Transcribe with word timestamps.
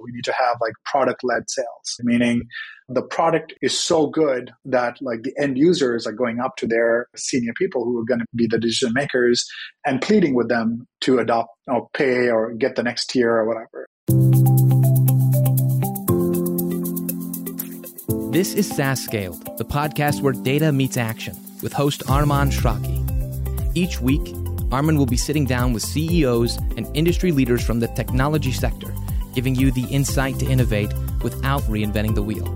We 0.00 0.10
need 0.12 0.24
to 0.24 0.32
have 0.32 0.56
like 0.60 0.72
product 0.84 1.22
led 1.22 1.48
sales, 1.48 1.96
meaning 2.02 2.42
the 2.88 3.02
product 3.02 3.54
is 3.62 3.78
so 3.78 4.08
good 4.08 4.50
that 4.64 4.96
like 5.00 5.22
the 5.22 5.32
end 5.40 5.56
users 5.56 6.06
are 6.06 6.12
going 6.12 6.40
up 6.40 6.56
to 6.56 6.66
their 6.66 7.06
senior 7.16 7.52
people 7.56 7.84
who 7.84 7.98
are 7.98 8.04
going 8.04 8.20
to 8.20 8.26
be 8.34 8.46
the 8.46 8.58
decision 8.58 8.92
makers 8.92 9.46
and 9.86 10.02
pleading 10.02 10.34
with 10.34 10.48
them 10.48 10.86
to 11.02 11.18
adopt 11.18 11.50
or 11.68 11.88
pay 11.94 12.28
or 12.28 12.52
get 12.54 12.76
the 12.76 12.82
next 12.82 13.06
tier 13.06 13.30
or 13.30 13.46
whatever. 13.46 13.86
This 18.32 18.52
is 18.54 18.68
SaaS 18.68 19.04
Scaled, 19.04 19.58
the 19.58 19.64
podcast 19.64 20.20
where 20.20 20.32
data 20.32 20.72
meets 20.72 20.96
action 20.96 21.36
with 21.62 21.72
host 21.72 22.02
Arman 22.06 22.50
Eshraghi. 22.50 23.00
Each 23.76 24.00
week, 24.00 24.24
Arman 24.70 24.98
will 24.98 25.06
be 25.06 25.16
sitting 25.16 25.44
down 25.44 25.72
with 25.72 25.84
CEOs 25.84 26.56
and 26.76 26.84
industry 26.94 27.30
leaders 27.30 27.64
from 27.64 27.78
the 27.78 27.86
technology 27.88 28.50
sector, 28.50 28.92
giving 29.34 29.54
you 29.54 29.70
the 29.70 29.84
insight 29.84 30.38
to 30.38 30.46
innovate 30.46 30.92
without 31.22 31.62
reinventing 31.62 32.14
the 32.14 32.22
wheel. 32.22 32.46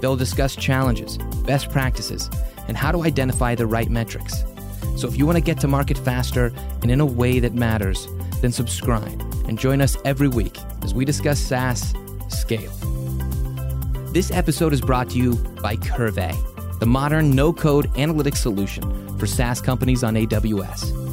They'll 0.00 0.16
discuss 0.16 0.56
challenges, 0.56 1.18
best 1.44 1.70
practices, 1.70 2.30
and 2.68 2.76
how 2.76 2.92
to 2.92 3.02
identify 3.02 3.54
the 3.54 3.66
right 3.66 3.90
metrics. 3.90 4.44
So 4.96 5.08
if 5.08 5.16
you 5.16 5.26
want 5.26 5.36
to 5.36 5.42
get 5.42 5.60
to 5.60 5.68
market 5.68 5.98
faster 5.98 6.52
and 6.82 6.90
in 6.90 7.00
a 7.00 7.06
way 7.06 7.40
that 7.40 7.54
matters, 7.54 8.08
then 8.40 8.52
subscribe 8.52 9.20
and 9.46 9.58
join 9.58 9.80
us 9.80 9.96
every 10.04 10.28
week 10.28 10.58
as 10.82 10.94
we 10.94 11.04
discuss 11.04 11.38
SaaS 11.38 11.94
scale. 12.28 12.72
This 14.12 14.30
episode 14.30 14.72
is 14.72 14.80
brought 14.80 15.10
to 15.10 15.18
you 15.18 15.34
by 15.62 15.76
Qrvey, 15.76 16.34
the 16.78 16.86
modern 16.86 17.30
no 17.30 17.52
code 17.52 17.92
analytics 17.94 18.38
solution 18.38 19.18
for 19.18 19.26
SaaS 19.26 19.60
companies 19.60 20.02
on 20.04 20.14
AWS 20.14 21.08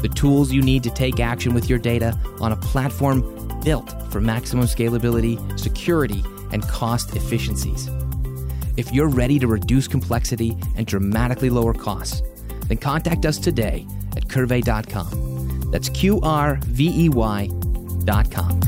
the 0.00 0.08
tools 0.08 0.52
you 0.52 0.62
need 0.62 0.82
to 0.84 0.90
take 0.90 1.20
action 1.20 1.54
with 1.54 1.68
your 1.68 1.78
data 1.78 2.18
on 2.40 2.52
a 2.52 2.56
platform 2.56 3.22
built 3.68 3.94
for 4.10 4.18
maximum 4.18 4.64
scalability, 4.64 5.36
security, 5.60 6.24
and 6.52 6.62
cost 6.68 7.14
efficiencies. 7.14 7.90
If 8.78 8.94
you're 8.94 9.10
ready 9.10 9.38
to 9.40 9.46
reduce 9.46 9.86
complexity 9.86 10.56
and 10.76 10.86
dramatically 10.86 11.50
lower 11.50 11.74
costs, 11.74 12.22
then 12.68 12.78
contact 12.78 13.26
us 13.26 13.36
today 13.38 13.86
at 14.16 14.26
qrvey.com. 14.26 15.70
That's 15.70 15.90
Q 15.90 16.18
R 16.22 16.58
V 16.62 17.04
E 17.04 17.08
Y.com. 17.10 18.60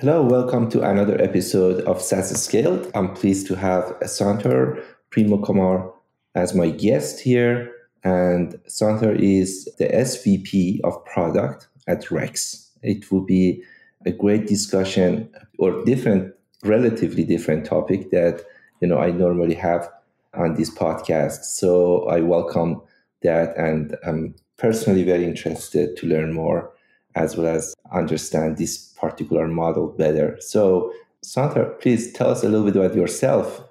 Hello, 0.00 0.22
welcome 0.22 0.68
to 0.68 0.82
another 0.82 1.18
episode 1.18 1.80
of 1.84 2.02
SaaS 2.02 2.38
Scaled. 2.38 2.90
I'm 2.94 3.14
pleased 3.14 3.46
to 3.46 3.54
have 3.54 3.84
Sunthar 4.02 4.82
Premakumar 5.10 5.90
as 6.34 6.54
my 6.54 6.68
guest 6.68 7.20
here. 7.20 7.79
And 8.02 8.58
Sunthar 8.66 9.18
is 9.18 9.66
the 9.78 9.88
SVP 9.88 10.80
of 10.84 11.04
product 11.04 11.68
at 11.86 12.10
Rex. 12.10 12.70
It 12.82 13.10
will 13.10 13.20
be 13.20 13.62
a 14.06 14.12
great 14.12 14.46
discussion 14.46 15.28
or 15.58 15.84
different, 15.84 16.34
relatively 16.64 17.24
different 17.24 17.66
topic 17.66 18.10
that 18.10 18.42
you 18.80 18.88
know 18.88 18.98
I 18.98 19.10
normally 19.10 19.54
have 19.54 19.90
on 20.34 20.54
this 20.54 20.70
podcast. 20.70 21.44
So 21.44 22.06
I 22.08 22.20
welcome 22.20 22.80
that, 23.22 23.56
and 23.56 23.96
I'm 24.06 24.34
personally 24.56 25.02
very 25.02 25.24
interested 25.24 25.96
to 25.98 26.06
learn 26.06 26.32
more 26.32 26.72
as 27.14 27.36
well 27.36 27.48
as 27.48 27.74
understand 27.92 28.56
this 28.56 28.78
particular 28.98 29.48
model 29.48 29.88
better. 29.88 30.36
So, 30.40 30.92
Sunthar, 31.24 31.80
please 31.80 32.12
tell 32.12 32.30
us 32.30 32.44
a 32.44 32.48
little 32.48 32.64
bit 32.64 32.76
about 32.76 32.94
yourself. 32.94 33.62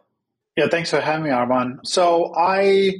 Yeah, 0.57 0.67
thanks 0.69 0.89
for 0.89 0.99
having 0.99 1.23
me, 1.23 1.29
Arman. 1.29 1.79
So, 1.85 2.33
I 2.35 2.95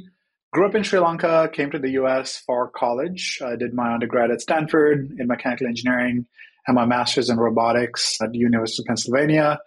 grew 0.52 0.66
up 0.66 0.74
in 0.74 0.82
Sri 0.82 0.98
Lanka, 0.98 1.48
came 1.52 1.70
to 1.70 1.78
the 1.78 1.90
US 1.90 2.38
for 2.38 2.70
college. 2.70 3.38
I 3.44 3.56
did 3.56 3.72
my 3.72 3.92
undergrad 3.92 4.30
at 4.30 4.40
Stanford 4.40 5.12
in 5.18 5.26
mechanical 5.26 5.66
engineering 5.66 6.26
and 6.66 6.74
my 6.74 6.86
master's 6.86 7.30
in 7.30 7.38
robotics 7.38 8.18
at 8.20 8.32
the 8.32 8.38
University 8.38 8.82
of 8.82 8.86
Pennsylvania. 8.86 9.60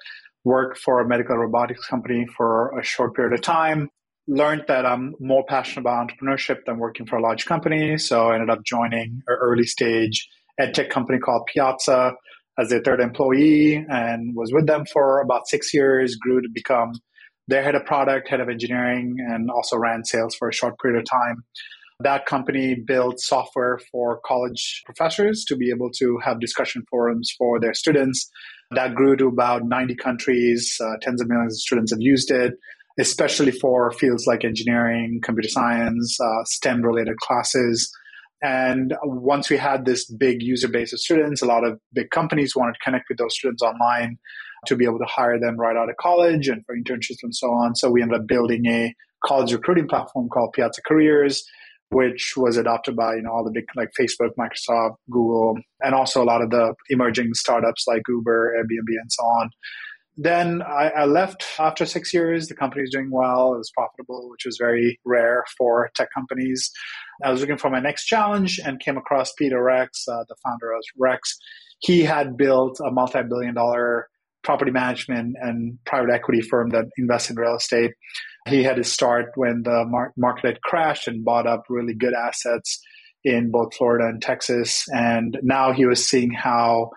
Worked 0.43 0.77
for 0.77 0.99
a 0.99 1.07
medical 1.07 1.37
robotics 1.37 1.87
company 1.87 2.27
for 2.35 2.77
a 2.77 2.83
short 2.83 3.15
period 3.15 3.33
of 3.33 3.41
time. 3.41 3.89
Learned 4.27 4.65
that 4.67 4.85
I'm 4.85 5.15
more 5.19 5.45
passionate 5.47 5.81
about 5.81 6.09
entrepreneurship 6.09 6.65
than 6.65 6.79
working 6.79 7.05
for 7.05 7.17
a 7.17 7.21
large 7.21 7.45
company. 7.45 7.97
So 7.97 8.29
I 8.29 8.35
ended 8.35 8.49
up 8.49 8.63
joining 8.63 9.21
an 9.27 9.37
early 9.39 9.65
stage 9.65 10.27
ed 10.59 10.73
tech 10.73 10.89
company 10.89 11.17
called 11.17 11.47
Piazza 11.53 12.13
as 12.59 12.69
their 12.69 12.81
third 12.81 12.99
employee 12.99 13.83
and 13.89 14.35
was 14.35 14.51
with 14.53 14.67
them 14.67 14.85
for 14.85 15.21
about 15.21 15.47
six 15.47 15.73
years, 15.73 16.15
grew 16.17 16.41
to 16.41 16.49
become 16.53 16.93
their 17.47 17.63
head 17.63 17.75
of 17.75 17.85
product, 17.85 18.29
head 18.29 18.39
of 18.39 18.49
engineering, 18.49 19.15
and 19.19 19.49
also 19.49 19.77
ran 19.77 20.05
sales 20.05 20.35
for 20.35 20.49
a 20.49 20.53
short 20.53 20.79
period 20.79 20.99
of 20.99 21.05
time. 21.09 21.43
That 21.99 22.25
company 22.25 22.75
built 22.75 23.19
software 23.19 23.79
for 23.91 24.19
college 24.25 24.81
professors 24.85 25.45
to 25.47 25.55
be 25.55 25.69
able 25.69 25.89
to 25.99 26.17
have 26.23 26.39
discussion 26.39 26.83
forums 26.89 27.33
for 27.37 27.59
their 27.59 27.73
students. 27.73 28.29
That 28.71 28.95
grew 28.95 29.15
to 29.17 29.27
about 29.27 29.63
90 29.65 29.95
countries. 29.95 30.77
Uh, 30.81 30.93
tens 31.01 31.21
of 31.21 31.29
millions 31.29 31.53
of 31.53 31.59
students 31.59 31.91
have 31.91 32.01
used 32.01 32.31
it, 32.31 32.53
especially 32.99 33.51
for 33.51 33.91
fields 33.91 34.25
like 34.25 34.43
engineering, 34.43 35.19
computer 35.23 35.49
science, 35.49 36.17
uh, 36.19 36.43
STEM 36.45 36.81
related 36.81 37.17
classes. 37.17 37.91
And 38.41 38.93
once 39.03 39.49
we 39.49 39.55
had 39.55 39.85
this 39.85 40.05
big 40.05 40.41
user 40.41 40.67
base 40.67 40.91
of 40.91 40.99
students, 40.99 41.41
a 41.41 41.45
lot 41.45 41.63
of 41.63 41.79
big 41.93 42.09
companies 42.09 42.55
wanted 42.55 42.73
to 42.73 42.79
connect 42.83 43.05
with 43.07 43.17
those 43.17 43.33
students 43.33 43.63
online 43.63 44.17
to 44.67 44.75
be 44.75 44.85
able 44.85 44.99
to 44.99 45.05
hire 45.05 45.39
them 45.39 45.57
right 45.57 45.75
out 45.75 45.89
of 45.89 45.97
college 45.97 46.47
and 46.47 46.65
for 46.65 46.75
internships 46.75 47.23
and 47.23 47.35
so 47.35 47.47
on. 47.47 47.75
So 47.75 47.89
we 47.89 48.01
ended 48.01 48.21
up 48.21 48.27
building 48.27 48.65
a 48.67 48.93
college 49.25 49.53
recruiting 49.53 49.87
platform 49.87 50.29
called 50.29 50.53
Piazza 50.53 50.81
Careers, 50.85 51.43
which 51.89 52.33
was 52.35 52.57
adopted 52.57 52.95
by 52.95 53.15
you 53.15 53.21
know 53.21 53.31
all 53.31 53.43
the 53.43 53.51
big 53.51 53.65
like 53.75 53.91
Facebook, 53.99 54.31
Microsoft, 54.37 54.95
Google, 55.09 55.57
and 55.81 55.95
also 55.95 56.23
a 56.23 56.25
lot 56.25 56.41
of 56.41 56.49
the 56.49 56.73
emerging 56.89 57.33
startups 57.33 57.85
like 57.87 58.01
Uber, 58.07 58.55
Airbnb, 58.57 59.01
and 59.01 59.11
so 59.11 59.23
on. 59.23 59.49
Then 60.15 60.61
I, 60.61 60.89
I, 60.89 61.05
left 61.05 61.43
after 61.57 61.87
six 61.87 62.13
years. 62.13 62.47
The 62.47 62.55
company 62.55 62.81
was 62.81 62.91
doing 62.91 63.09
well. 63.09 63.55
It 63.55 63.57
was 63.57 63.71
profitable, 63.75 64.29
which 64.29 64.45
was 64.45 64.57
very 64.59 64.99
rare 65.05 65.43
for 65.57 65.89
tech 65.95 66.09
companies. 66.13 66.69
I 67.23 67.31
was 67.31 67.41
looking 67.41 67.57
for 67.57 67.71
my 67.71 67.79
next 67.79 68.05
challenge 68.05 68.59
and 68.63 68.79
came 68.79 68.95
across 68.95 69.33
Peter 69.33 69.63
Rex, 69.63 70.07
uh, 70.07 70.23
the 70.29 70.35
founder 70.43 70.71
of 70.71 70.83
Rex. 70.99 71.35
He 71.79 72.03
had 72.03 72.37
built 72.37 72.79
a 72.79 72.91
multi 72.91 73.23
billion 73.23 73.55
dollar 73.55 74.07
property 74.43 74.71
management 74.71 75.35
and 75.41 75.77
private 75.85 76.11
equity 76.11 76.41
firm 76.41 76.69
that 76.69 76.85
invests 76.97 77.29
in 77.29 77.35
real 77.35 77.55
estate. 77.55 77.91
He 78.47 78.63
had 78.63 78.77
his 78.77 78.91
start 78.91 79.31
when 79.35 79.63
the 79.63 79.85
mar- 79.85 80.13
market 80.17 80.45
had 80.45 80.61
crashed 80.61 81.07
and 81.07 81.23
bought 81.23 81.47
up 81.47 81.63
really 81.69 81.93
good 81.93 82.13
assets 82.13 82.81
in 83.23 83.51
both 83.51 83.73
Florida 83.75 84.05
and 84.05 84.21
Texas. 84.21 84.85
And 84.93 85.39
now 85.41 85.71
he 85.71 85.85
was 85.85 86.05
seeing 86.05 86.31
how 86.31 86.91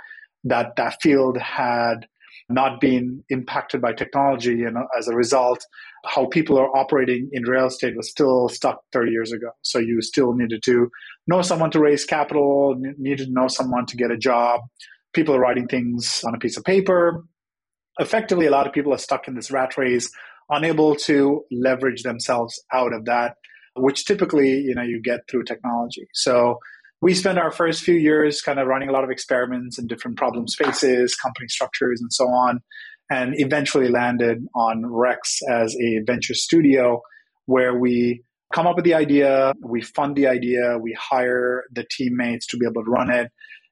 that, 0.45 0.75
that 0.77 1.01
field 1.01 1.39
had 1.39 2.07
not 2.49 2.81
been 2.81 3.25
impacted 3.29 3.81
by 3.81 3.93
technology. 3.93 4.65
And 4.65 4.77
as 4.99 5.09
a 5.09 5.15
result, 5.15 5.65
how 6.05 6.27
people 6.27 6.59
are 6.59 6.75
operating 6.77 7.29
in 7.33 7.43
real 7.43 7.67
estate 7.67 7.97
was 7.97 8.11
still 8.11 8.49
stuck 8.49 8.81
30 8.93 9.11
years 9.11 9.33
ago. 9.33 9.51
So 9.63 9.79
you 9.79 10.01
still 10.01 10.33
needed 10.35 10.63
to 10.65 10.91
know 11.27 11.43
someone 11.43 11.71
to 11.73 11.81
raise 11.81 12.05
capital, 12.05 12.77
needed 12.99 13.27
to 13.27 13.33
know 13.33 13.49
someone 13.49 13.87
to 13.87 13.97
get 13.97 14.11
a 14.11 14.17
job. 14.17 14.61
People 15.13 15.35
are 15.35 15.41
writing 15.41 15.67
things 15.67 16.23
on 16.25 16.35
a 16.35 16.39
piece 16.39 16.57
of 16.57 16.65
paper. 16.65 17.25
Effectively, 17.99 18.47
a 18.47 18.51
lot 18.51 18.67
of 18.67 18.73
people 18.73 18.93
are 18.93 18.99
stuck 18.99 19.27
in 19.29 19.35
this 19.35 19.51
rat 19.51 19.77
race, 19.77 20.11
unable 20.51 20.95
to 20.95 21.45
leverage 21.51 22.03
themselves 22.03 22.63
out 22.73 22.93
of 22.93 23.05
that, 23.07 23.37
which 23.75 24.05
typically, 24.05 24.51
you 24.51 24.75
know, 24.75 24.83
you 24.83 25.01
get 25.01 25.21
through 25.31 25.45
technology. 25.45 26.07
So 26.13 26.59
we 27.01 27.15
spent 27.15 27.39
our 27.39 27.51
first 27.51 27.83
few 27.83 27.95
years 27.95 28.41
kind 28.41 28.59
of 28.59 28.67
running 28.67 28.89
a 28.89 28.93
lot 28.93 29.05
of 29.05 29.11
experiments 29.11 29.79
in 29.79 29.87
different 29.87 30.17
problem 30.17 30.49
spaces, 30.49 31.15
company 31.15 31.49
structures, 31.49 32.01
and 32.01 32.13
so 32.13 32.25
on, 32.27 32.61
and 33.11 33.35
eventually 33.37 33.89
landed 33.89 34.45
on 34.55 34.85
Rex 34.87 35.41
as 35.51 35.75
a 35.77 36.01
venture 36.07 36.35
studio 36.35 37.01
where 37.47 37.79
we 37.79 38.23
come 38.53 38.67
up 38.67 38.77
with 38.77 38.85
the 38.85 38.95
idea, 38.95 39.53
we 39.63 39.83
fund 39.83 40.17
the 40.17 40.27
idea, 40.27 40.79
we 40.81 40.97
hire 40.99 41.65
the 41.73 41.85
teammates 41.91 42.47
to 42.47 42.57
be 42.57 42.67
able 42.67 42.85
to 42.85 42.91
run 42.91 43.11
it, 43.11 43.31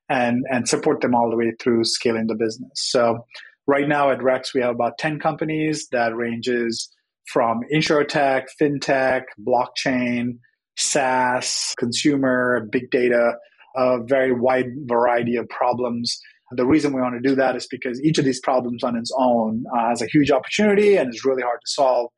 and 0.09 0.45
and 0.51 0.69
support 0.69 1.01
them 1.01 1.15
all 1.15 1.31
the 1.31 1.37
way 1.37 1.53
through 1.61 1.85
scaling 1.85 2.27
the 2.27 2.35
business. 2.35 2.73
So 2.75 3.25
right 3.67 3.89
now 3.89 4.11
at 4.11 4.23
Rex, 4.23 4.55
we 4.55 4.61
have 4.61 4.75
about 4.75 4.99
10 4.99 5.19
companies 5.19 5.89
that 5.93 6.15
ranges 6.15 6.91
from 7.33 7.61
insurtech, 7.73 8.45
fintech, 8.61 9.23
blockchain, 9.47 10.39
SaaS, 10.77 11.75
consumer, 11.79 12.69
big 12.71 12.91
data, 12.91 13.35
a 13.77 13.99
very 14.03 14.33
wide 14.33 14.67
variety 14.85 15.37
of 15.37 15.49
problems. 15.49 16.21
The 16.53 16.67
reason 16.67 16.93
we 16.93 17.01
want 17.01 17.15
to 17.21 17.29
do 17.29 17.35
that 17.37 17.57
is 17.57 17.67
because 17.67 18.01
each 18.03 18.19
of 18.19 18.25
these 18.25 18.41
problems 18.41 18.85
on 18.85 18.97
its 18.97 19.11
own 19.17 19.65
uh, 19.75 19.89
has 19.89 20.03
a 20.03 20.07
huge 20.07 20.31
opportunity 20.31 20.97
and 20.97 21.13
is 21.13 21.25
really 21.25 21.43
hard 21.43 21.61
to 21.61 21.71
solve. 21.71 22.11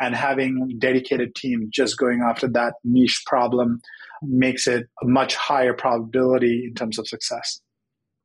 And 0.00 0.14
having 0.16 0.76
dedicated 0.78 1.34
team 1.34 1.68
just 1.70 1.96
going 1.98 2.22
after 2.22 2.48
that 2.48 2.74
niche 2.84 3.22
problem 3.26 3.80
makes 4.22 4.66
it 4.66 4.86
a 5.02 5.06
much 5.06 5.34
higher 5.34 5.74
probability 5.74 6.64
in 6.66 6.74
terms 6.74 6.98
of 6.98 7.06
success. 7.06 7.60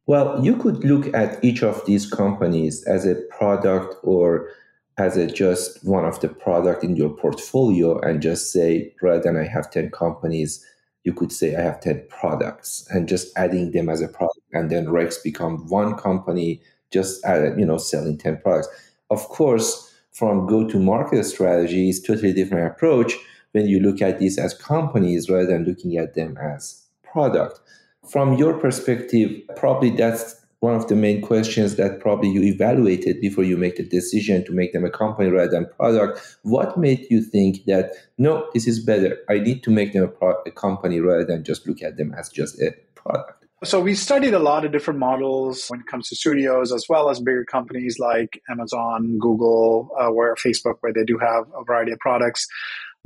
Well, 0.08 0.44
you 0.44 0.56
could 0.56 0.84
look 0.84 1.14
at 1.14 1.44
each 1.44 1.62
of 1.62 1.86
these 1.86 2.10
companies 2.10 2.84
as 2.86 3.06
a 3.06 3.16
product 3.30 3.96
or 4.04 4.50
as 4.98 5.16
a 5.16 5.28
just 5.28 5.86
one 5.86 6.06
of 6.06 6.20
the 6.22 6.30
product 6.30 6.84
in 6.84 6.96
your 6.96 7.10
portfolio 7.10 8.00
and 8.00 8.22
just 8.22 8.52
say 8.52 8.96
rather 9.00 9.22
than 9.22 9.38
i 9.38 9.44
have 9.44 9.70
10 9.70 9.92
companies 9.92 10.66
you 11.08 11.14
could 11.14 11.32
say 11.32 11.56
I 11.56 11.62
have 11.62 11.80
10 11.80 12.06
products 12.10 12.86
and 12.90 13.08
just 13.08 13.32
adding 13.38 13.72
them 13.72 13.88
as 13.88 14.02
a 14.02 14.10
product 14.10 14.42
and 14.52 14.70
then 14.70 14.90
Rex 14.90 15.18
become 15.20 15.66
one 15.70 15.96
company 15.96 16.62
just 16.92 17.24
add, 17.24 17.58
you 17.58 17.66
know 17.66 17.78
selling 17.78 18.18
10 18.18 18.42
products. 18.42 18.68
Of 19.10 19.30
course, 19.30 19.94
from 20.12 20.48
go 20.48 20.68
to 20.68 20.78
market 20.78 21.24
strategy 21.24 21.88
is 21.88 22.02
totally 22.02 22.34
different 22.34 22.68
approach 22.68 23.14
when 23.54 23.68
you 23.68 23.80
look 23.80 24.02
at 24.02 24.20
these 24.20 24.38
as 24.38 24.54
companies 24.54 25.30
rather 25.30 25.48
than 25.48 25.64
looking 25.64 25.96
at 25.98 26.14
them 26.14 26.38
as 26.38 26.84
product. 27.04 27.62
From 28.10 28.34
your 28.34 28.58
perspective, 28.60 29.42
probably 29.56 29.90
that's 29.90 30.36
one 30.60 30.76
of 30.76 30.88
the 30.88 30.96
main 30.96 31.22
questions 31.22 31.76
that 31.76 32.00
probably 32.00 32.30
you 32.30 32.42
evaluated 32.42 33.22
before 33.22 33.44
you 33.44 33.58
make 33.58 33.76
the 33.76 33.84
decision 33.84 34.44
to 34.46 34.52
make 34.52 34.74
them 34.74 34.86
a 34.86 34.90
company 34.90 35.30
rather 35.30 35.52
than 35.52 35.68
product. 35.78 36.40
What 36.44 36.78
made 36.78 37.06
you 37.12 37.22
think 37.22 37.66
that 37.66 37.92
no, 38.18 38.50
this 38.54 38.68
is 38.68 38.84
better? 38.84 39.18
I 39.30 39.40
need 39.40 39.64
to 39.64 39.70
make 39.70 39.94
them 39.94 40.04
a, 40.04 40.08
pro- 40.08 40.42
a 40.46 40.52
company 40.52 41.00
rather 41.00 41.26
than 41.26 41.44
just 41.44 41.68
look 41.68 41.84
at 41.84 41.98
them 41.98 42.14
as 42.18 42.30
just 42.30 42.60
a 42.60 42.72
product. 42.96 43.46
So 43.64 43.80
we 43.80 43.96
studied 43.96 44.36
a 44.36 44.40
lot 44.40 44.66
of 44.66 44.72
different 44.72 45.00
models 45.00 45.66
when 45.68 45.80
it 45.80 45.88
comes 45.88 46.10
to 46.10 46.16
studios, 46.16 46.72
as 46.72 46.86
well 46.88 47.10
as 47.10 47.20
bigger 47.20 47.44
companies 47.44 47.98
like 47.98 48.40
Amazon, 48.50 49.18
Google, 49.18 49.90
uh, 50.00 50.10
Facebook, 50.10 50.76
where 50.82 50.94
they 50.94 51.04
do 51.04 51.18
have 51.18 51.46
a 51.56 51.64
variety 51.64 51.92
of 51.92 52.00
products. 52.00 52.48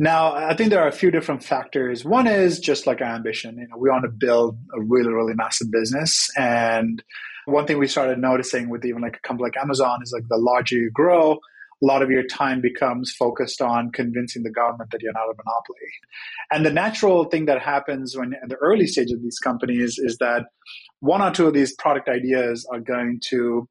Now, 0.01 0.33
I 0.33 0.56
think 0.56 0.71
there 0.71 0.81
are 0.81 0.88
a 0.88 0.92
few 0.92 1.12
different 1.12 1.44
factors. 1.44 2.03
One 2.03 2.25
is 2.25 2.59
just 2.59 2.88
like 2.88 3.01
our 3.01 3.13
ambition. 3.13 3.59
You 3.59 3.68
know, 3.68 3.77
we 3.77 3.88
want 3.88 4.03
to 4.03 4.09
build 4.09 4.57
a 4.75 4.81
really, 4.81 5.13
really 5.13 5.36
massive 5.36 5.69
business, 5.69 6.27
and 6.36 7.03
one 7.45 7.68
thing 7.68 7.77
we 7.77 7.88
started 7.88 8.18
noticing 8.18 8.69
with 8.69 8.83
even 8.83 9.03
like 9.03 9.18
a 9.18 9.19
company 9.19 9.44
like 9.44 9.62
Amazon 9.62 10.00
is 10.01 10.12
like 10.12 10.27
the 10.27 10.38
larger 10.38 10.75
you 10.75 10.89
grow, 10.92 11.33
a 11.33 11.86
lot 11.86 12.01
of 12.01 12.09
your 12.09 12.24
time 12.24 12.62
becomes 12.62 13.13
focused 13.13 13.62
on 13.62 13.92
convincing 13.92 14.42
the 14.42 14.50
government 14.50 14.89
that 14.89 15.03
you're 15.03 15.13
not 15.13 15.30
a 15.30 15.36
monopoly. 15.38 15.92
And 16.51 16.65
the 16.65 16.74
natural 16.74 17.25
thing 17.25 17.45
that 17.45 17.62
happens 17.62 18.18
when 18.18 18.33
in 18.42 18.50
the 18.50 18.56
early 18.56 18.88
stage 18.88 19.12
of 19.12 19.21
these 19.21 19.38
companies 19.38 20.00
is 20.00 20.18
that 20.18 20.45
one 21.00 21.21
or 21.21 21.30
two 21.30 21.45
of 21.45 21.53
these 21.53 21.75
product 21.75 22.09
ideas 22.09 22.68
are 22.74 22.80
going 22.80 23.19
to 23.30 23.69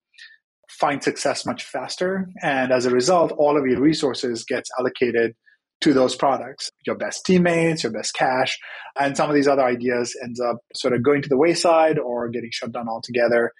find 0.68 1.02
success 1.02 1.44
much 1.44 1.64
faster. 1.64 2.28
And 2.40 2.70
as 2.70 2.86
a 2.86 2.90
result, 2.90 3.32
all 3.32 3.58
of 3.58 3.66
your 3.66 3.80
resources 3.80 4.44
gets 4.44 4.70
allocated 4.78 5.34
to 5.80 5.94
those 5.94 6.14
products, 6.14 6.70
your 6.86 6.96
best 6.96 7.24
teammates, 7.24 7.82
your 7.82 7.92
best 7.92 8.14
cash, 8.14 8.58
and 8.98 9.16
some 9.16 9.30
of 9.30 9.34
these 9.34 9.48
other 9.48 9.64
ideas 9.64 10.16
ends 10.22 10.40
up 10.40 10.58
sort 10.74 10.94
of 10.94 11.02
going 11.02 11.22
to 11.22 11.28
the 11.28 11.38
wayside 11.38 11.98
or 11.98 12.28
getting 12.28 12.50
shut 12.52 12.72
down 12.72 12.88
altogether. 12.88 13.52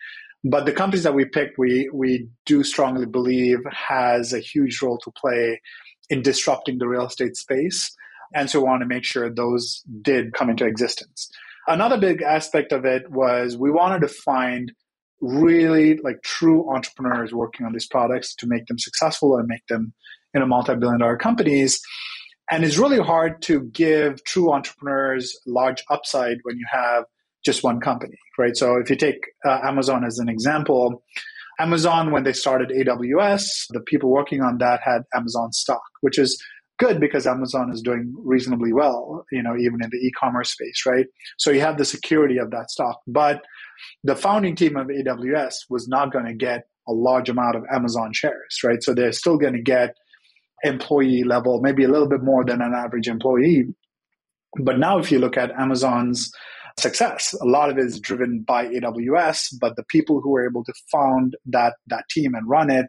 But 0.44 0.66
the 0.66 0.72
companies 0.72 1.04
that 1.04 1.14
we 1.14 1.24
picked, 1.24 1.58
we 1.58 1.90
we 1.92 2.28
do 2.46 2.62
strongly 2.64 3.06
believe 3.06 3.58
has 3.70 4.32
a 4.32 4.38
huge 4.38 4.80
role 4.82 4.98
to 4.98 5.10
play 5.10 5.60
in 6.08 6.22
disrupting 6.22 6.78
the 6.78 6.88
real 6.88 7.06
estate 7.06 7.36
space. 7.36 7.94
And 8.34 8.48
so 8.48 8.60
we 8.60 8.66
want 8.66 8.82
to 8.82 8.86
make 8.86 9.04
sure 9.04 9.28
those 9.28 9.82
did 10.02 10.32
come 10.32 10.50
into 10.50 10.64
existence. 10.64 11.30
Another 11.66 11.98
big 11.98 12.22
aspect 12.22 12.72
of 12.72 12.84
it 12.84 13.10
was 13.10 13.56
we 13.56 13.70
wanted 13.70 14.00
to 14.00 14.08
find 14.08 14.72
really 15.20 15.98
like 15.98 16.22
true 16.22 16.72
entrepreneurs 16.74 17.32
working 17.32 17.66
on 17.66 17.72
these 17.72 17.86
products 17.86 18.34
to 18.34 18.46
make 18.46 18.66
them 18.66 18.78
successful 18.78 19.36
and 19.36 19.46
make 19.46 19.66
them 19.68 19.92
you 20.34 20.40
know 20.40 20.46
multi-billion 20.46 21.00
dollar 21.00 21.16
companies 21.16 21.80
and 22.50 22.64
it's 22.64 22.78
really 22.78 22.98
hard 22.98 23.42
to 23.42 23.62
give 23.72 24.22
true 24.24 24.52
entrepreneurs 24.52 25.38
large 25.46 25.82
upside 25.90 26.38
when 26.42 26.56
you 26.56 26.66
have 26.70 27.04
just 27.44 27.62
one 27.62 27.80
company, 27.80 28.18
right? 28.38 28.56
So 28.56 28.76
if 28.76 28.90
you 28.90 28.96
take 28.96 29.18
uh, 29.46 29.60
Amazon 29.62 30.04
as 30.04 30.18
an 30.18 30.28
example, 30.28 31.02
Amazon, 31.58 32.10
when 32.10 32.24
they 32.24 32.32
started 32.32 32.70
AWS, 32.70 33.66
the 33.70 33.80
people 33.80 34.10
working 34.10 34.42
on 34.42 34.58
that 34.58 34.80
had 34.84 35.02
Amazon 35.14 35.52
stock, 35.52 35.82
which 36.00 36.18
is 36.18 36.42
good 36.78 36.98
because 36.98 37.26
Amazon 37.26 37.70
is 37.70 37.82
doing 37.82 38.14
reasonably 38.16 38.72
well, 38.72 39.24
you 39.30 39.42
know, 39.42 39.54
even 39.56 39.82
in 39.82 39.90
the 39.90 39.98
e-commerce 39.98 40.50
space, 40.50 40.84
right? 40.86 41.06
So 41.36 41.50
you 41.50 41.60
have 41.60 41.76
the 41.76 41.84
security 41.84 42.38
of 42.38 42.50
that 42.50 42.70
stock. 42.70 43.00
But 43.06 43.42
the 44.02 44.16
founding 44.16 44.56
team 44.56 44.76
of 44.76 44.86
AWS 44.86 45.54
was 45.68 45.86
not 45.86 46.12
going 46.12 46.24
to 46.24 46.34
get 46.34 46.62
a 46.88 46.92
large 46.92 47.28
amount 47.28 47.56
of 47.56 47.64
Amazon 47.70 48.12
shares, 48.14 48.58
right? 48.64 48.82
So 48.82 48.94
they're 48.94 49.12
still 49.12 49.36
going 49.36 49.52
to 49.52 49.62
get 49.62 49.94
employee 50.64 51.24
level, 51.24 51.60
maybe 51.60 51.84
a 51.84 51.88
little 51.88 52.08
bit 52.08 52.22
more 52.22 52.44
than 52.44 52.60
an 52.60 52.74
average 52.74 53.08
employee. 53.08 53.66
But 54.62 54.78
now, 54.78 54.98
if 54.98 55.12
you 55.12 55.18
look 55.18 55.36
at 55.36 55.52
Amazon's 55.52 56.30
success, 56.78 57.34
a 57.40 57.44
lot 57.44 57.70
of 57.70 57.78
it 57.78 57.84
is 57.84 58.00
driven 58.00 58.42
by 58.46 58.66
AWS, 58.66 59.54
but 59.60 59.76
the 59.76 59.84
people 59.84 60.20
who 60.20 60.34
are 60.36 60.46
able 60.46 60.64
to 60.64 60.72
found 60.90 61.36
that 61.46 61.74
that 61.86 62.04
team 62.10 62.34
and 62.34 62.48
run 62.48 62.70
it 62.70 62.86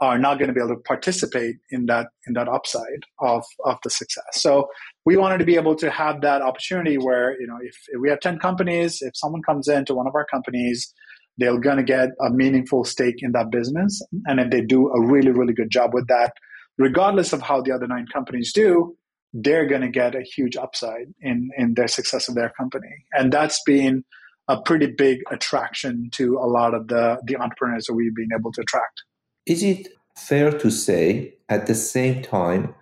are 0.00 0.18
not 0.18 0.38
going 0.38 0.48
to 0.48 0.54
be 0.54 0.60
able 0.60 0.74
to 0.74 0.80
participate 0.80 1.56
in 1.70 1.86
that 1.86 2.08
in 2.26 2.34
that 2.34 2.48
upside 2.48 3.02
of 3.20 3.44
of 3.64 3.78
the 3.84 3.90
success. 3.90 4.24
So 4.32 4.68
we 5.04 5.16
wanted 5.16 5.38
to 5.38 5.44
be 5.44 5.56
able 5.56 5.76
to 5.76 5.90
have 5.90 6.20
that 6.22 6.42
opportunity 6.42 6.96
where 6.96 7.40
you 7.40 7.46
know 7.46 7.58
if, 7.62 7.76
if 7.88 8.00
we 8.00 8.10
have 8.10 8.20
ten 8.20 8.38
companies, 8.38 8.98
if 9.02 9.16
someone 9.16 9.42
comes 9.42 9.68
into 9.68 9.94
one 9.94 10.06
of 10.06 10.14
our 10.14 10.26
companies, 10.26 10.92
they're 11.38 11.58
going 11.58 11.76
to 11.76 11.84
get 11.84 12.10
a 12.20 12.30
meaningful 12.30 12.84
stake 12.84 13.16
in 13.18 13.32
that 13.32 13.50
business, 13.50 14.02
and 14.26 14.40
if 14.40 14.50
they 14.50 14.60
do 14.60 14.88
a 14.88 15.06
really 15.06 15.30
really 15.30 15.54
good 15.54 15.70
job 15.70 15.94
with 15.94 16.06
that, 16.08 16.32
regardless 16.78 17.32
of 17.32 17.42
how 17.42 17.60
the 17.60 17.72
other 17.72 17.86
nine 17.86 18.06
companies 18.12 18.52
do, 18.52 18.96
they're 19.32 19.66
going 19.66 19.80
to 19.80 19.88
get 19.88 20.14
a 20.14 20.22
huge 20.22 20.56
upside 20.56 21.12
in, 21.20 21.50
in 21.56 21.74
their 21.74 21.88
success 21.88 22.28
of 22.28 22.34
their 22.34 22.50
company. 22.50 23.04
And 23.12 23.32
that's 23.32 23.60
been 23.64 24.04
a 24.48 24.60
pretty 24.60 24.86
big 24.86 25.20
attraction 25.30 26.08
to 26.12 26.36
a 26.38 26.46
lot 26.46 26.74
of 26.74 26.88
the, 26.88 27.18
the 27.24 27.36
entrepreneurs 27.36 27.86
that 27.86 27.94
we've 27.94 28.14
been 28.14 28.28
able 28.38 28.52
to 28.52 28.60
attract. 28.60 29.02
Is 29.46 29.62
it 29.62 29.88
fair 30.16 30.50
to 30.52 30.70
say 30.70 31.34
at 31.48 31.66
the 31.66 31.74
same 31.74 32.22
time, 32.22 32.74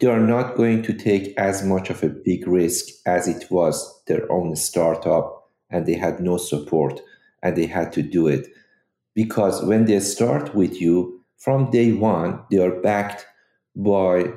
they 0.00 0.06
are 0.06 0.20
not 0.20 0.56
going 0.56 0.82
to 0.82 0.92
take 0.92 1.36
as 1.38 1.62
much 1.64 1.90
of 1.90 2.02
a 2.02 2.08
big 2.08 2.48
risk 2.48 2.86
as 3.06 3.28
it 3.28 3.50
was 3.50 4.02
their 4.06 4.30
own 4.32 4.56
startup 4.56 5.50
and 5.70 5.86
they 5.86 5.94
had 5.94 6.18
no 6.18 6.36
support 6.36 7.00
and 7.42 7.56
they 7.56 7.66
had 7.66 7.92
to 7.92 8.02
do 8.02 8.26
it? 8.26 8.48
Because 9.14 9.62
when 9.62 9.84
they 9.84 10.00
start 10.00 10.54
with 10.54 10.80
you, 10.80 11.22
from 11.36 11.70
day 11.70 11.92
one, 11.92 12.40
they 12.50 12.58
are 12.58 12.80
backed 12.80 13.26
by 13.76 14.32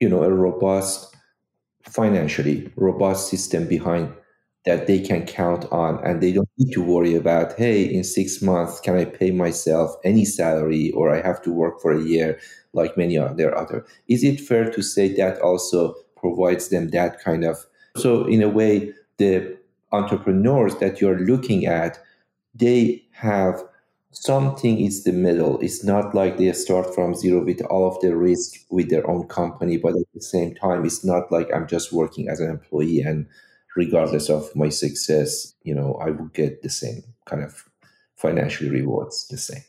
you 0.00 0.08
know 0.08 0.22
a 0.22 0.30
robust 0.30 1.14
financially 1.82 2.70
robust 2.76 3.28
system 3.28 3.66
behind 3.68 4.12
that 4.64 4.88
they 4.88 4.98
can 4.98 5.24
count 5.24 5.64
on 5.70 6.04
and 6.04 6.20
they 6.20 6.32
don't 6.32 6.48
need 6.58 6.72
to 6.72 6.82
worry 6.82 7.14
about 7.14 7.52
hey 7.56 7.82
in 7.84 8.02
six 8.02 8.42
months 8.42 8.80
can 8.80 8.96
i 8.96 9.04
pay 9.04 9.30
myself 9.30 9.94
any 10.04 10.24
salary 10.24 10.90
or 10.92 11.14
i 11.14 11.20
have 11.20 11.40
to 11.42 11.52
work 11.52 11.80
for 11.80 11.92
a 11.92 12.02
year 12.02 12.38
like 12.76 12.96
many 12.96 13.18
other 13.18 13.56
other. 13.56 13.84
Is 14.06 14.22
it 14.22 14.38
fair 14.38 14.70
to 14.70 14.82
say 14.82 15.12
that 15.14 15.40
also 15.40 15.94
provides 16.16 16.68
them 16.68 16.90
that 16.90 17.20
kind 17.20 17.44
of 17.44 17.66
so 17.96 18.26
in 18.26 18.42
a 18.42 18.48
way 18.48 18.92
the 19.16 19.56
entrepreneurs 19.92 20.76
that 20.76 21.00
you're 21.00 21.18
looking 21.18 21.66
at 21.66 21.98
they 22.54 23.02
have 23.12 23.62
something 24.12 24.80
is 24.80 25.04
the 25.04 25.12
middle. 25.12 25.60
It's 25.60 25.84
not 25.84 26.14
like 26.14 26.38
they 26.38 26.52
start 26.52 26.94
from 26.94 27.14
zero 27.14 27.44
with 27.44 27.62
all 27.62 27.86
of 27.88 28.00
the 28.00 28.16
risk 28.16 28.60
with 28.70 28.90
their 28.90 29.08
own 29.08 29.28
company, 29.28 29.76
but 29.76 29.96
at 29.96 30.06
the 30.14 30.22
same 30.22 30.54
time, 30.54 30.84
it's 30.84 31.04
not 31.04 31.30
like 31.30 31.52
I'm 31.54 31.66
just 31.66 31.92
working 31.92 32.28
as 32.28 32.40
an 32.40 32.50
employee 32.50 33.00
and 33.00 33.26
regardless 33.76 34.28
of 34.30 34.54
my 34.56 34.70
success, 34.70 35.54
you 35.62 35.74
know, 35.74 35.94
I 35.94 36.10
would 36.10 36.32
get 36.32 36.62
the 36.62 36.70
same 36.70 37.04
kind 37.26 37.44
of 37.44 37.68
financial 38.16 38.68
rewards 38.70 39.28
the 39.28 39.36
same. 39.36 39.62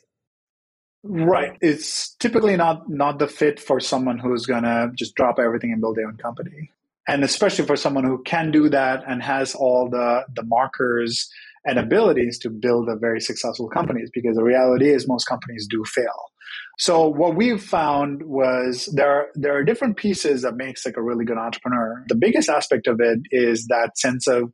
Right. 1.03 1.57
It's 1.61 2.15
typically 2.15 2.55
not 2.57 2.89
not 2.89 3.19
the 3.19 3.27
fit 3.27 3.59
for 3.59 3.79
someone 3.79 4.17
who's 4.17 4.45
gonna 4.45 4.91
just 4.95 5.15
drop 5.15 5.39
everything 5.39 5.71
and 5.71 5.79
build 5.79 5.97
their 5.97 6.07
own 6.07 6.17
company. 6.17 6.71
And 7.07 7.23
especially 7.23 7.65
for 7.65 7.77
someone 7.77 8.03
who 8.03 8.21
can 8.23 8.51
do 8.51 8.67
that 8.69 9.03
and 9.07 9.21
has 9.21 9.53
all 9.53 9.89
the 9.89 10.25
the 10.35 10.43
markers 10.43 11.29
and 11.65 11.79
abilities 11.79 12.39
to 12.39 12.49
build 12.49 12.89
a 12.89 12.95
very 12.95 13.19
successful 13.19 13.69
companies 13.69 14.09
because 14.13 14.35
the 14.35 14.43
reality 14.43 14.89
is 14.89 15.07
most 15.07 15.25
companies 15.25 15.67
do 15.69 15.83
fail. 15.85 16.31
So 16.79 17.07
what 17.07 17.35
we've 17.35 17.61
found 17.61 18.23
was 18.23 18.87
there 18.93 19.09
are, 19.09 19.27
there 19.35 19.55
are 19.57 19.63
different 19.63 19.97
pieces 19.97 20.43
that 20.43 20.55
makes 20.55 20.85
like 20.85 20.97
a 20.97 21.01
really 21.01 21.25
good 21.25 21.37
entrepreneur. 21.37 22.03
The 22.07 22.15
biggest 22.15 22.49
aspect 22.49 22.87
of 22.87 22.99
it 22.99 23.19
is 23.31 23.65
that 23.67 23.97
sense 23.97 24.27
of 24.27 24.51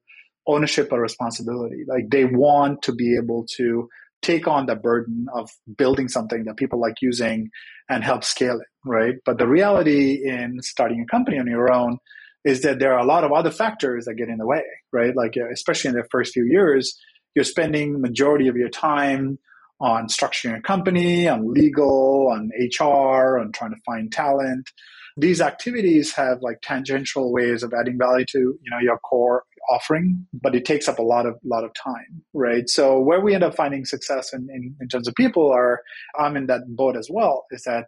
ownership 0.48 0.90
or 0.92 1.02
responsibility. 1.02 1.84
Like 1.88 2.10
they 2.10 2.26
want 2.26 2.82
to 2.84 2.94
be 2.94 3.18
able 3.22 3.46
to 3.58 3.90
take 4.22 4.48
on 4.48 4.66
the 4.66 4.76
burden 4.76 5.28
of 5.36 5.50
building 5.78 6.08
something 6.08 6.46
that 6.46 6.56
people 6.56 6.80
like 6.80 6.96
using 7.02 7.50
and 7.90 8.04
help 8.04 8.24
scale 8.24 8.56
it, 8.60 8.68
right? 8.86 9.16
But 9.26 9.38
the 9.38 9.48
reality 9.48 10.22
in 10.24 10.60
starting 10.62 11.02
a 11.02 11.12
company 11.12 11.38
on 11.40 11.48
your 11.48 11.72
own 11.72 11.98
is 12.46 12.62
that 12.62 12.80
there 12.80 12.94
are 12.94 13.00
a 13.00 13.06
lot 13.06 13.24
of 13.24 13.32
other 13.32 13.52
factors 13.52 14.06
that 14.06 14.16
get 14.16 14.30
in 14.30 14.38
the 14.38 14.46
way, 14.46 14.64
right? 14.92 15.16
Like 15.16 15.36
uh, 15.38 15.50
especially 15.52 15.90
in 15.90 15.96
the 15.96 16.04
first 16.12 16.34
few 16.34 16.46
years, 16.46 16.98
you're 17.36 17.46
spending 17.46 18.02
majority 18.02 18.48
of 18.48 18.56
your 18.56 18.70
time 18.70 19.40
on 19.80 20.08
structuring 20.08 20.58
a 20.58 20.62
company, 20.62 21.28
on 21.28 21.52
legal, 21.52 22.30
on 22.32 22.50
HR, 22.58 23.40
on 23.40 23.52
trying 23.52 23.72
to 23.72 23.82
find 23.86 24.12
talent. 24.12 24.70
These 25.18 25.42
activities 25.42 26.14
have 26.14 26.40
like 26.42 26.60
tangential 26.62 27.32
ways 27.32 27.64
of 27.64 27.74
adding 27.74 27.98
value 27.98 28.26
to 28.30 28.40
you 28.40 28.72
know 28.72 28.80
your 28.80 28.98
core 29.00 29.44
offering, 29.70 30.26
but 30.34 30.56
it 30.56 30.66
takes 30.66 30.88
up 30.88 31.00
a 31.00 31.04
lot 31.04 31.26
of 31.26 31.36
lot 31.44 31.64
of 31.64 31.72
time, 31.74 32.24
right? 32.34 32.70
So 32.70 33.00
where 33.00 33.22
we 33.22 33.34
end 33.34 33.44
up 33.44 33.56
finding 33.56 33.86
success 33.86 34.34
in, 34.34 34.48
in, 34.50 34.76
in 34.82 34.88
terms 34.88 35.08
of 35.08 35.16
people 35.16 35.52
are 35.52 35.82
I'm 36.18 36.36
in 36.36 36.48
that 36.48 36.62
boat 36.68 36.98
as 36.98 37.08
well, 37.12 37.46
is 37.52 37.64
that 37.64 37.86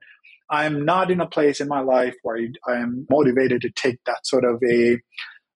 I'm 0.50 0.86
not 0.86 1.12
in 1.12 1.22
a 1.22 1.28
place 1.28 1.60
in 1.60 1.68
my 1.68 1.82
life 1.82 2.16
where 2.24 2.38
I 2.68 2.78
am 2.78 3.06
motivated 3.10 3.62
to 3.62 3.70
take 3.72 3.98
that 4.06 4.26
sort 4.26 4.44
of 4.44 4.62
a 4.64 5.00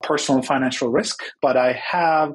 personal 0.01 0.41
financial 0.41 0.89
risk, 0.89 1.19
but 1.41 1.57
I 1.57 1.73
have 1.73 2.33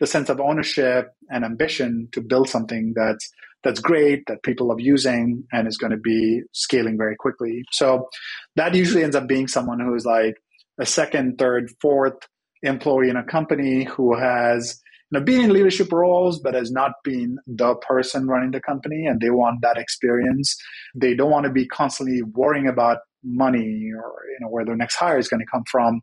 the 0.00 0.06
sense 0.06 0.28
of 0.28 0.40
ownership 0.40 1.08
and 1.30 1.44
ambition 1.44 2.08
to 2.12 2.20
build 2.20 2.48
something 2.48 2.92
that's 2.94 3.30
that's 3.64 3.80
great 3.80 4.22
that 4.28 4.44
people 4.44 4.68
love 4.68 4.80
using 4.80 5.42
and 5.52 5.66
is 5.66 5.78
going 5.78 5.90
to 5.90 5.96
be 5.96 6.42
scaling 6.52 6.96
very 6.96 7.16
quickly. 7.16 7.64
So 7.72 8.08
that 8.54 8.74
usually 8.74 9.02
ends 9.02 9.16
up 9.16 9.26
being 9.26 9.48
someone 9.48 9.80
who 9.80 9.92
is 9.94 10.04
like 10.04 10.36
a 10.78 10.86
second, 10.86 11.38
third, 11.38 11.70
fourth 11.80 12.14
employee 12.62 13.10
in 13.10 13.16
a 13.16 13.24
company 13.24 13.84
who 13.84 14.16
has 14.16 14.80
you 15.10 15.18
know, 15.18 15.24
been 15.24 15.42
in 15.42 15.52
leadership 15.52 15.92
roles, 15.92 16.40
but 16.40 16.54
has 16.54 16.70
not 16.70 16.92
been 17.04 17.38
the 17.46 17.74
person 17.76 18.26
running 18.26 18.50
the 18.50 18.60
company, 18.60 19.06
and 19.06 19.20
they 19.20 19.30
want 19.30 19.62
that 19.62 19.78
experience. 19.78 20.56
They 20.94 21.14
don't 21.14 21.30
want 21.30 21.44
to 21.44 21.52
be 21.52 21.66
constantly 21.66 22.22
worrying 22.22 22.66
about 22.66 22.98
money 23.26 23.90
or 23.92 24.12
you 24.30 24.38
know 24.40 24.48
where 24.48 24.64
their 24.64 24.76
next 24.76 24.96
hire 24.96 25.18
is 25.18 25.28
going 25.28 25.40
to 25.40 25.46
come 25.46 25.64
from. 25.70 26.00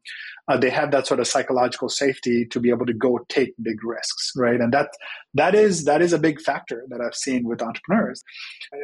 Uh, 0.48 0.58
they 0.58 0.70
have 0.70 0.92
that 0.92 1.08
sort 1.08 1.20
of 1.20 1.28
psychological 1.28 1.90
safety 1.90 2.46
to 2.46 2.60
be 2.60 2.70
able 2.70 2.86
to 2.86 2.94
go 2.94 3.20
take 3.30 3.54
big 3.62 3.84
risks, 3.84 4.32
right? 4.36 4.60
And 4.60 4.74
that 4.74 4.90
that 5.34 5.56
is 5.56 5.86
that 5.86 6.02
is 6.02 6.14
a 6.14 6.20
big 6.20 6.40
factor 6.42 6.86
that 6.90 7.02
I've 7.02 7.16
seen 7.16 7.48
with 7.48 7.62
entrepreneurs. 7.62 8.24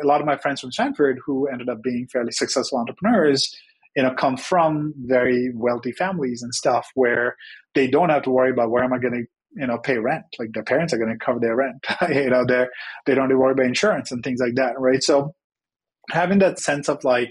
A 0.03 0.07
lot 0.07 0.21
of 0.21 0.27
my 0.27 0.37
friends 0.37 0.61
from 0.61 0.71
Stanford 0.71 1.19
who 1.25 1.47
ended 1.47 1.69
up 1.69 1.81
being 1.81 2.07
fairly 2.11 2.31
successful 2.31 2.77
entrepreneurs 2.77 3.55
you 3.95 4.03
know 4.03 4.13
come 4.13 4.37
from 4.37 4.93
very 4.97 5.51
wealthy 5.55 5.91
families 5.91 6.43
and 6.43 6.53
stuff 6.53 6.87
where 6.93 7.35
they 7.73 7.87
don't 7.87 8.09
have 8.09 8.21
to 8.21 8.29
worry 8.29 8.51
about 8.51 8.69
where 8.69 8.83
am 8.83 8.93
i 8.93 8.99
going 8.99 9.13
to 9.13 9.25
you 9.53 9.67
know 9.67 9.77
pay 9.77 9.97
rent. 9.97 10.25
Like 10.37 10.49
their 10.53 10.63
parents 10.63 10.93
are 10.93 10.97
going 10.97 11.11
to 11.11 11.23
cover 11.23 11.39
their 11.39 11.55
rent 11.55 11.85
you 12.09 12.29
know 12.29 12.45
they're 12.45 12.69
they 13.05 13.15
don't 13.15 13.35
worry 13.37 13.53
about 13.53 13.65
insurance 13.65 14.11
and 14.11 14.23
things 14.23 14.39
like 14.39 14.55
that 14.55 14.79
right? 14.79 15.03
So 15.03 15.33
having 16.11 16.39
that 16.39 16.59
sense 16.59 16.89
of 16.89 17.03
like 17.03 17.29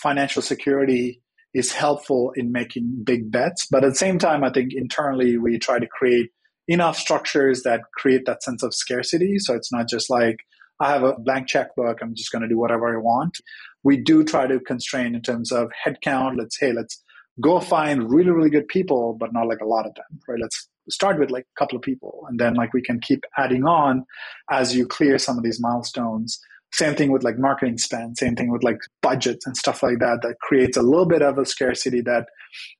financial 0.00 0.42
security 0.42 1.20
is 1.54 1.72
helpful 1.72 2.32
in 2.34 2.50
making 2.50 3.02
big 3.04 3.30
bets 3.30 3.66
but 3.70 3.84
at 3.84 3.90
the 3.90 3.94
same 3.94 4.18
time 4.18 4.42
i 4.42 4.50
think 4.50 4.72
internally 4.72 5.36
we 5.36 5.58
try 5.58 5.78
to 5.78 5.86
create 5.86 6.30
enough 6.68 6.96
structures 6.96 7.62
that 7.62 7.80
create 7.96 8.24
that 8.26 8.42
sense 8.42 8.62
of 8.62 8.74
scarcity. 8.74 9.38
So 9.38 9.54
it's 9.54 9.72
not 9.72 9.88
just 9.88 10.10
like 10.10 10.38
i 10.80 10.88
have 10.88 11.02
a 11.02 11.14
blank 11.18 11.46
checkbook 11.46 11.98
i'm 12.00 12.14
just 12.14 12.32
going 12.32 12.42
to 12.42 12.48
do 12.48 12.58
whatever 12.58 12.94
i 12.94 12.98
want. 12.98 13.38
We 13.84 13.96
do 13.96 14.22
try 14.24 14.46
to 14.46 14.60
constrain 14.60 15.14
in 15.14 15.22
terms 15.22 15.50
of 15.50 15.70
headcount. 15.84 16.38
Let's 16.38 16.58
hey 16.58 16.72
let's 16.72 17.02
go 17.40 17.60
find 17.60 18.10
really 18.10 18.30
really 18.30 18.50
good 18.50 18.68
people 18.68 19.16
but 19.18 19.32
not 19.32 19.48
like 19.48 19.60
a 19.60 19.66
lot 19.66 19.86
of 19.86 19.94
them 19.94 20.20
right? 20.28 20.38
Let's 20.40 20.68
start 20.88 21.18
with 21.18 21.30
like 21.30 21.44
a 21.44 21.58
couple 21.58 21.76
of 21.76 21.82
people 21.82 22.24
and 22.28 22.38
then 22.38 22.54
like 22.54 22.72
we 22.72 22.82
can 22.82 23.00
keep 23.00 23.24
adding 23.36 23.64
on 23.64 24.04
as 24.50 24.74
you 24.74 24.86
clear 24.86 25.18
some 25.18 25.36
of 25.36 25.44
these 25.44 25.60
milestones. 25.60 26.40
Same 26.72 26.94
thing 26.94 27.12
with 27.12 27.22
like 27.22 27.38
marketing 27.38 27.78
spend 27.78 28.16
same 28.16 28.34
thing 28.34 28.50
with 28.50 28.62
like 28.62 28.78
budgets 29.02 29.46
and 29.46 29.56
stuff 29.56 29.82
like 29.82 29.98
that 29.98 30.20
that 30.22 30.36
creates 30.40 30.76
a 30.76 30.82
little 30.82 31.06
bit 31.06 31.22
of 31.22 31.38
a 31.38 31.44
scarcity 31.44 32.00
that 32.00 32.26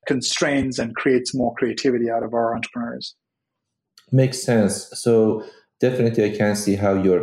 constrains 0.07 0.79
and 0.79 0.95
creates 0.95 1.35
more 1.35 1.53
creativity 1.55 2.09
out 2.09 2.23
of 2.23 2.33
our 2.33 2.55
entrepreneurs. 2.55 3.15
Makes 4.11 4.43
sense. 4.43 4.89
So 4.93 5.43
definitely 5.83 6.23
i 6.23 6.35
can 6.35 6.55
see 6.55 6.75
how 6.75 6.93
your 6.93 7.19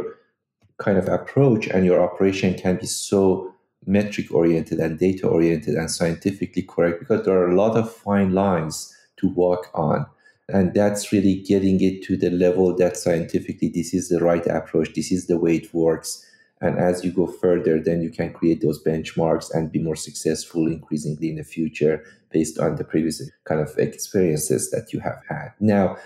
kind 0.79 0.99
of 0.99 1.09
approach 1.09 1.67
and 1.69 1.87
your 1.87 1.99
operation 2.03 2.53
can 2.55 2.77
be 2.77 2.87
so 2.87 3.55
metric 3.87 4.27
oriented 4.33 4.79
and 4.79 4.99
data 4.99 5.27
oriented 5.27 5.75
and 5.75 5.91
scientifically 5.91 6.63
correct 6.63 7.01
because 7.01 7.25
there 7.25 7.39
are 7.39 7.51
a 7.51 7.55
lot 7.55 7.75
of 7.77 7.91
fine 7.91 8.33
lines 8.33 8.95
to 9.17 9.29
walk 9.29 9.71
on 9.73 10.05
and 10.53 10.75
that's 10.75 11.13
really 11.13 11.37
getting 11.43 11.81
it 11.81 12.03
to 12.03 12.17
the 12.17 12.31
level 12.31 12.75
that 12.77 12.97
scientifically 12.97 13.69
this 13.69 13.95
is 13.95 14.09
the 14.09 14.21
right 14.21 14.47
approach 14.47 14.93
this 14.95 15.13
is 15.13 15.27
the 15.27 15.39
way 15.39 15.57
it 15.57 15.73
works. 15.75 16.27
And 16.63 16.79
as 16.79 17.03
you 17.05 17.11
go 17.11 17.27
further 17.27 17.81
then 17.81 18.03
you 18.03 18.11
can 18.11 18.33
create 18.33 18.61
those 18.61 18.83
benchmarks 18.83 19.53
and 19.55 19.73
be 19.73 19.83
more 19.83 19.97
successful 19.97 20.67
increasingly 20.67 21.31
in 21.31 21.37
the 21.37 21.45
future 21.45 22.05
based 22.31 22.59
on 22.59 22.77
the 22.77 22.85
previous 22.85 23.23
kind 23.45 23.61
of 23.61 23.77
experiences 23.79 24.71
that 24.71 24.93
you 24.93 25.01
have 25.01 25.23
had. 25.29 25.53
Now 25.59 25.97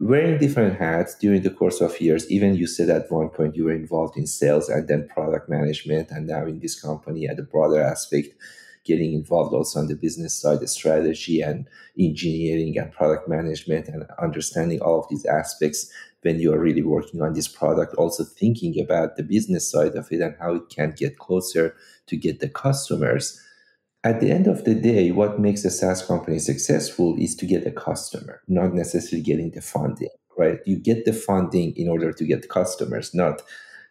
wearing 0.00 0.38
different 0.38 0.78
hats 0.78 1.14
during 1.14 1.42
the 1.42 1.50
course 1.50 1.80
of 1.80 1.98
years 2.00 2.30
even 2.30 2.54
you 2.54 2.66
said 2.66 2.90
at 2.90 3.10
one 3.10 3.28
point 3.28 3.56
you 3.56 3.64
were 3.64 3.72
involved 3.72 4.16
in 4.16 4.26
sales 4.26 4.68
and 4.68 4.86
then 4.88 5.08
product 5.08 5.48
management 5.48 6.10
and 6.10 6.26
now 6.26 6.44
in 6.44 6.58
this 6.60 6.78
company 6.78 7.26
at 7.26 7.38
a 7.38 7.42
broader 7.42 7.80
aspect 7.80 8.28
getting 8.84 9.12
involved 9.12 9.54
also 9.54 9.80
on 9.80 9.86
the 9.86 9.94
business 9.94 10.38
side, 10.38 10.60
the 10.60 10.68
strategy 10.68 11.40
and 11.40 11.68
engineering 11.98 12.76
and 12.78 12.92
product 12.92 13.28
management 13.28 13.88
and 13.88 14.04
understanding 14.20 14.80
all 14.80 15.00
of 15.00 15.08
these 15.08 15.24
aspects 15.24 15.90
when 16.22 16.38
you 16.38 16.52
are 16.52 16.58
really 16.58 16.82
working 16.82 17.20
on 17.20 17.32
this 17.32 17.48
product, 17.48 17.94
also 17.94 18.24
thinking 18.24 18.80
about 18.80 19.16
the 19.16 19.22
business 19.22 19.70
side 19.70 19.94
of 19.94 20.10
it 20.10 20.20
and 20.20 20.36
how 20.40 20.54
it 20.54 20.68
can 20.68 20.94
get 20.96 21.18
closer 21.18 21.74
to 22.06 22.16
get 22.16 22.40
the 22.40 22.48
customers. 22.48 23.40
At 24.04 24.20
the 24.20 24.30
end 24.30 24.46
of 24.46 24.64
the 24.64 24.74
day, 24.74 25.10
what 25.12 25.40
makes 25.40 25.64
a 25.64 25.70
SaaS 25.70 26.04
company 26.04 26.38
successful 26.38 27.16
is 27.18 27.36
to 27.36 27.46
get 27.46 27.66
a 27.66 27.70
customer, 27.70 28.40
not 28.48 28.74
necessarily 28.74 29.22
getting 29.22 29.50
the 29.50 29.60
funding, 29.60 30.10
right? 30.36 30.58
You 30.64 30.76
get 30.76 31.04
the 31.04 31.12
funding 31.12 31.72
in 31.76 31.88
order 31.88 32.12
to 32.12 32.24
get 32.24 32.48
customers, 32.48 33.14
not, 33.14 33.42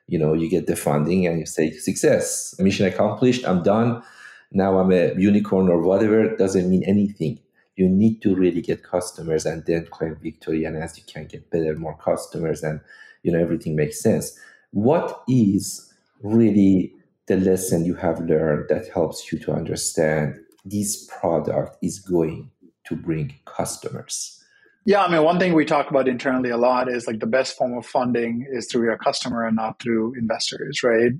you 0.08 0.20
know, 0.20 0.34
you 0.34 0.50
get 0.50 0.68
the 0.68 0.76
funding 0.76 1.28
and 1.28 1.40
you 1.40 1.46
say, 1.46 1.72
success, 1.72 2.56
mission 2.60 2.86
accomplished, 2.86 3.46
I'm 3.46 3.64
done 3.64 4.04
now 4.52 4.78
I'm 4.80 4.92
a 4.92 5.14
unicorn 5.16 5.70
or 5.70 5.82
whatever 5.82 6.36
doesn't 6.36 6.70
mean 6.70 6.84
anything. 6.84 7.40
You 7.78 7.88
need 7.88 8.22
to 8.22 8.36
really 8.36 8.62
get 8.62 8.84
customers 8.84 9.46
and 9.46 9.66
then 9.66 9.88
claim 9.90 10.18
victory. 10.22 10.66
And 10.66 10.76
as 10.76 10.98
you 10.98 11.04
can 11.06 11.26
get 11.26 11.50
better, 11.50 11.76
more 11.76 11.98
customers, 11.98 12.62
and 12.62 12.82
you 13.24 13.32
know 13.32 13.40
everything 13.40 13.76
makes 13.76 14.02
sense. 14.02 14.38
What 14.72 15.24
is 15.28 15.94
really 16.22 16.94
the 17.28 17.38
lesson 17.38 17.86
you 17.86 17.96
have 17.96 18.20
learned 18.20 18.68
that 18.70 18.90
helps 18.90 19.32
you 19.32 19.40
to 19.40 19.54
understand 19.54 20.38
this 20.66 21.08
product 21.08 21.78
is 21.82 22.00
going 22.00 22.52
to 22.86 22.96
bring 22.96 23.36
customers? 23.46 24.41
Yeah, 24.84 25.04
I 25.04 25.12
mean, 25.12 25.24
one 25.24 25.38
thing 25.38 25.54
we 25.54 25.66
talk 25.66 25.92
about 25.92 26.08
internally 26.08 26.50
a 26.50 26.58
lot 26.58 26.92
is 26.92 27.06
like 27.06 27.20
the 27.20 27.28
best 27.28 27.56
form 27.56 27.78
of 27.78 27.86
funding 27.86 28.48
is 28.52 28.68
through 28.68 28.86
your 28.86 28.98
customer 28.98 29.46
and 29.46 29.56
not 29.56 29.80
through 29.80 30.16
investors, 30.18 30.82
right? 30.84 31.12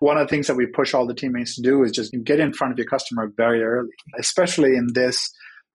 One 0.00 0.16
of 0.16 0.26
the 0.26 0.30
things 0.30 0.46
that 0.46 0.56
we 0.56 0.64
push 0.64 0.94
all 0.94 1.06
the 1.06 1.14
teammates 1.14 1.54
to 1.56 1.62
do 1.62 1.82
is 1.82 1.92
just 1.92 2.14
get 2.24 2.40
in 2.40 2.54
front 2.54 2.72
of 2.72 2.78
your 2.78 2.86
customer 2.86 3.30
very 3.36 3.62
early, 3.62 3.90
especially 4.18 4.76
in 4.76 4.88
this 4.94 5.30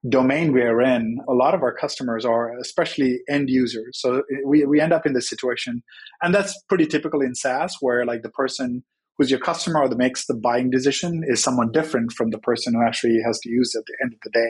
domain 0.09 0.51
we 0.51 0.63
are 0.63 0.81
in. 0.81 1.19
A 1.29 1.33
lot 1.33 1.53
of 1.53 1.61
our 1.61 1.73
customers 1.73 2.25
are 2.25 2.57
especially 2.57 3.19
end 3.29 3.49
users. 3.51 3.99
So 3.99 4.23
we, 4.43 4.65
we 4.65 4.81
end 4.81 4.93
up 4.93 5.05
in 5.05 5.13
this 5.13 5.29
situation. 5.29 5.83
And 6.23 6.33
that's 6.33 6.59
pretty 6.63 6.87
typical 6.87 7.21
in 7.21 7.35
SaaS 7.35 7.77
where 7.81 8.03
like 8.03 8.23
the 8.23 8.29
person 8.29 8.83
who's 9.15 9.29
your 9.29 9.39
customer 9.39 9.81
or 9.81 9.89
that 9.89 9.97
makes 9.97 10.25
the 10.25 10.33
buying 10.33 10.71
decision 10.71 11.23
is 11.27 11.43
someone 11.43 11.71
different 11.71 12.13
from 12.13 12.31
the 12.31 12.39
person 12.39 12.73
who 12.73 12.83
actually 12.83 13.19
has 13.23 13.39
to 13.41 13.49
use 13.49 13.75
it 13.75 13.79
at 13.79 13.85
the 13.85 13.97
end 14.01 14.13
of 14.13 14.19
the 14.23 14.31
day. 14.31 14.49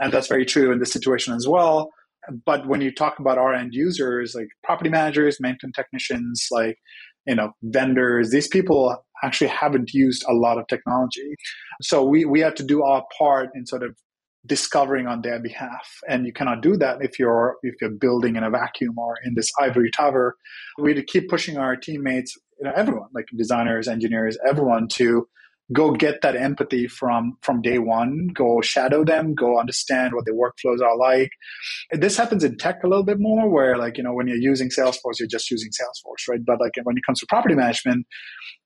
And 0.00 0.12
that's 0.12 0.28
very 0.28 0.44
true 0.44 0.72
in 0.72 0.80
this 0.80 0.92
situation 0.92 1.32
as 1.32 1.46
well 1.46 1.92
but 2.44 2.66
when 2.66 2.80
you 2.80 2.92
talk 2.92 3.18
about 3.18 3.38
our 3.38 3.54
end 3.54 3.74
users, 3.74 4.34
like 4.34 4.48
property 4.64 4.90
managers, 4.90 5.38
maintenance 5.40 5.76
technicians, 5.76 6.48
like 6.50 6.76
you 7.26 7.34
know 7.34 7.52
vendors, 7.62 8.30
these 8.30 8.48
people 8.48 8.96
actually 9.22 9.48
haven't 9.48 9.92
used 9.92 10.24
a 10.28 10.34
lot 10.34 10.58
of 10.58 10.66
technology. 10.68 11.34
So 11.82 12.04
we 12.04 12.24
we 12.24 12.40
have 12.40 12.54
to 12.56 12.64
do 12.64 12.82
our 12.82 13.04
part 13.18 13.50
in 13.54 13.66
sort 13.66 13.82
of 13.82 13.96
discovering 14.46 15.06
on 15.06 15.22
their 15.22 15.40
behalf 15.40 15.98
and 16.08 16.24
you 16.24 16.32
cannot 16.32 16.62
do 16.62 16.76
that 16.76 16.98
if 17.00 17.18
you're 17.18 17.56
if 17.62 17.74
you're 17.80 17.90
building 17.90 18.36
in 18.36 18.44
a 18.44 18.50
vacuum 18.50 18.96
or 18.96 19.16
in 19.24 19.34
this 19.34 19.50
ivory 19.60 19.90
tower 19.90 20.36
we 20.78 20.94
to 20.94 21.02
keep 21.02 21.28
pushing 21.28 21.56
our 21.56 21.74
teammates 21.74 22.36
you 22.60 22.64
know 22.64 22.72
everyone 22.76 23.08
like 23.12 23.26
designers 23.36 23.88
engineers 23.88 24.38
everyone 24.48 24.86
to 24.86 25.26
go 25.72 25.90
get 25.92 26.22
that 26.22 26.36
empathy 26.36 26.86
from 26.86 27.36
from 27.42 27.60
day 27.60 27.78
one 27.78 28.28
go 28.34 28.60
shadow 28.60 29.04
them 29.04 29.34
go 29.34 29.58
understand 29.58 30.14
what 30.14 30.24
their 30.24 30.34
workflows 30.34 30.80
are 30.80 30.96
like. 30.96 31.30
This 31.90 32.16
happens 32.16 32.44
in 32.44 32.56
tech 32.56 32.84
a 32.84 32.88
little 32.88 33.04
bit 33.04 33.18
more 33.18 33.50
where 33.50 33.76
like 33.76 33.96
you 33.96 34.04
know 34.04 34.12
when 34.12 34.28
you're 34.28 34.36
using 34.36 34.68
salesforce 34.68 35.18
you're 35.18 35.28
just 35.28 35.50
using 35.50 35.70
salesforce 35.70 36.28
right? 36.28 36.40
But 36.44 36.60
like 36.60 36.72
when 36.84 36.96
it 36.96 37.02
comes 37.04 37.20
to 37.20 37.26
property 37.26 37.54
management 37.54 38.06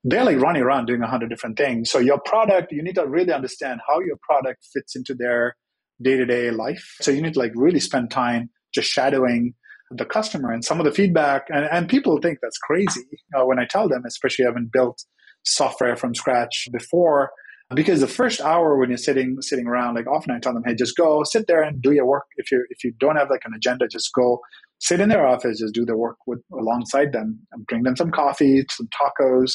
they're 0.05 0.25
like 0.25 0.39
running 0.39 0.63
around 0.63 0.87
doing 0.87 1.03
a 1.03 1.09
hundred 1.09 1.31
different 1.31 1.57
things. 1.57 1.91
So 1.91 1.99
your 1.99 2.21
product 2.21 2.73
you 2.73 2.83
need 2.83 2.97
to 2.97 3.07
really 3.07 3.33
understand 3.33 3.81
how 3.89 4.01
your 4.01 4.17
product 4.23 4.67
fits 4.73 4.95
into 4.95 5.15
their 5.15 5.57
day-to-day 6.03 6.51
life. 6.51 6.97
So 7.01 7.11
you 7.11 7.23
need 7.23 7.35
to 7.35 7.39
like 7.39 7.53
really 7.55 7.81
spend 7.81 8.11
time 8.11 8.51
just 8.75 8.89
shadowing 8.89 9.55
the 9.91 10.05
customer 10.05 10.51
and 10.51 10.65
some 10.65 10.79
of 10.79 10.87
the 10.87 10.93
feedback. 10.93 11.47
And, 11.49 11.69
and 11.71 11.89
people 11.89 12.19
think 12.19 12.39
that's 12.41 12.59
crazy 12.59 13.07
uh, 13.35 13.45
when 13.45 13.59
i 13.59 13.65
tell 13.65 13.89
them 13.89 14.03
especially 14.07 14.45
having 14.45 14.69
built 14.73 15.03
software 15.45 15.97
from 15.97 16.15
scratch 16.15 16.69
before 16.73 17.31
because 17.75 18.01
the 18.01 18.09
first 18.09 18.41
hour 18.41 18.77
when 18.79 18.89
you're 18.89 18.99
sitting 18.99 19.37
sitting 19.41 19.67
around 19.67 19.95
like 19.95 20.07
often 20.07 20.35
i 20.35 20.39
tell 20.39 20.53
them 20.53 20.63
hey 20.67 20.75
just 20.75 20.97
go 20.97 21.23
sit 21.23 21.47
there 21.47 21.63
and 21.63 21.81
do 21.81 21.93
your 21.93 22.07
work. 22.07 22.25
If 22.37 22.51
you 22.51 22.65
if 22.71 22.83
you 22.85 22.93
don't 22.99 23.17
have 23.17 23.31
like 23.31 23.43
an 23.45 23.53
agenda 23.55 23.87
just 23.89 24.13
go 24.13 24.41
sit 24.79 25.01
in 25.01 25.09
their 25.09 25.27
office 25.27 25.61
just 25.61 25.75
do 25.75 25.85
the 25.85 25.97
work 25.97 26.17
with 26.27 26.41
alongside 26.53 27.13
them 27.13 27.41
bring 27.69 27.83
them 27.83 27.97
some 27.97 28.11
coffee 28.11 28.65
some 28.71 28.89
tacos. 28.89 29.53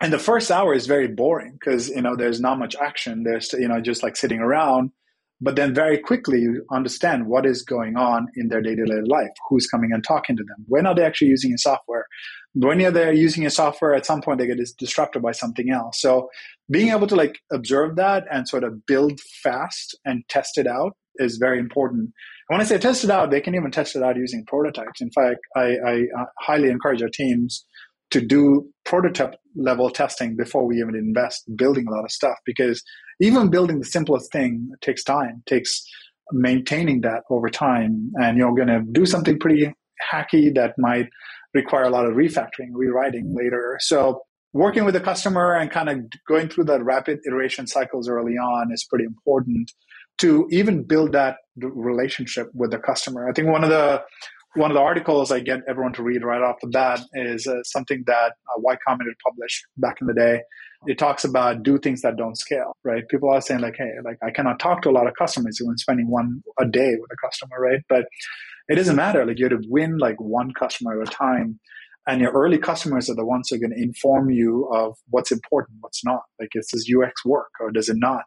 And 0.00 0.12
the 0.12 0.18
first 0.18 0.50
hour 0.50 0.74
is 0.74 0.86
very 0.86 1.06
boring 1.06 1.56
because 1.60 1.88
you 1.88 2.02
know 2.02 2.16
there's 2.16 2.40
not 2.40 2.58
much 2.58 2.74
action. 2.74 3.22
There's 3.22 3.52
you 3.52 3.68
know 3.68 3.80
just 3.80 4.02
like 4.02 4.16
sitting 4.16 4.40
around 4.40 4.90
but 5.42 5.56
then 5.56 5.74
very 5.74 5.98
quickly 5.98 6.38
you 6.38 6.64
understand 6.70 7.26
what 7.26 7.44
is 7.44 7.62
going 7.62 7.96
on 7.96 8.28
in 8.36 8.48
their 8.48 8.62
day-to-day 8.62 9.02
life 9.06 9.32
who's 9.48 9.66
coming 9.66 9.90
and 9.92 10.04
talking 10.04 10.36
to 10.36 10.44
them. 10.44 10.64
When 10.68 10.86
are 10.86 10.94
they 10.94 11.04
actually 11.04 11.28
using 11.28 11.50
your 11.50 11.58
software? 11.58 12.06
When 12.54 12.80
are 12.84 12.92
they're 12.92 13.12
using 13.12 13.44
a 13.44 13.50
software 13.50 13.94
at 13.94 14.06
some 14.06 14.22
point 14.22 14.38
they 14.38 14.46
get 14.46 14.60
disrupted 14.78 15.20
by 15.20 15.32
something 15.32 15.70
else. 15.70 16.00
So 16.00 16.28
being 16.70 16.90
able 16.90 17.08
to 17.08 17.16
like 17.16 17.40
observe 17.52 17.96
that 17.96 18.24
and 18.30 18.48
sort 18.48 18.62
of 18.62 18.86
build 18.86 19.18
fast 19.42 19.98
and 20.04 20.22
test 20.28 20.58
it 20.58 20.68
out 20.68 20.92
is 21.16 21.38
very 21.38 21.58
important. 21.58 22.10
When 22.46 22.60
I 22.60 22.64
say 22.64 22.78
test 22.78 23.02
it 23.02 23.10
out, 23.10 23.30
they 23.30 23.40
can 23.40 23.54
even 23.54 23.70
test 23.70 23.96
it 23.96 24.02
out 24.02 24.16
using 24.16 24.44
prototypes. 24.46 25.00
In 25.00 25.10
fact, 25.10 25.40
I, 25.56 25.76
I 25.84 25.94
uh, 26.18 26.24
highly 26.38 26.68
encourage 26.68 27.02
our 27.02 27.08
teams 27.08 27.64
to 28.12 28.20
do 28.20 28.68
prototype 28.84 29.34
level 29.56 29.90
testing 29.90 30.36
before 30.36 30.66
we 30.66 30.76
even 30.76 30.94
invest 30.94 31.44
building 31.56 31.86
a 31.88 31.90
lot 31.90 32.04
of 32.04 32.10
stuff 32.10 32.36
because 32.44 32.82
even 33.22 33.50
building 33.50 33.78
the 33.78 33.86
simplest 33.86 34.32
thing 34.32 34.72
takes 34.80 35.04
time 35.04 35.42
takes 35.46 35.86
maintaining 36.32 37.02
that 37.02 37.22
over 37.30 37.48
time. 37.48 38.10
And 38.16 38.36
you're 38.36 38.54
going 38.54 38.68
to 38.68 38.82
do 38.90 39.06
something 39.06 39.38
pretty 39.38 39.72
hacky 40.12 40.52
that 40.54 40.74
might 40.76 41.08
require 41.54 41.84
a 41.84 41.90
lot 41.90 42.06
of 42.06 42.14
refactoring 42.14 42.70
rewriting 42.72 43.34
later. 43.34 43.78
So 43.80 44.22
working 44.52 44.84
with 44.84 44.94
the 44.94 45.00
customer 45.00 45.54
and 45.54 45.70
kind 45.70 45.88
of 45.88 45.98
going 46.28 46.48
through 46.48 46.64
that 46.64 46.82
rapid 46.84 47.20
iteration 47.26 47.66
cycles 47.66 48.08
early 48.08 48.32
on 48.32 48.72
is 48.72 48.84
pretty 48.84 49.04
important 49.04 49.70
to 50.18 50.46
even 50.50 50.82
build 50.82 51.12
that 51.12 51.36
relationship 51.56 52.48
with 52.54 52.70
the 52.72 52.78
customer. 52.78 53.28
I 53.28 53.32
think 53.32 53.48
one 53.48 53.62
of 53.62 53.70
the 53.70 54.02
one 54.54 54.70
of 54.70 54.74
the 54.74 54.82
articles 54.82 55.30
I 55.30 55.40
get 55.40 55.60
everyone 55.66 55.94
to 55.94 56.02
read 56.02 56.22
right 56.24 56.42
off 56.42 56.56
the 56.60 56.68
bat 56.68 57.00
is 57.14 57.46
uh, 57.46 57.62
something 57.62 58.04
that 58.06 58.32
uh, 58.32 58.58
Y 58.58 58.76
Combinator 58.86 59.16
published 59.24 59.64
back 59.78 59.96
in 60.02 60.06
the 60.06 60.12
day. 60.12 60.42
It 60.86 60.98
talks 60.98 61.24
about 61.24 61.62
do 61.62 61.78
things 61.78 62.02
that 62.02 62.16
don't 62.16 62.36
scale, 62.36 62.76
right? 62.84 63.06
People 63.08 63.30
are 63.30 63.40
saying 63.40 63.60
like, 63.60 63.76
hey, 63.78 63.90
like 64.04 64.18
I 64.22 64.30
cannot 64.30 64.58
talk 64.58 64.82
to 64.82 64.90
a 64.90 64.92
lot 64.92 65.06
of 65.06 65.14
customers 65.14 65.60
when 65.62 65.76
spending 65.78 66.10
one 66.10 66.42
a 66.60 66.66
day 66.66 66.94
with 67.00 67.10
a 67.12 67.26
customer, 67.26 67.56
right? 67.58 67.80
But 67.88 68.06
it 68.68 68.76
doesn't 68.76 68.96
matter. 68.96 69.24
Like 69.24 69.38
you 69.38 69.48
have 69.48 69.60
to 69.60 69.68
win 69.68 69.98
like 69.98 70.20
one 70.20 70.52
customer 70.52 71.00
at 71.00 71.08
a 71.08 71.10
time. 71.10 71.60
And 72.06 72.20
your 72.20 72.32
early 72.32 72.58
customers 72.58 73.08
are 73.08 73.14
the 73.14 73.24
ones 73.24 73.48
who 73.48 73.56
are 73.56 73.58
going 73.60 73.70
to 73.70 73.80
inform 73.80 74.28
you 74.28 74.68
of 74.72 74.96
what's 75.10 75.30
important, 75.30 75.78
what's 75.80 76.04
not. 76.04 76.22
Like, 76.40 76.48
is 76.54 76.68
this 76.72 76.86
UX 76.92 77.24
work 77.24 77.50
or 77.60 77.70
does 77.70 77.88
it 77.88 77.96
not? 77.96 78.24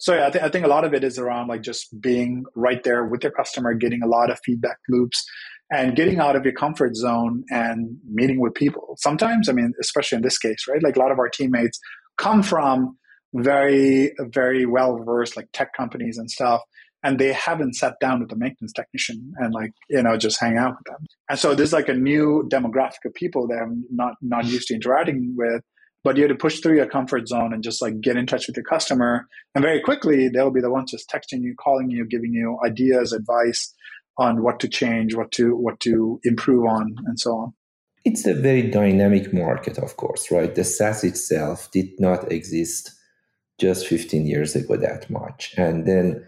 So 0.00 0.14
yeah, 0.14 0.26
I, 0.26 0.30
th- 0.30 0.44
I 0.44 0.48
think 0.48 0.64
a 0.64 0.68
lot 0.68 0.84
of 0.84 0.94
it 0.94 1.04
is 1.04 1.18
around 1.18 1.48
like 1.48 1.62
just 1.62 2.00
being 2.00 2.44
right 2.56 2.82
there 2.82 3.04
with 3.04 3.22
your 3.22 3.32
customer, 3.32 3.74
getting 3.74 4.02
a 4.02 4.08
lot 4.08 4.30
of 4.30 4.40
feedback 4.44 4.78
loops, 4.88 5.24
and 5.70 5.96
getting 5.96 6.18
out 6.18 6.36
of 6.36 6.44
your 6.44 6.54
comfort 6.54 6.94
zone 6.96 7.44
and 7.50 7.96
meeting 8.10 8.40
with 8.40 8.54
people. 8.54 8.96
Sometimes, 8.98 9.48
I 9.48 9.52
mean, 9.52 9.72
especially 9.80 10.16
in 10.16 10.22
this 10.22 10.38
case, 10.38 10.66
right? 10.68 10.82
Like 10.82 10.96
a 10.96 10.98
lot 10.98 11.10
of 11.10 11.18
our 11.18 11.28
teammates 11.28 11.78
come 12.18 12.42
from 12.42 12.96
very, 13.34 14.14
very 14.20 14.66
well 14.66 15.02
versed 15.04 15.36
like 15.36 15.48
tech 15.52 15.72
companies 15.76 16.18
and 16.18 16.30
stuff. 16.30 16.60
And 17.02 17.18
they 17.18 17.32
haven't 17.32 17.74
sat 17.74 17.94
down 18.00 18.20
with 18.20 18.32
a 18.32 18.36
maintenance 18.36 18.72
technician 18.72 19.34
and 19.36 19.52
like, 19.52 19.72
you 19.90 20.02
know, 20.02 20.16
just 20.16 20.40
hang 20.40 20.56
out 20.56 20.76
with 20.78 20.86
them. 20.86 21.06
And 21.28 21.38
so 21.38 21.54
there's 21.54 21.72
like 21.72 21.88
a 21.88 21.94
new 21.94 22.48
demographic 22.50 23.04
of 23.04 23.12
people 23.14 23.46
that 23.48 23.58
I'm 23.62 23.84
not, 23.90 24.14
not 24.22 24.46
used 24.46 24.68
to 24.68 24.74
interacting 24.74 25.34
with, 25.36 25.62
but 26.02 26.16
you 26.16 26.22
have 26.22 26.30
to 26.30 26.36
push 26.36 26.60
through 26.60 26.76
your 26.76 26.86
comfort 26.86 27.28
zone 27.28 27.52
and 27.52 27.62
just 27.62 27.82
like 27.82 28.00
get 28.00 28.16
in 28.16 28.26
touch 28.26 28.46
with 28.46 28.56
your 28.56 28.64
customer. 28.64 29.26
And 29.54 29.62
very 29.62 29.80
quickly, 29.80 30.28
they'll 30.28 30.50
be 30.50 30.62
the 30.62 30.70
ones 30.70 30.92
just 30.92 31.10
texting 31.10 31.42
you, 31.42 31.54
calling 31.58 31.90
you, 31.90 32.06
giving 32.06 32.32
you 32.32 32.58
ideas, 32.64 33.12
advice, 33.12 33.74
on 34.18 34.42
what 34.42 34.60
to 34.60 34.68
change, 34.68 35.14
what 35.14 35.32
to 35.32 35.56
what 35.56 35.80
to 35.80 36.20
improve 36.24 36.66
on, 36.66 36.96
and 37.06 37.18
so 37.18 37.36
on. 37.36 37.54
It's 38.04 38.26
a 38.26 38.34
very 38.34 38.70
dynamic 38.70 39.32
market, 39.32 39.78
of 39.78 39.96
course, 39.96 40.30
right? 40.30 40.54
The 40.54 40.64
SaaS 40.64 41.04
itself 41.04 41.70
did 41.70 41.98
not 41.98 42.30
exist 42.30 42.90
just 43.58 43.86
15 43.86 44.26
years 44.26 44.54
ago 44.54 44.76
that 44.76 45.08
much, 45.08 45.54
and 45.56 45.86
then 45.86 46.24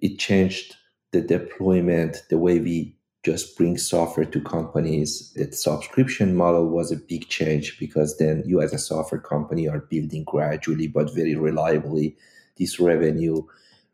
it 0.00 0.18
changed 0.18 0.76
the 1.12 1.22
deployment, 1.22 2.24
the 2.28 2.38
way 2.38 2.58
we 2.58 2.96
just 3.24 3.56
bring 3.56 3.78
software 3.78 4.26
to 4.26 4.40
companies. 4.40 5.32
The 5.34 5.50
subscription 5.52 6.36
model 6.36 6.68
was 6.68 6.92
a 6.92 6.96
big 6.96 7.28
change 7.28 7.78
because 7.78 8.18
then 8.18 8.42
you, 8.44 8.60
as 8.60 8.74
a 8.74 8.78
software 8.78 9.20
company, 9.20 9.66
are 9.66 9.80
building 9.80 10.24
gradually 10.24 10.88
but 10.88 11.14
very 11.14 11.34
reliably 11.34 12.16
this 12.58 12.78
revenue 12.78 13.42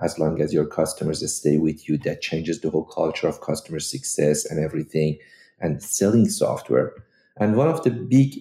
as 0.02 0.18
long 0.18 0.40
as 0.40 0.52
your 0.52 0.66
customers 0.66 1.20
stay 1.32 1.58
with 1.58 1.88
you 1.88 1.98
that 1.98 2.22
changes 2.22 2.60
the 2.60 2.70
whole 2.70 2.84
culture 2.84 3.28
of 3.28 3.40
customer 3.40 3.80
success 3.80 4.44
and 4.44 4.62
everything 4.62 5.18
and 5.60 5.82
selling 5.82 6.28
software. 6.28 6.92
And 7.38 7.56
one 7.56 7.68
of 7.68 7.82
the 7.82 7.90
big 7.90 8.34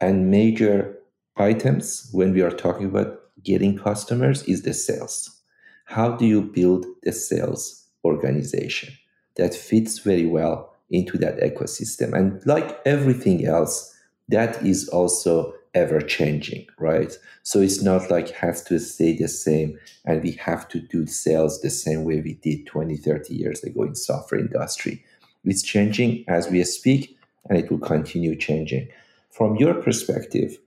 and 0.00 0.30
major 0.30 0.98
items 1.36 2.08
when 2.12 2.32
we 2.32 2.42
are 2.42 2.50
talking 2.50 2.86
about 2.86 3.20
getting 3.42 3.78
customers 3.78 4.42
is 4.44 4.62
the 4.62 4.74
sales. 4.74 5.40
How 5.86 6.16
do 6.16 6.26
you 6.26 6.42
build 6.42 6.86
the 7.02 7.12
sales 7.12 7.86
organization 8.04 8.94
that 9.36 9.54
fits 9.54 9.98
very 9.98 10.26
well 10.26 10.74
into 10.90 11.18
that 11.18 11.40
ecosystem? 11.40 12.12
And 12.12 12.44
like 12.46 12.80
everything 12.84 13.46
else 13.46 13.94
that 14.28 14.64
is 14.64 14.88
also 14.88 15.54
ever 15.74 16.00
changing, 16.00 16.66
right? 16.78 17.16
So 17.42 17.60
it's 17.60 17.82
not 17.82 18.10
like 18.10 18.30
has 18.30 18.62
to 18.64 18.78
stay 18.78 19.16
the 19.16 19.28
same 19.28 19.78
and 20.04 20.22
we 20.22 20.32
have 20.32 20.68
to 20.68 20.80
do 20.80 21.06
sales 21.06 21.60
the 21.60 21.70
same 21.70 22.04
way 22.04 22.20
we 22.20 22.34
did 22.34 22.66
20, 22.66 22.96
30 22.96 23.34
years 23.34 23.62
ago 23.62 23.84
in 23.84 23.94
software 23.94 24.40
industry. 24.40 25.04
It's 25.44 25.62
changing 25.62 26.24
as 26.28 26.48
we 26.48 26.62
speak 26.64 27.16
and 27.48 27.58
it 27.58 27.70
will 27.70 27.78
continue 27.78 28.36
changing. 28.36 28.88
From 29.30 29.56
your 29.56 29.74
perspective, 29.74 30.58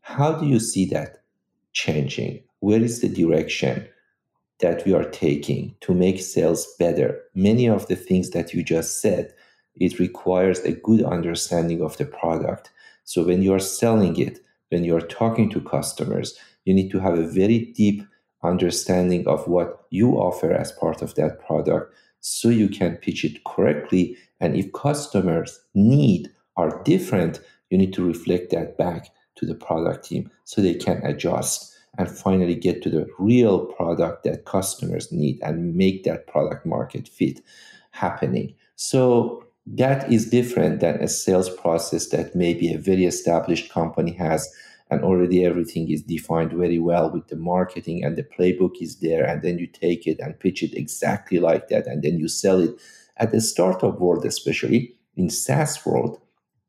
how 0.00 0.32
do 0.32 0.46
you 0.46 0.58
see 0.58 0.86
that 0.86 1.22
changing? 1.72 2.42
Where 2.60 2.80
is 2.80 3.00
the 3.00 3.08
direction 3.08 3.86
that 4.60 4.84
we 4.86 4.94
are 4.94 5.04
taking 5.04 5.74
to 5.82 5.94
make 5.94 6.20
sales 6.20 6.66
better? 6.78 7.20
Many 7.34 7.68
of 7.68 7.86
the 7.88 7.96
things 7.96 8.30
that 8.30 8.54
you 8.54 8.62
just 8.62 9.00
said, 9.00 9.34
it 9.76 9.98
requires 9.98 10.60
a 10.60 10.72
good 10.72 11.02
understanding 11.02 11.82
of 11.82 11.96
the 11.96 12.06
product. 12.06 12.70
So 13.04 13.24
when 13.24 13.42
you 13.42 13.52
are 13.52 13.60
selling 13.60 14.18
it, 14.18 14.40
when 14.74 14.82
you're 14.82 15.00
talking 15.00 15.48
to 15.50 15.60
customers, 15.60 16.36
you 16.64 16.74
need 16.74 16.90
to 16.90 16.98
have 16.98 17.16
a 17.16 17.28
very 17.28 17.72
deep 17.76 18.02
understanding 18.42 19.26
of 19.28 19.46
what 19.46 19.86
you 19.90 20.14
offer 20.14 20.52
as 20.52 20.72
part 20.72 21.00
of 21.00 21.14
that 21.14 21.38
product 21.38 21.94
so 22.20 22.48
you 22.48 22.68
can 22.68 22.96
pitch 22.96 23.24
it 23.24 23.44
correctly. 23.44 24.16
And 24.40 24.56
if 24.56 24.72
customers' 24.72 25.60
need 25.74 26.28
are 26.56 26.82
different, 26.82 27.40
you 27.70 27.78
need 27.78 27.92
to 27.94 28.04
reflect 28.04 28.50
that 28.50 28.76
back 28.76 29.10
to 29.36 29.46
the 29.46 29.54
product 29.54 30.06
team 30.06 30.28
so 30.42 30.60
they 30.60 30.74
can 30.74 30.98
adjust 31.06 31.72
and 31.96 32.10
finally 32.10 32.56
get 32.56 32.82
to 32.82 32.90
the 32.90 33.06
real 33.20 33.66
product 33.66 34.24
that 34.24 34.44
customers 34.44 35.12
need 35.12 35.38
and 35.42 35.76
make 35.76 36.02
that 36.02 36.26
product 36.26 36.66
market 36.66 37.06
fit 37.06 37.40
happening. 37.92 38.52
So 38.74 39.44
that 39.66 40.12
is 40.12 40.28
different 40.30 40.80
than 40.80 40.96
a 40.96 41.08
sales 41.08 41.48
process 41.48 42.08
that 42.08 42.34
maybe 42.34 42.72
a 42.72 42.78
very 42.78 43.04
established 43.04 43.70
company 43.70 44.12
has 44.12 44.48
and 44.90 45.02
already 45.02 45.44
everything 45.44 45.90
is 45.90 46.02
defined 46.02 46.52
very 46.52 46.78
well 46.78 47.10
with 47.10 47.28
the 47.28 47.36
marketing 47.36 48.04
and 48.04 48.16
the 48.16 48.22
playbook 48.22 48.72
is 48.80 49.00
there 49.00 49.24
and 49.24 49.42
then 49.42 49.58
you 49.58 49.66
take 49.66 50.06
it 50.06 50.20
and 50.20 50.38
pitch 50.38 50.62
it 50.62 50.74
exactly 50.74 51.38
like 51.38 51.68
that 51.68 51.86
and 51.86 52.02
then 52.02 52.18
you 52.18 52.28
sell 52.28 52.60
it. 52.60 52.74
At 53.16 53.30
the 53.30 53.40
startup 53.40 54.00
world 54.00 54.24
especially 54.26 54.96
in 55.16 55.30
SaaS 55.30 55.86
world 55.86 56.20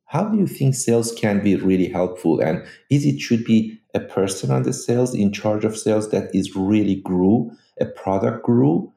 how 0.05 0.25
do 0.25 0.37
you 0.37 0.47
think 0.47 0.75
sales 0.75 1.11
can 1.11 1.43
be 1.43 1.55
really 1.55 1.89
helpful? 1.89 2.39
And 2.39 2.65
is 2.89 3.05
it 3.05 3.19
should 3.19 3.43
be 3.43 3.79
a 3.93 3.99
person 3.99 4.51
on 4.51 4.63
the 4.63 4.73
sales 4.73 5.15
in 5.15 5.31
charge 5.31 5.65
of 5.65 5.77
sales 5.77 6.09
that 6.11 6.33
is 6.33 6.55
really 6.55 6.95
grew 6.95 7.51
a 7.81 7.85
product 7.85 8.45
grew 8.45 8.93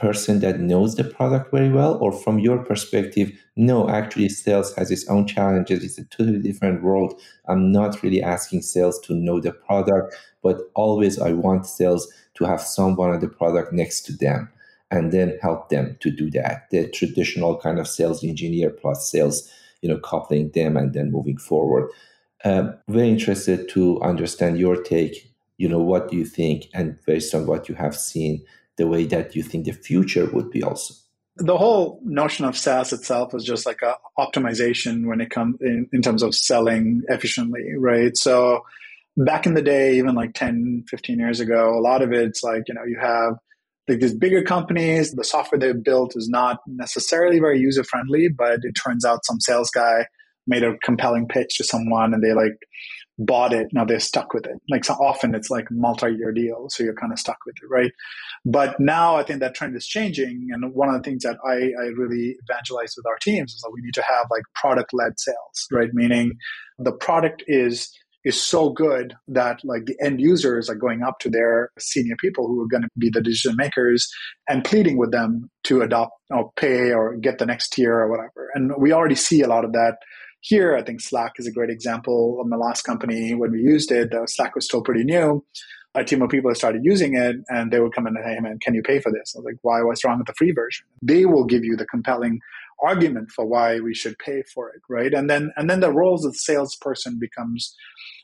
person 0.00 0.40
that 0.40 0.58
knows 0.60 0.94
the 0.96 1.04
product 1.04 1.50
very 1.50 1.68
well 1.68 1.98
or 1.98 2.10
from 2.10 2.38
your 2.38 2.58
perspective 2.64 3.30
no 3.56 3.88
actually 3.90 4.28
sales 4.28 4.74
has 4.74 4.90
its 4.90 5.06
own 5.08 5.26
challenges. 5.26 5.84
It's 5.84 5.98
a 5.98 6.04
totally 6.06 6.38
different 6.38 6.82
world. 6.82 7.20
I'm 7.46 7.70
not 7.70 8.02
really 8.02 8.22
asking 8.22 8.62
sales 8.62 8.98
to 9.00 9.14
know 9.14 9.40
the 9.40 9.52
product 9.52 10.14
but 10.42 10.56
always 10.74 11.18
i 11.18 11.32
want 11.32 11.66
sales 11.66 12.10
to 12.32 12.44
have 12.44 12.62
someone 12.62 13.10
on 13.10 13.20
the 13.20 13.28
product 13.28 13.74
next 13.74 14.00
to 14.06 14.12
them 14.16 14.48
and 14.90 15.12
then 15.12 15.38
help 15.42 15.68
them 15.68 15.96
to 16.00 16.10
do 16.10 16.30
that. 16.30 16.70
The 16.70 16.88
traditional 16.88 17.58
kind 17.58 17.78
of 17.78 17.86
sales 17.86 18.24
engineer 18.24 18.70
plus 18.70 19.10
sales 19.10 19.50
you 19.82 19.88
know 19.88 19.98
coupling 19.98 20.50
them 20.50 20.76
and 20.76 20.92
then 20.94 21.12
moving 21.12 21.36
forward. 21.36 21.90
Um, 22.44 22.74
very 22.88 23.10
interested 23.10 23.68
to 23.70 24.00
understand 24.00 24.58
your 24.58 24.82
take 24.82 25.30
you 25.58 25.68
know 25.68 25.78
what 25.78 26.10
do 26.10 26.16
you 26.16 26.24
think 26.24 26.68
and 26.72 26.98
based 27.06 27.34
on 27.34 27.46
what 27.46 27.68
you 27.68 27.74
have 27.74 27.94
seen 27.94 28.42
the 28.76 28.86
way 28.86 29.04
that 29.04 29.34
you 29.36 29.42
think 29.42 29.66
the 29.66 29.72
future 29.72 30.26
would 30.32 30.50
be 30.50 30.62
also 30.62 30.94
the 31.36 31.56
whole 31.56 32.00
notion 32.04 32.44
of 32.44 32.56
SaaS 32.56 32.92
itself 32.92 33.34
is 33.34 33.44
just 33.44 33.66
like 33.66 33.80
a 33.82 33.96
optimization 34.18 35.06
when 35.06 35.20
it 35.20 35.30
comes 35.30 35.56
in, 35.60 35.88
in 35.92 36.02
terms 36.02 36.22
of 36.22 36.34
selling 36.34 37.02
efficiently, 37.08 37.64
right? 37.78 38.16
So 38.16 38.62
back 39.16 39.46
in 39.46 39.54
the 39.54 39.62
day, 39.62 39.96
even 39.96 40.14
like 40.14 40.34
10, 40.34 40.84
15 40.88 41.18
years 41.18 41.40
ago, 41.40 41.78
a 41.78 41.80
lot 41.80 42.02
of 42.02 42.12
it's 42.12 42.42
like, 42.42 42.64
you 42.68 42.74
know, 42.74 42.84
you 42.84 42.98
have 43.00 43.34
like 43.88 44.00
these 44.00 44.14
bigger 44.14 44.42
companies, 44.42 45.12
the 45.12 45.24
software 45.24 45.58
they've 45.58 45.82
built 45.82 46.14
is 46.14 46.28
not 46.28 46.58
necessarily 46.66 47.40
very 47.40 47.58
user 47.58 47.84
friendly, 47.84 48.28
but 48.28 48.60
it 48.62 48.72
turns 48.72 49.04
out 49.04 49.24
some 49.24 49.40
sales 49.40 49.70
guy 49.70 50.06
made 50.46 50.62
a 50.62 50.76
compelling 50.78 51.26
pitch 51.26 51.56
to 51.56 51.64
someone 51.64 52.12
and 52.12 52.22
they 52.22 52.32
like 52.32 52.56
bought 53.20 53.52
it 53.52 53.68
now 53.72 53.84
they're 53.84 54.00
stuck 54.00 54.32
with 54.32 54.46
it. 54.46 54.56
Like 54.68 54.84
so 54.84 54.94
often 54.94 55.34
it's 55.34 55.50
like 55.50 55.70
multi-year 55.70 56.32
deal 56.32 56.68
so 56.70 56.82
you're 56.82 56.94
kind 56.94 57.12
of 57.12 57.18
stuck 57.18 57.38
with 57.46 57.54
it 57.62 57.68
right? 57.70 57.92
But 58.44 58.80
now 58.80 59.16
i 59.16 59.22
think 59.22 59.40
that 59.40 59.54
trend 59.54 59.76
is 59.76 59.86
changing 59.86 60.48
and 60.50 60.74
one 60.74 60.88
of 60.88 60.94
the 60.94 61.02
things 61.02 61.22
that 61.22 61.36
i, 61.46 61.54
I 61.54 61.86
really 61.96 62.36
evangelize 62.48 62.94
with 62.96 63.06
our 63.06 63.18
teams 63.20 63.52
is 63.52 63.60
that 63.60 63.70
we 63.72 63.82
need 63.82 63.94
to 63.94 64.02
have 64.02 64.26
like 64.30 64.42
product-led 64.54 65.20
sales 65.20 65.68
right? 65.70 65.90
Meaning 65.92 66.32
the 66.78 66.92
product 66.92 67.44
is 67.46 67.92
is 68.24 68.40
so 68.40 68.70
good 68.70 69.14
that 69.28 69.60
like 69.64 69.86
the 69.86 69.96
end 70.02 70.20
users 70.20 70.68
are 70.68 70.74
going 70.74 71.02
up 71.02 71.18
to 71.20 71.30
their 71.30 71.70
senior 71.78 72.16
people 72.16 72.46
who 72.46 72.60
are 72.60 72.68
going 72.68 72.82
to 72.82 72.88
be 72.98 73.08
the 73.10 73.22
decision 73.22 73.56
makers 73.56 74.10
and 74.48 74.64
pleading 74.64 74.98
with 74.98 75.10
them 75.10 75.50
to 75.64 75.80
adopt 75.80 76.12
or 76.30 76.50
pay 76.56 76.92
or 76.92 77.16
get 77.16 77.38
the 77.38 77.46
next 77.46 77.72
tier 77.72 77.94
or 77.94 78.10
whatever. 78.10 78.50
And 78.54 78.72
we 78.78 78.92
already 78.92 79.14
see 79.14 79.40
a 79.40 79.48
lot 79.48 79.64
of 79.64 79.72
that 79.72 79.96
here. 80.40 80.76
I 80.76 80.82
think 80.82 81.00
Slack 81.00 81.32
is 81.38 81.46
a 81.46 81.52
great 81.52 81.70
example. 81.70 82.38
Of 82.40 82.46
my 82.46 82.56
last 82.56 82.82
company, 82.82 83.34
when 83.34 83.52
we 83.52 83.60
used 83.60 83.90
it, 83.92 84.12
Slack 84.26 84.54
was 84.54 84.64
still 84.64 84.82
pretty 84.82 85.04
new. 85.04 85.44
A 85.94 86.04
team 86.04 86.22
of 86.22 86.30
people 86.30 86.54
started 86.54 86.82
using 86.84 87.14
it 87.14 87.36
and 87.48 87.72
they 87.72 87.80
would 87.80 87.94
come 87.94 88.06
in 88.06 88.16
and 88.16 88.24
say, 88.24 88.34
hey 88.34 88.40
man, 88.40 88.58
can 88.60 88.74
you 88.74 88.82
pay 88.82 89.00
for 89.00 89.10
this? 89.10 89.34
I 89.34 89.38
was 89.40 89.44
like, 89.44 89.56
why? 89.62 89.82
What's 89.82 90.04
wrong 90.04 90.18
with 90.18 90.28
the 90.28 90.34
free 90.34 90.52
version? 90.52 90.86
They 91.02 91.26
will 91.26 91.44
give 91.44 91.64
you 91.64 91.76
the 91.76 91.86
compelling 91.86 92.38
argument 92.82 93.30
for 93.30 93.44
why 93.44 93.80
we 93.80 93.94
should 93.94 94.18
pay 94.18 94.42
for 94.54 94.70
it, 94.70 94.82
right? 94.88 95.12
And 95.12 95.28
then 95.28 95.50
and 95.56 95.68
then 95.68 95.80
the 95.80 95.92
roles 95.92 96.24
of 96.24 96.32
the 96.32 96.38
salesperson 96.38 97.18
becomes 97.18 97.74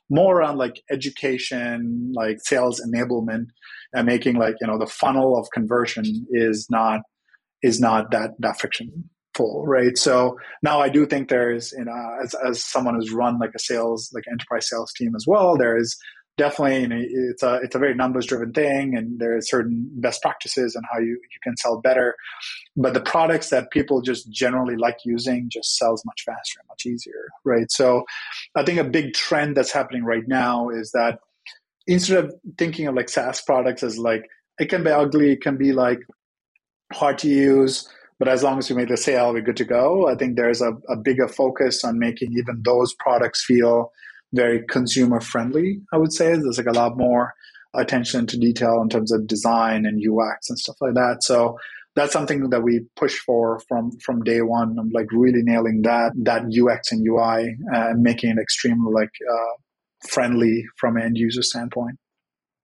more 0.08 0.38
around 0.38 0.58
like 0.58 0.82
education, 0.90 2.12
like 2.14 2.38
sales 2.40 2.80
enablement, 2.80 3.46
and 3.92 4.06
making 4.06 4.36
like 4.36 4.54
you 4.60 4.66
know 4.66 4.78
the 4.78 4.86
funnel 4.86 5.36
of 5.36 5.48
conversion 5.52 6.26
is 6.30 6.68
not 6.70 7.00
is 7.62 7.80
not 7.80 8.10
that 8.12 8.30
that 8.38 8.58
full, 9.36 9.66
right? 9.66 9.96
So 9.98 10.38
now 10.62 10.80
I 10.80 10.88
do 10.88 11.06
think 11.06 11.28
there's 11.28 11.72
you 11.72 11.82
uh, 11.82 11.84
know 11.84 12.18
as 12.22 12.34
as 12.34 12.64
someone 12.64 12.94
who's 12.94 13.12
run 13.12 13.38
like 13.38 13.54
a 13.54 13.58
sales 13.58 14.10
like 14.14 14.24
enterprise 14.30 14.68
sales 14.68 14.92
team 14.92 15.14
as 15.14 15.26
well, 15.26 15.56
there 15.56 15.76
is 15.76 15.96
definitely 16.36 16.80
you 16.82 16.88
know, 16.88 17.02
it's 17.30 17.42
a 17.42 17.54
it's 17.62 17.74
a 17.74 17.78
very 17.78 17.94
numbers 17.94 18.26
driven 18.26 18.52
thing 18.52 18.96
and 18.96 19.18
there 19.18 19.36
are 19.36 19.40
certain 19.40 19.88
best 19.94 20.20
practices 20.20 20.74
and 20.74 20.84
how 20.92 20.98
you, 20.98 21.12
you 21.12 21.38
can 21.42 21.56
sell 21.56 21.80
better 21.80 22.14
but 22.76 22.92
the 22.92 23.00
products 23.00 23.48
that 23.50 23.70
people 23.70 24.02
just 24.02 24.30
generally 24.30 24.76
like 24.76 24.98
using 25.04 25.48
just 25.50 25.76
sells 25.76 26.04
much 26.04 26.22
faster 26.26 26.60
and 26.60 26.68
much 26.68 26.84
easier 26.84 27.28
right 27.44 27.70
so 27.70 28.04
i 28.54 28.62
think 28.62 28.78
a 28.78 28.84
big 28.84 29.14
trend 29.14 29.56
that's 29.56 29.72
happening 29.72 30.04
right 30.04 30.28
now 30.28 30.68
is 30.68 30.90
that 30.92 31.20
instead 31.86 32.22
of 32.22 32.34
thinking 32.58 32.86
of 32.86 32.94
like 32.94 33.08
saas 33.08 33.40
products 33.40 33.82
as 33.82 33.98
like 33.98 34.26
it 34.58 34.66
can 34.66 34.84
be 34.84 34.90
ugly 34.90 35.32
it 35.32 35.40
can 35.40 35.56
be 35.56 35.72
like 35.72 36.00
hard 36.92 37.16
to 37.18 37.28
use 37.28 37.88
but 38.18 38.28
as 38.28 38.42
long 38.42 38.58
as 38.58 38.68
we 38.70 38.76
make 38.76 38.88
the 38.88 38.96
sale 38.96 39.32
we're 39.32 39.42
good 39.42 39.56
to 39.56 39.64
go 39.64 40.08
i 40.08 40.14
think 40.14 40.36
there's 40.36 40.60
a, 40.60 40.72
a 40.88 40.96
bigger 40.96 41.28
focus 41.28 41.84
on 41.84 41.98
making 41.98 42.32
even 42.32 42.62
those 42.64 42.94
products 42.94 43.44
feel 43.44 43.92
very 44.32 44.64
consumer 44.68 45.20
friendly, 45.20 45.80
I 45.92 45.98
would 45.98 46.12
say. 46.12 46.36
There's 46.36 46.58
like 46.58 46.66
a 46.66 46.72
lot 46.72 46.96
more 46.96 47.34
attention 47.74 48.26
to 48.26 48.38
detail 48.38 48.80
in 48.82 48.88
terms 48.88 49.12
of 49.12 49.26
design 49.26 49.84
and 49.84 50.02
UX 50.02 50.48
and 50.48 50.58
stuff 50.58 50.76
like 50.80 50.94
that. 50.94 51.22
So 51.22 51.58
that's 51.94 52.12
something 52.12 52.50
that 52.50 52.62
we 52.62 52.86
push 52.96 53.18
for 53.18 53.60
from 53.68 53.90
from 54.04 54.22
day 54.22 54.42
one. 54.42 54.76
I'm 54.78 54.90
like 54.90 55.10
really 55.12 55.42
nailing 55.42 55.82
that 55.82 56.12
that 56.22 56.42
UX 56.44 56.92
and 56.92 57.06
UI 57.06 57.56
uh, 57.74 57.88
and 57.90 58.02
making 58.02 58.30
it 58.30 58.38
extremely 58.38 58.92
like 58.92 59.10
uh, 59.30 60.08
friendly 60.08 60.64
from 60.76 60.96
an 60.96 61.04
end 61.04 61.18
user 61.18 61.42
standpoint. 61.42 61.96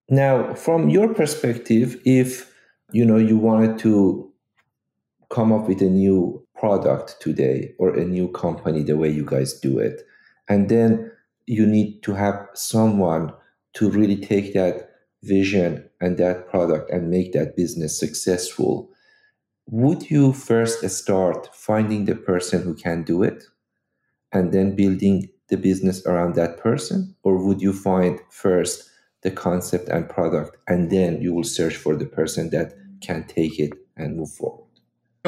Now, 0.08 0.54
from 0.54 0.90
your 0.90 1.14
perspective, 1.14 2.00
if 2.04 2.52
you 2.90 3.06
know 3.06 3.16
you 3.16 3.38
wanted 3.38 3.78
to 3.80 4.31
come 5.32 5.50
up 5.50 5.66
with 5.66 5.80
a 5.80 5.88
new 5.88 6.46
product 6.54 7.16
today 7.18 7.72
or 7.78 7.96
a 7.96 8.04
new 8.04 8.28
company 8.28 8.82
the 8.82 8.98
way 8.98 9.08
you 9.08 9.24
guys 9.24 9.58
do 9.58 9.78
it, 9.78 10.02
and 10.46 10.68
then 10.68 11.10
you 11.46 11.66
need 11.66 12.02
to 12.02 12.12
have 12.12 12.36
someone 12.52 13.32
to 13.72 13.88
really 13.88 14.16
take 14.16 14.52
that 14.52 14.90
vision 15.22 15.88
and 16.02 16.18
that 16.18 16.48
product 16.50 16.90
and 16.90 17.10
make 17.10 17.32
that 17.32 17.56
business 17.56 17.98
successful. 17.98 18.90
Would 19.68 20.10
you 20.10 20.34
first 20.34 20.86
start 20.90 21.48
finding 21.54 22.04
the 22.04 22.14
person 22.14 22.62
who 22.62 22.74
can 22.74 23.02
do 23.02 23.22
it 23.22 23.44
and 24.32 24.52
then 24.52 24.76
building 24.76 25.30
the 25.48 25.56
business 25.56 26.04
around 26.04 26.34
that 26.34 26.58
person? 26.58 27.14
Or 27.22 27.42
would 27.42 27.62
you 27.62 27.72
find 27.72 28.20
first 28.30 28.90
the 29.22 29.30
concept 29.30 29.88
and 29.88 30.08
product 30.08 30.58
and 30.68 30.90
then 30.90 31.22
you 31.22 31.32
will 31.32 31.44
search 31.44 31.76
for 31.76 31.96
the 31.96 32.06
person 32.06 32.50
that 32.50 32.74
can 33.00 33.24
take 33.26 33.58
it 33.58 33.72
and 33.96 34.16
move 34.16 34.30
forward 34.30 34.71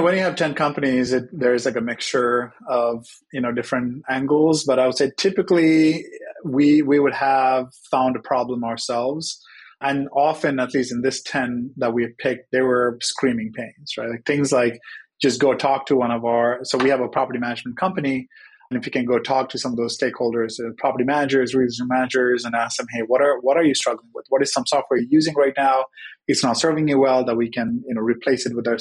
when 0.03 0.15
you 0.15 0.21
have 0.21 0.35
10 0.35 0.55
companies, 0.55 1.13
it, 1.13 1.25
there's 1.33 1.65
like 1.65 1.77
a 1.77 1.81
mixture 1.81 2.53
of, 2.69 3.07
you 3.33 3.41
know, 3.41 3.53
different 3.53 4.03
angles, 4.09 4.65
but 4.65 4.79
I 4.79 4.87
would 4.87 4.97
say 4.97 5.13
typically 5.17 6.05
we, 6.45 6.83
we 6.83 6.99
would 6.99 7.15
have 7.15 7.73
found 7.91 8.17
a 8.17 8.21
problem 8.21 8.65
ourselves. 8.65 9.41
And 9.81 10.09
often, 10.13 10.59
at 10.59 10.75
least 10.75 10.93
in 10.93 11.03
this 11.03 11.23
10 11.23 11.73
that 11.77 11.93
we 11.93 12.09
picked, 12.19 12.51
they 12.51 12.63
were 12.63 12.99
screaming 13.03 13.53
pains, 13.53 13.95
right? 13.97 14.11
Like 14.11 14.25
things 14.25 14.51
like 14.51 14.81
just 15.23 15.41
go 15.41 15.55
talk 15.55 15.87
to 15.87 15.97
one 15.97 16.11
of 16.11 16.25
our, 16.25 16.61
so 16.65 16.77
we 16.79 16.91
have 16.91 17.01
a 17.01 17.09
property 17.09 17.39
management 17.39 17.77
company. 17.77 18.27
And 18.71 18.81
if 18.81 18.87
you 18.87 18.93
can 18.93 19.05
go 19.05 19.19
talk 19.19 19.51
to 19.51 19.59
some 19.59 19.73
of 19.73 19.77
those 19.77 19.97
stakeholders, 19.97 20.59
uh, 20.59 20.73
property 20.79 21.05
managers, 21.05 21.55
regional 21.55 21.87
managers, 21.87 22.45
and 22.45 22.55
ask 22.55 22.79
them, 22.79 22.87
hey, 22.91 23.03
what 23.07 23.21
are 23.21 23.39
what 23.41 23.57
are 23.57 23.63
you 23.63 23.75
struggling 23.75 24.09
with? 24.15 24.25
What 24.31 24.43
is 24.43 24.53
some 24.53 24.67
software 24.67 24.99
you're 24.99 25.09
using 25.11 25.35
right 25.35 25.53
now? 25.57 25.85
It's 26.27 26.43
not 26.43 26.59
serving 26.59 26.89
you 26.89 26.99
well 26.99 27.25
that 27.27 27.37
we 27.37 27.51
can, 27.51 27.85
you 27.87 27.95
know, 27.95 28.01
replace 28.01 28.47
it 28.47 28.57
with 28.57 28.67
our 28.67 28.79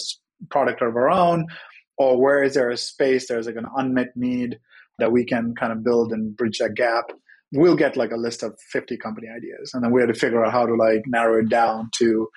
product 0.50 0.82
of 0.82 0.96
our 0.96 1.10
own 1.10 1.46
or 1.98 2.20
where 2.20 2.44
is 2.44 2.56
there 2.56 2.70
a 2.70 2.78
space 2.78 3.28
there's 3.28 3.46
like 3.46 3.56
an 3.56 3.68
unmet 3.78 4.10
need 4.16 4.60
that 5.00 5.12
we 5.12 5.26
can 5.26 5.54
kind 5.56 5.72
of 5.72 5.84
build 5.84 6.12
and 6.12 6.36
bridge 6.36 6.58
that 6.60 6.76
gap 6.76 7.12
we'll 7.54 7.76
get 7.76 7.96
like 7.96 8.12
a 8.12 8.18
list 8.18 8.44
of 8.44 8.60
50 8.72 8.98
company 8.98 9.28
ideas. 9.30 9.72
And 9.74 9.84
then 9.84 9.92
we 9.92 10.02
have 10.02 10.12
to 10.12 10.20
figure 10.20 10.44
out 10.44 10.52
how 10.52 10.66
to 10.66 10.74
like 10.74 11.04
narrow 11.06 11.40
it 11.40 11.50
down 11.50 11.90
to 11.98 12.28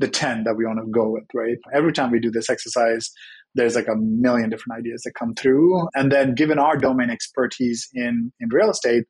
the 0.00 0.08
10 0.08 0.44
that 0.44 0.56
we 0.56 0.66
want 0.66 0.80
to 0.80 0.90
go 0.90 1.08
with 1.08 1.24
right? 1.32 1.56
Every 1.72 1.92
time 1.92 2.10
we 2.10 2.18
do 2.18 2.30
this 2.30 2.50
exercise 2.50 3.10
there's 3.56 3.76
like 3.76 3.86
a 3.86 3.94
million 3.94 4.50
different 4.50 4.80
ideas 4.80 5.02
that 5.02 5.14
come 5.14 5.32
through. 5.32 5.86
And 5.94 6.10
then 6.10 6.34
given 6.34 6.58
our 6.58 6.76
domain 6.76 7.08
expertise 7.08 7.88
in 7.94 8.32
in 8.40 8.48
real 8.50 8.70
estate 8.70 9.04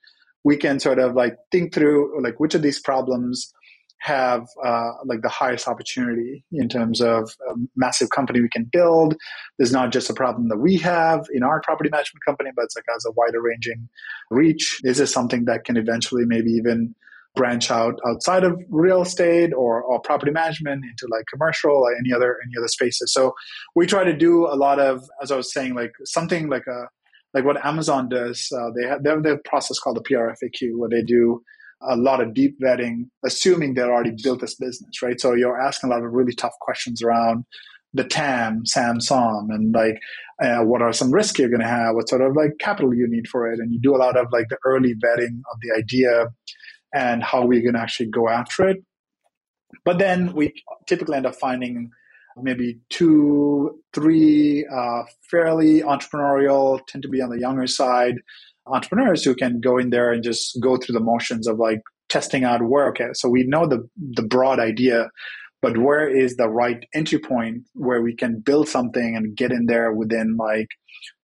we 0.45 0.59
can 0.59 0.79
sort 0.79 0.99
of 0.99 1.15
like 1.15 1.37
think 1.51 1.73
through 1.73 2.23
like 2.23 2.39
which 2.39 2.55
of 2.55 2.61
these 2.61 2.81
problems 2.81 3.51
have 4.05 4.47
uh, 4.63 4.91
like 5.07 5.23
the 5.23 5.31
highest 5.31 5.67
opportunity 5.67 6.45
in 6.53 6.69
terms 6.69 7.01
of 7.01 7.31
a 7.51 7.55
massive 7.75 8.11
company 8.11 8.39
we 8.43 8.51
can 8.51 8.65
build. 8.71 9.17
There's 9.59 9.73
not 9.73 9.93
just 9.93 10.11
a 10.11 10.15
problem 10.15 10.49
that 10.51 10.59
we 10.59 10.77
have 10.79 11.25
in 11.33 11.43
our 11.43 11.63
property 11.63 11.89
management 11.89 12.23
company, 12.27 12.51
but 12.55 12.67
it's 12.67 12.77
like 12.77 12.85
has 12.93 13.07
a 13.07 13.13
wider 13.13 13.41
ranging 13.41 13.89
reach. 14.31 14.79
Is 14.85 14.99
this 14.99 15.11
something 15.11 15.47
that 15.47 15.65
can 15.65 15.79
eventually 15.79 16.25
maybe 16.27 16.51
even 16.51 16.95
branch 17.35 17.71
out 17.71 17.99
outside 18.07 18.45
of 18.45 18.61
real 18.69 19.01
estate 19.01 19.55
or, 19.55 19.83
or 19.83 19.99
property 20.01 20.31
management 20.31 20.85
into 20.85 21.11
like 21.11 21.25
commercial 21.33 21.73
or 21.73 21.97
any 21.97 22.13
other 22.13 22.37
any 22.45 22.59
other 22.59 22.69
spaces? 22.69 23.11
So 23.11 23.35
we 23.75 23.87
try 23.87 24.05
to 24.05 24.15
do 24.15 24.47
a 24.47 24.55
lot 24.55 24.81
of, 24.81 25.03
as 25.23 25.31
I 25.31 25.37
was 25.37 25.51
saying, 25.51 25.75
like 25.75 25.93
something 26.05 26.51
like 26.51 26.67
a 26.67 26.89
like 27.33 27.47
what 27.47 27.65
Amazon 27.65 28.11
does. 28.11 28.53
Uh, 28.55 28.69
they 28.77 28.87
have 28.87 29.03
they 29.03 29.09
have 29.09 29.25
a 29.25 29.39
process 29.49 29.79
called 29.79 29.97
the 29.97 30.03
PRFAQ 30.03 30.77
where 30.77 30.91
they 30.91 31.03
do 31.03 31.43
a 31.89 31.97
lot 31.97 32.21
of 32.21 32.35
deep 32.35 32.57
vetting, 32.61 33.09
assuming 33.25 33.75
they're 33.75 33.93
already 33.93 34.15
built 34.23 34.41
this 34.41 34.55
business, 34.55 35.03
right? 35.03 35.21
So 35.21 35.35
you're 35.35 35.61
asking 35.61 35.91
a 35.91 35.95
lot 35.95 36.05
of 36.05 36.13
really 36.13 36.35
tough 36.35 36.55
questions 36.61 37.03
around 37.03 37.45
the 37.93 38.05
TAM, 38.05 38.67
SAM, 38.67 39.01
SOM, 39.01 39.51
and 39.51 39.73
like 39.73 40.01
uh, 40.43 40.61
what 40.65 40.83
are 40.83 40.93
some 40.93 41.13
risks 41.13 41.39
you're 41.39 41.49
going 41.49 41.61
to 41.61 41.67
have? 41.67 41.95
What 41.95 42.09
sort 42.09 42.23
of 42.23 42.35
like 42.35 42.53
capital 42.59 42.95
you 42.95 43.07
need 43.09 43.29
for 43.29 43.51
it? 43.51 43.61
And 43.61 43.73
you 43.73 43.81
do 43.81 43.95
a 43.95 43.99
lot 43.99 44.17
of 44.17 44.27
like 44.33 44.49
the 44.49 44.59
early 44.65 44.95
vetting 44.95 45.41
of 45.53 45.59
the 45.63 45.73
idea 45.77 46.27
and 46.93 47.23
how 47.23 47.47
we're 47.47 47.63
going 47.63 47.75
to 47.75 47.81
actually 47.81 48.11
go 48.11 48.29
after 48.29 48.69
it. 48.69 48.79
But 49.85 49.99
then 49.99 50.33
we 50.35 50.53
typically 50.87 51.17
end 51.17 51.27
up 51.27 51.37
finding 51.37 51.91
maybe 52.37 52.81
two, 52.91 53.81
three 53.93 54.67
uh, 54.67 55.03
fairly 55.31 55.83
entrepreneurial, 55.83 56.81
tend 56.89 57.03
to 57.03 57.09
be 57.09 57.21
on 57.21 57.31
the 57.31 57.39
younger 57.39 57.67
side 57.67 58.17
entrepreneurs 58.67 59.25
who 59.25 59.35
can 59.35 59.61
go 59.61 59.79
in 59.79 59.91
there 59.91 60.13
and 60.13 60.23
just 60.23 60.59
go 60.61 60.77
through 60.77 60.95
the 60.95 61.01
motions 61.01 61.47
of 61.47 61.59
like 61.59 61.81
testing 62.09 62.45
out 62.45 62.63
where 62.63 62.89
okay 62.89 63.09
so 63.13 63.29
we 63.29 63.45
know 63.45 63.67
the 63.67 63.89
the 64.13 64.23
broad 64.23 64.61
idea 64.61 65.09
but 65.65 65.79
where 65.79 66.07
is 66.07 66.37
the 66.37 66.47
right 66.47 66.85
entry 66.95 67.19
point 67.19 67.63
where 67.73 68.03
we 68.03 68.15
can 68.15 68.39
build 68.39 68.69
something 68.69 69.17
and 69.17 69.35
get 69.35 69.51
in 69.51 69.65
there 69.65 69.95
within 69.95 70.37
like 70.37 70.69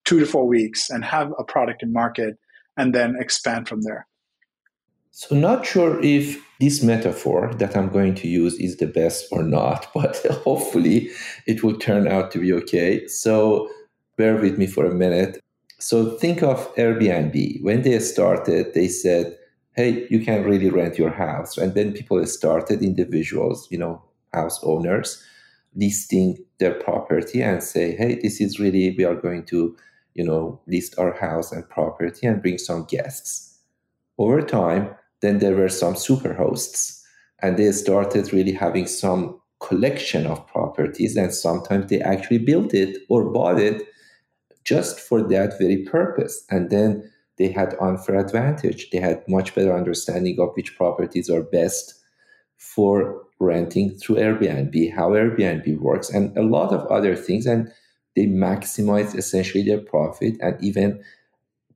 two 0.07 0.18
to 0.18 0.24
four 0.24 0.46
weeks 0.46 0.88
and 0.88 1.05
have 1.05 1.31
a 1.38 1.44
product 1.44 1.83
in 1.83 1.92
market 1.92 2.38
and 2.79 2.94
then 2.94 3.16
expand 3.20 3.68
from 3.68 3.83
there? 3.83 4.07
So 5.11 5.37
not 5.37 5.66
sure 5.66 6.03
if 6.03 6.42
this 6.59 6.83
metaphor 6.83 7.53
that 7.59 7.76
i'm 7.76 7.90
going 7.90 8.14
to 8.14 8.29
use 8.29 8.55
is 8.55 8.79
the 8.79 8.87
best 8.87 9.26
or 9.31 9.42
not 9.42 9.88
but 9.94 10.16
hopefully 10.44 11.11
it 11.46 11.62
will 11.62 11.76
turn 11.76 12.09
out 12.09 12.31
to 12.31 12.38
be 12.38 12.50
okay. 12.55 13.07
So 13.09 13.68
bear 14.16 14.37
with 14.37 14.57
me 14.57 14.66
for 14.66 14.87
a 14.87 14.94
minute 14.94 15.38
so 15.81 16.16
think 16.19 16.43
of 16.43 16.75
Airbnb. 16.77 17.62
When 17.62 17.83
they 17.83 17.99
started, 17.99 18.75
they 18.75 18.88
said, 18.88 19.37
hey, 19.73 20.07
you 20.11 20.25
can 20.25 20.45
really 20.45 20.69
rent 20.69 20.99
your 20.99 21.11
house. 21.11 21.57
And 21.57 21.75
then 21.75 21.93
people 21.93 22.25
started, 22.27 22.83
individuals, 22.83 23.66
you 23.71 23.79
know, 23.79 24.03
house 24.33 24.61
owners, 24.62 25.23
listing 25.75 26.37
their 26.59 26.75
property 26.75 27.43
and 27.43 27.62
say, 27.62 27.97
hey, 27.97 28.19
this 28.21 28.40
is 28.40 28.61
really, 28.61 28.95
we 28.97 29.05
are 29.05 29.14
going 29.14 29.45
to, 29.47 29.77
you 30.14 30.25
know, 30.25 30.61
list 30.66 30.99
our 30.99 31.19
house 31.19 31.51
and 31.53 31.69
property 31.69 32.27
and 32.27 32.43
bring 32.43 32.59
some 32.59 32.85
guests. 32.85 33.59
Over 34.19 34.43
time, 34.43 34.95
then 35.23 35.38
there 35.38 35.55
were 35.55 35.69
some 35.69 35.97
super 35.97 36.35
hosts 36.35 37.03
and 37.40 37.57
they 37.57 37.73
started 37.73 38.33
really 38.33 38.53
having 38.53 38.87
some 38.87 39.40
collection 39.61 40.27
of 40.27 40.47
properties 40.47 41.16
and 41.16 41.33
sometimes 41.33 41.88
they 41.88 42.01
actually 42.01 42.38
built 42.38 42.75
it 42.75 42.99
or 43.09 43.31
bought 43.31 43.59
it 43.59 43.83
just 44.64 45.01
for 45.01 45.23
that 45.23 45.59
very 45.59 45.85
purpose. 45.85 46.44
And 46.51 46.70
then 46.70 47.11
they 47.38 47.49
had 47.49 47.77
unfair 47.81 48.18
advantage. 48.18 48.90
They 48.90 48.99
had 48.99 49.25
much 49.29 49.55
better 49.55 49.75
understanding 49.75 50.38
of 50.38 50.51
which 50.55 50.77
properties 50.77 51.31
are 51.31 51.42
best 51.42 51.94
for 52.57 53.23
renting 53.38 53.96
through 53.96 54.16
Airbnb, 54.16 54.94
how 54.94 55.11
Airbnb 55.11 55.79
works, 55.79 56.11
and 56.11 56.37
a 56.37 56.42
lot 56.42 56.73
of 56.73 56.87
other 56.88 57.16
things. 57.16 57.46
And 57.46 57.73
they 58.14 58.27
maximize 58.27 59.16
essentially 59.16 59.64
their 59.64 59.81
profit 59.81 60.35
and 60.40 60.62
even 60.62 61.03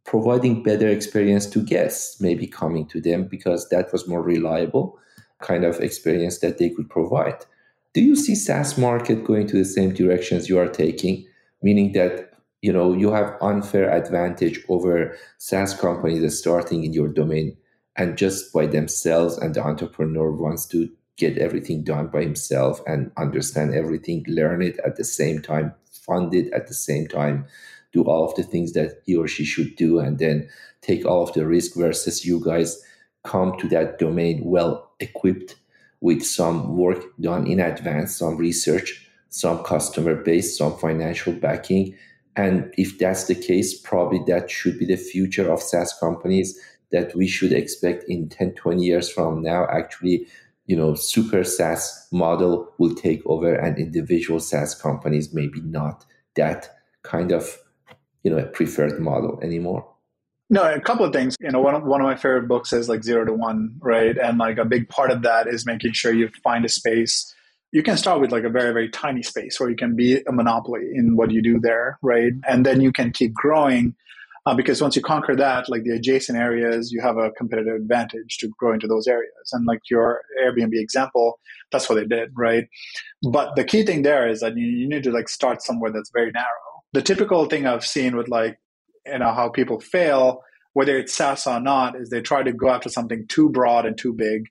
providing 0.04 0.62
better 0.62 0.88
experience 0.88 1.46
to 1.46 1.62
guests, 1.62 2.20
maybe 2.20 2.46
coming 2.46 2.86
to 2.88 3.00
them 3.00 3.24
because 3.24 3.68
that 3.70 3.90
was 3.92 4.06
more 4.06 4.22
reliable 4.22 4.98
kind 5.40 5.64
of 5.64 5.80
experience 5.80 6.38
that 6.38 6.58
they 6.58 6.70
could 6.70 6.88
provide. 6.90 7.44
Do 7.94 8.02
you 8.02 8.16
see 8.16 8.34
SaaS 8.34 8.76
market 8.76 9.24
going 9.24 9.46
to 9.48 9.56
the 9.56 9.64
same 9.64 9.94
directions 9.94 10.48
you 10.48 10.58
are 10.58 10.68
taking, 10.68 11.26
meaning 11.62 11.92
that 11.92 12.33
you 12.64 12.72
know 12.72 12.88
you 13.02 13.12
have 13.12 13.36
unfair 13.42 13.86
advantage 13.90 14.58
over 14.68 15.16
SaaS 15.38 15.74
companies 15.86 16.22
that 16.22 16.30
starting 16.30 16.84
in 16.84 16.92
your 16.92 17.08
domain 17.08 17.56
and 17.96 18.16
just 18.16 18.52
by 18.52 18.66
themselves 18.66 19.36
and 19.38 19.54
the 19.54 19.62
entrepreneur 19.62 20.30
wants 20.32 20.66
to 20.66 20.88
get 21.16 21.38
everything 21.38 21.84
done 21.84 22.08
by 22.08 22.22
himself 22.22 22.80
and 22.86 23.12
understand 23.16 23.74
everything, 23.74 24.24
learn 24.26 24.62
it 24.62 24.78
at 24.84 24.96
the 24.96 25.04
same 25.04 25.40
time, 25.40 25.72
fund 26.06 26.34
it 26.34 26.52
at 26.52 26.66
the 26.66 26.74
same 26.74 27.06
time, 27.06 27.46
do 27.92 28.02
all 28.02 28.24
of 28.28 28.34
the 28.34 28.42
things 28.42 28.72
that 28.72 29.02
he 29.06 29.14
or 29.14 29.28
she 29.28 29.44
should 29.44 29.76
do, 29.76 29.98
and 29.98 30.18
then 30.18 30.48
take 30.80 31.04
all 31.04 31.22
of 31.22 31.32
the 31.34 31.46
risk 31.46 31.76
versus 31.76 32.24
you 32.24 32.42
guys 32.44 32.82
come 33.22 33.56
to 33.58 33.68
that 33.68 33.98
domain 33.98 34.42
well 34.44 34.90
equipped 35.00 35.56
with 36.00 36.22
some 36.22 36.76
work 36.76 37.04
done 37.20 37.46
in 37.46 37.60
advance, 37.60 38.16
some 38.16 38.36
research, 38.36 39.08
some 39.28 39.62
customer 39.62 40.16
base, 40.16 40.58
some 40.58 40.76
financial 40.78 41.32
backing. 41.32 41.94
And 42.36 42.72
if 42.76 42.98
that's 42.98 43.24
the 43.24 43.34
case, 43.34 43.78
probably 43.78 44.20
that 44.26 44.50
should 44.50 44.78
be 44.78 44.86
the 44.86 44.96
future 44.96 45.50
of 45.50 45.62
SaaS 45.62 45.96
companies 46.00 46.58
that 46.90 47.14
we 47.14 47.26
should 47.26 47.52
expect 47.52 48.04
in 48.08 48.28
10, 48.28 48.54
20 48.54 48.82
years 48.82 49.10
from 49.10 49.42
now. 49.42 49.66
Actually, 49.70 50.26
you 50.66 50.76
know, 50.76 50.94
super 50.94 51.44
SaaS 51.44 52.08
model 52.10 52.72
will 52.78 52.94
take 52.94 53.24
over 53.26 53.54
and 53.54 53.78
individual 53.78 54.40
SaaS 54.40 54.74
companies 54.74 55.34
maybe 55.34 55.60
not 55.60 56.04
that 56.36 56.70
kind 57.02 57.32
of, 57.32 57.58
you 58.22 58.30
know, 58.30 58.38
a 58.38 58.46
preferred 58.46 58.98
model 58.98 59.38
anymore. 59.42 59.86
No, 60.50 60.62
a 60.62 60.80
couple 60.80 61.04
of 61.06 61.12
things. 61.12 61.36
You 61.40 61.50
know, 61.50 61.60
one 61.60 61.74
of, 61.74 61.84
one 61.84 62.00
of 62.00 62.04
my 62.04 62.16
favorite 62.16 62.48
books 62.48 62.72
is 62.72 62.88
like 62.88 63.02
Zero 63.02 63.24
to 63.24 63.32
One, 63.32 63.76
right? 63.80 64.16
And 64.16 64.38
like 64.38 64.58
a 64.58 64.64
big 64.64 64.88
part 64.88 65.10
of 65.10 65.22
that 65.22 65.46
is 65.46 65.66
making 65.66 65.92
sure 65.92 66.12
you 66.12 66.28
find 66.42 66.64
a 66.64 66.68
space. 66.68 67.34
You 67.74 67.82
can 67.82 67.96
start 67.96 68.20
with 68.20 68.32
like 68.32 68.44
a 68.44 68.48
very, 68.48 68.72
very 68.72 68.88
tiny 68.88 69.22
space 69.22 69.58
where 69.58 69.68
you 69.68 69.76
can 69.76 69.96
be 69.96 70.22
a 70.28 70.32
monopoly 70.32 70.92
in 70.94 71.16
what 71.16 71.30
you 71.30 71.42
do 71.42 71.58
there, 71.58 71.98
right? 72.02 72.32
And 72.48 72.64
then 72.64 72.80
you 72.80 72.92
can 72.92 73.10
keep 73.10 73.34
growing 73.34 73.94
uh, 74.46 74.54
because 74.54 74.80
once 74.80 74.94
you 74.94 75.02
conquer 75.02 75.34
that, 75.34 75.68
like 75.68 75.82
the 75.82 75.90
adjacent 75.90 76.38
areas, 76.38 76.92
you 76.92 77.02
have 77.02 77.16
a 77.16 77.32
competitive 77.32 77.74
advantage 77.74 78.36
to 78.38 78.48
grow 78.58 78.72
into 78.72 78.86
those 78.86 79.08
areas. 79.08 79.50
And 79.52 79.66
like 79.66 79.80
your 79.90 80.22
Airbnb 80.42 80.74
example, 80.74 81.40
that's 81.72 81.88
what 81.88 81.96
they 81.96 82.06
did, 82.06 82.30
right? 82.36 82.68
But 83.30 83.56
the 83.56 83.64
key 83.64 83.84
thing 83.84 84.02
there 84.02 84.28
is 84.28 84.40
that 84.40 84.56
you, 84.56 84.66
you 84.66 84.88
need 84.88 85.02
to 85.04 85.10
like 85.10 85.28
start 85.28 85.60
somewhere 85.60 85.90
that's 85.90 86.10
very 86.14 86.30
narrow. 86.30 86.46
The 86.92 87.02
typical 87.02 87.46
thing 87.46 87.66
I've 87.66 87.84
seen 87.84 88.16
with 88.16 88.28
like 88.28 88.58
you 89.04 89.18
know 89.18 89.32
how 89.34 89.50
people 89.50 89.80
fail 89.80 90.42
whether 90.74 90.98
it's 90.98 91.14
SaaS 91.14 91.46
or 91.46 91.60
not 91.60 91.96
is 91.96 92.10
they 92.10 92.20
try 92.20 92.42
to 92.42 92.52
go 92.52 92.68
after 92.68 92.88
something 92.88 93.26
too 93.28 93.48
broad 93.48 93.86
and 93.86 93.96
too 93.96 94.12
big 94.12 94.44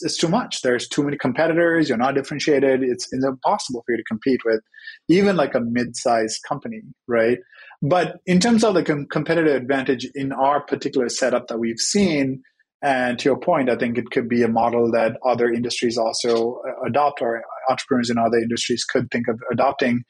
it's 0.00 0.16
too 0.16 0.28
much. 0.28 0.62
There's 0.62 0.88
too 0.88 1.02
many 1.02 1.16
competitors. 1.16 1.88
You're 1.88 1.98
not 1.98 2.14
differentiated. 2.14 2.82
It's, 2.82 3.08
it's 3.12 3.24
impossible 3.24 3.82
for 3.84 3.92
you 3.92 3.98
to 3.98 4.04
compete 4.04 4.40
with 4.44 4.60
even 5.08 5.36
like 5.36 5.54
a 5.54 5.60
mid-sized 5.60 6.40
company 6.48 6.82
right? 7.08 7.38
But 7.82 8.18
in 8.26 8.38
terms 8.38 8.62
of 8.62 8.74
the 8.74 8.84
com- 8.84 9.06
competitive 9.06 9.56
advantage 9.56 10.06
in 10.14 10.32
our 10.32 10.60
particular 10.60 11.08
setup 11.08 11.48
that 11.48 11.58
we've 11.58 11.78
seen 11.80 12.42
and 12.80 13.18
to 13.18 13.28
your 13.28 13.40
point, 13.40 13.70
I 13.70 13.76
think 13.76 13.98
it 13.98 14.10
could 14.12 14.28
be 14.28 14.44
a 14.44 14.48
model 14.48 14.92
that 14.92 15.16
other 15.26 15.50
industries 15.50 15.98
also 15.98 16.60
uh, 16.68 16.86
adopt 16.86 17.20
or 17.20 17.42
entrepreneurs 17.68 18.08
in 18.08 18.18
other 18.18 18.38
industries 18.38 18.84
could 18.84 19.10
think 19.10 19.26
of 19.26 19.40
adopting. 19.50 20.04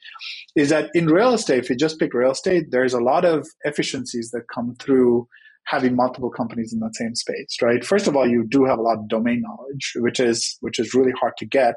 Is 0.55 0.69
that 0.69 0.91
in 0.93 1.07
real 1.07 1.33
estate, 1.33 1.63
if 1.63 1.69
you 1.71 1.75
just 1.75 1.97
pick 1.97 2.13
real 2.13 2.31
estate, 2.31 2.65
there's 2.69 2.93
a 2.93 2.99
lot 2.99 3.25
of 3.25 3.47
efficiencies 3.63 4.29
that 4.33 4.43
come 4.53 4.75
through 4.79 5.27
having 5.69 5.95
multiple 5.95 6.31
companies 6.31 6.73
in 6.73 6.79
that 6.79 6.95
same 6.95 7.13
space, 7.13 7.57
right? 7.61 7.85
First 7.85 8.07
of 8.07 8.15
all, 8.15 8.27
you 8.27 8.45
do 8.49 8.65
have 8.65 8.79
a 8.79 8.81
lot 8.81 8.97
of 8.97 9.07
domain 9.07 9.43
knowledge, 9.43 9.93
which 9.97 10.19
is 10.19 10.57
which 10.61 10.79
is 10.79 10.93
really 10.93 11.13
hard 11.19 11.33
to 11.37 11.45
get. 11.45 11.75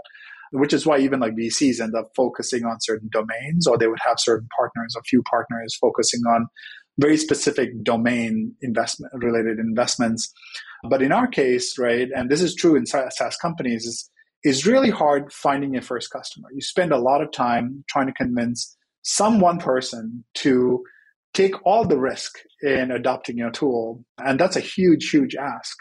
Which 0.55 0.75
is 0.75 0.85
why 0.85 0.99
even 0.99 1.21
like 1.21 1.35
VCs 1.35 1.81
end 1.81 1.95
up 1.95 2.11
focusing 2.15 2.67
on 2.67 2.77
certain 2.81 3.09
domains, 3.11 3.67
or 3.67 3.79
they 3.79 3.87
would 3.87 4.01
have 4.07 4.17
certain 4.19 4.49
partners, 4.55 4.95
a 4.99 5.03
few 5.03 5.23
partners 5.23 5.75
focusing 5.81 6.21
on 6.29 6.47
very 6.99 7.17
specific 7.17 7.71
domain 7.83 8.55
investment 8.61 9.13
related 9.15 9.59
investments. 9.59 10.31
But 10.91 11.01
in 11.01 11.11
our 11.11 11.27
case, 11.27 11.79
right, 11.79 12.09
and 12.15 12.31
this 12.31 12.43
is 12.43 12.55
true 12.55 12.77
in 12.77 12.85
SaaS 12.85 13.37
companies, 13.41 13.87
is 13.87 14.11
is 14.45 14.67
really 14.67 14.91
hard 14.91 15.33
finding 15.33 15.73
your 15.75 15.83
first 15.83 16.11
customer. 16.11 16.49
You 16.53 16.61
spend 16.61 16.93
a 16.93 16.99
lot 16.99 17.23
of 17.23 17.31
time 17.31 17.85
trying 17.89 18.09
to 18.09 18.13
convince 18.13 18.77
some 19.03 19.41
one 19.41 19.59
person 19.59 20.25
to 20.35 20.83
take 21.35 21.55
all 21.67 21.85
the 21.87 21.99
risk 21.99 22.39
in 22.63 22.91
adopting 22.91 23.39
your 23.39 23.51
tool. 23.51 24.05
And 24.19 24.39
that's 24.39 24.57
a 24.57 24.61
huge, 24.61 25.11
huge 25.11 25.35
ask. 25.35 25.77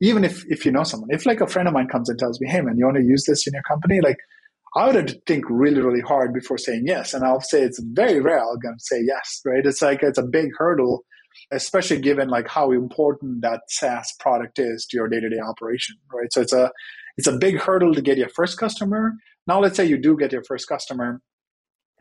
Even 0.00 0.24
if, 0.24 0.44
if 0.48 0.64
you 0.64 0.72
know 0.72 0.82
someone, 0.82 1.10
if 1.12 1.26
like 1.26 1.40
a 1.40 1.46
friend 1.46 1.68
of 1.68 1.74
mine 1.74 1.88
comes 1.88 2.08
and 2.08 2.18
tells 2.18 2.40
me, 2.40 2.48
hey 2.48 2.60
man, 2.60 2.76
you 2.78 2.84
want 2.84 2.96
to 2.96 3.04
use 3.04 3.24
this 3.26 3.46
in 3.46 3.52
your 3.52 3.62
company? 3.62 4.00
Like 4.00 4.18
I 4.74 4.90
would 4.90 5.20
think 5.26 5.44
really, 5.48 5.80
really 5.80 6.00
hard 6.00 6.34
before 6.34 6.58
saying 6.58 6.84
yes. 6.86 7.14
And 7.14 7.24
I'll 7.24 7.40
say 7.40 7.62
it's 7.62 7.80
very 7.82 8.20
rare 8.20 8.40
I'm 8.40 8.58
going 8.58 8.76
to 8.76 8.84
say 8.84 9.02
yes, 9.06 9.40
right? 9.44 9.64
It's 9.64 9.80
like, 9.80 10.02
it's 10.02 10.18
a 10.18 10.22
big 10.22 10.50
hurdle 10.58 11.04
especially 11.52 12.00
given 12.00 12.28
like 12.28 12.48
how 12.48 12.70
important 12.70 13.42
that 13.42 13.62
SaaS 13.68 14.12
product 14.20 14.58
is 14.58 14.86
to 14.86 14.96
your 14.96 15.08
day-to-day 15.08 15.40
operation, 15.40 15.96
right? 16.12 16.32
So 16.32 16.40
it's 16.40 16.52
a 16.52 16.70
it's 17.16 17.28
a 17.28 17.36
big 17.36 17.60
hurdle 17.60 17.94
to 17.94 18.02
get 18.02 18.18
your 18.18 18.28
first 18.28 18.58
customer. 18.58 19.12
Now 19.46 19.60
let's 19.60 19.76
say 19.76 19.84
you 19.84 19.98
do 19.98 20.16
get 20.16 20.32
your 20.32 20.42
first 20.44 20.68
customer. 20.68 21.20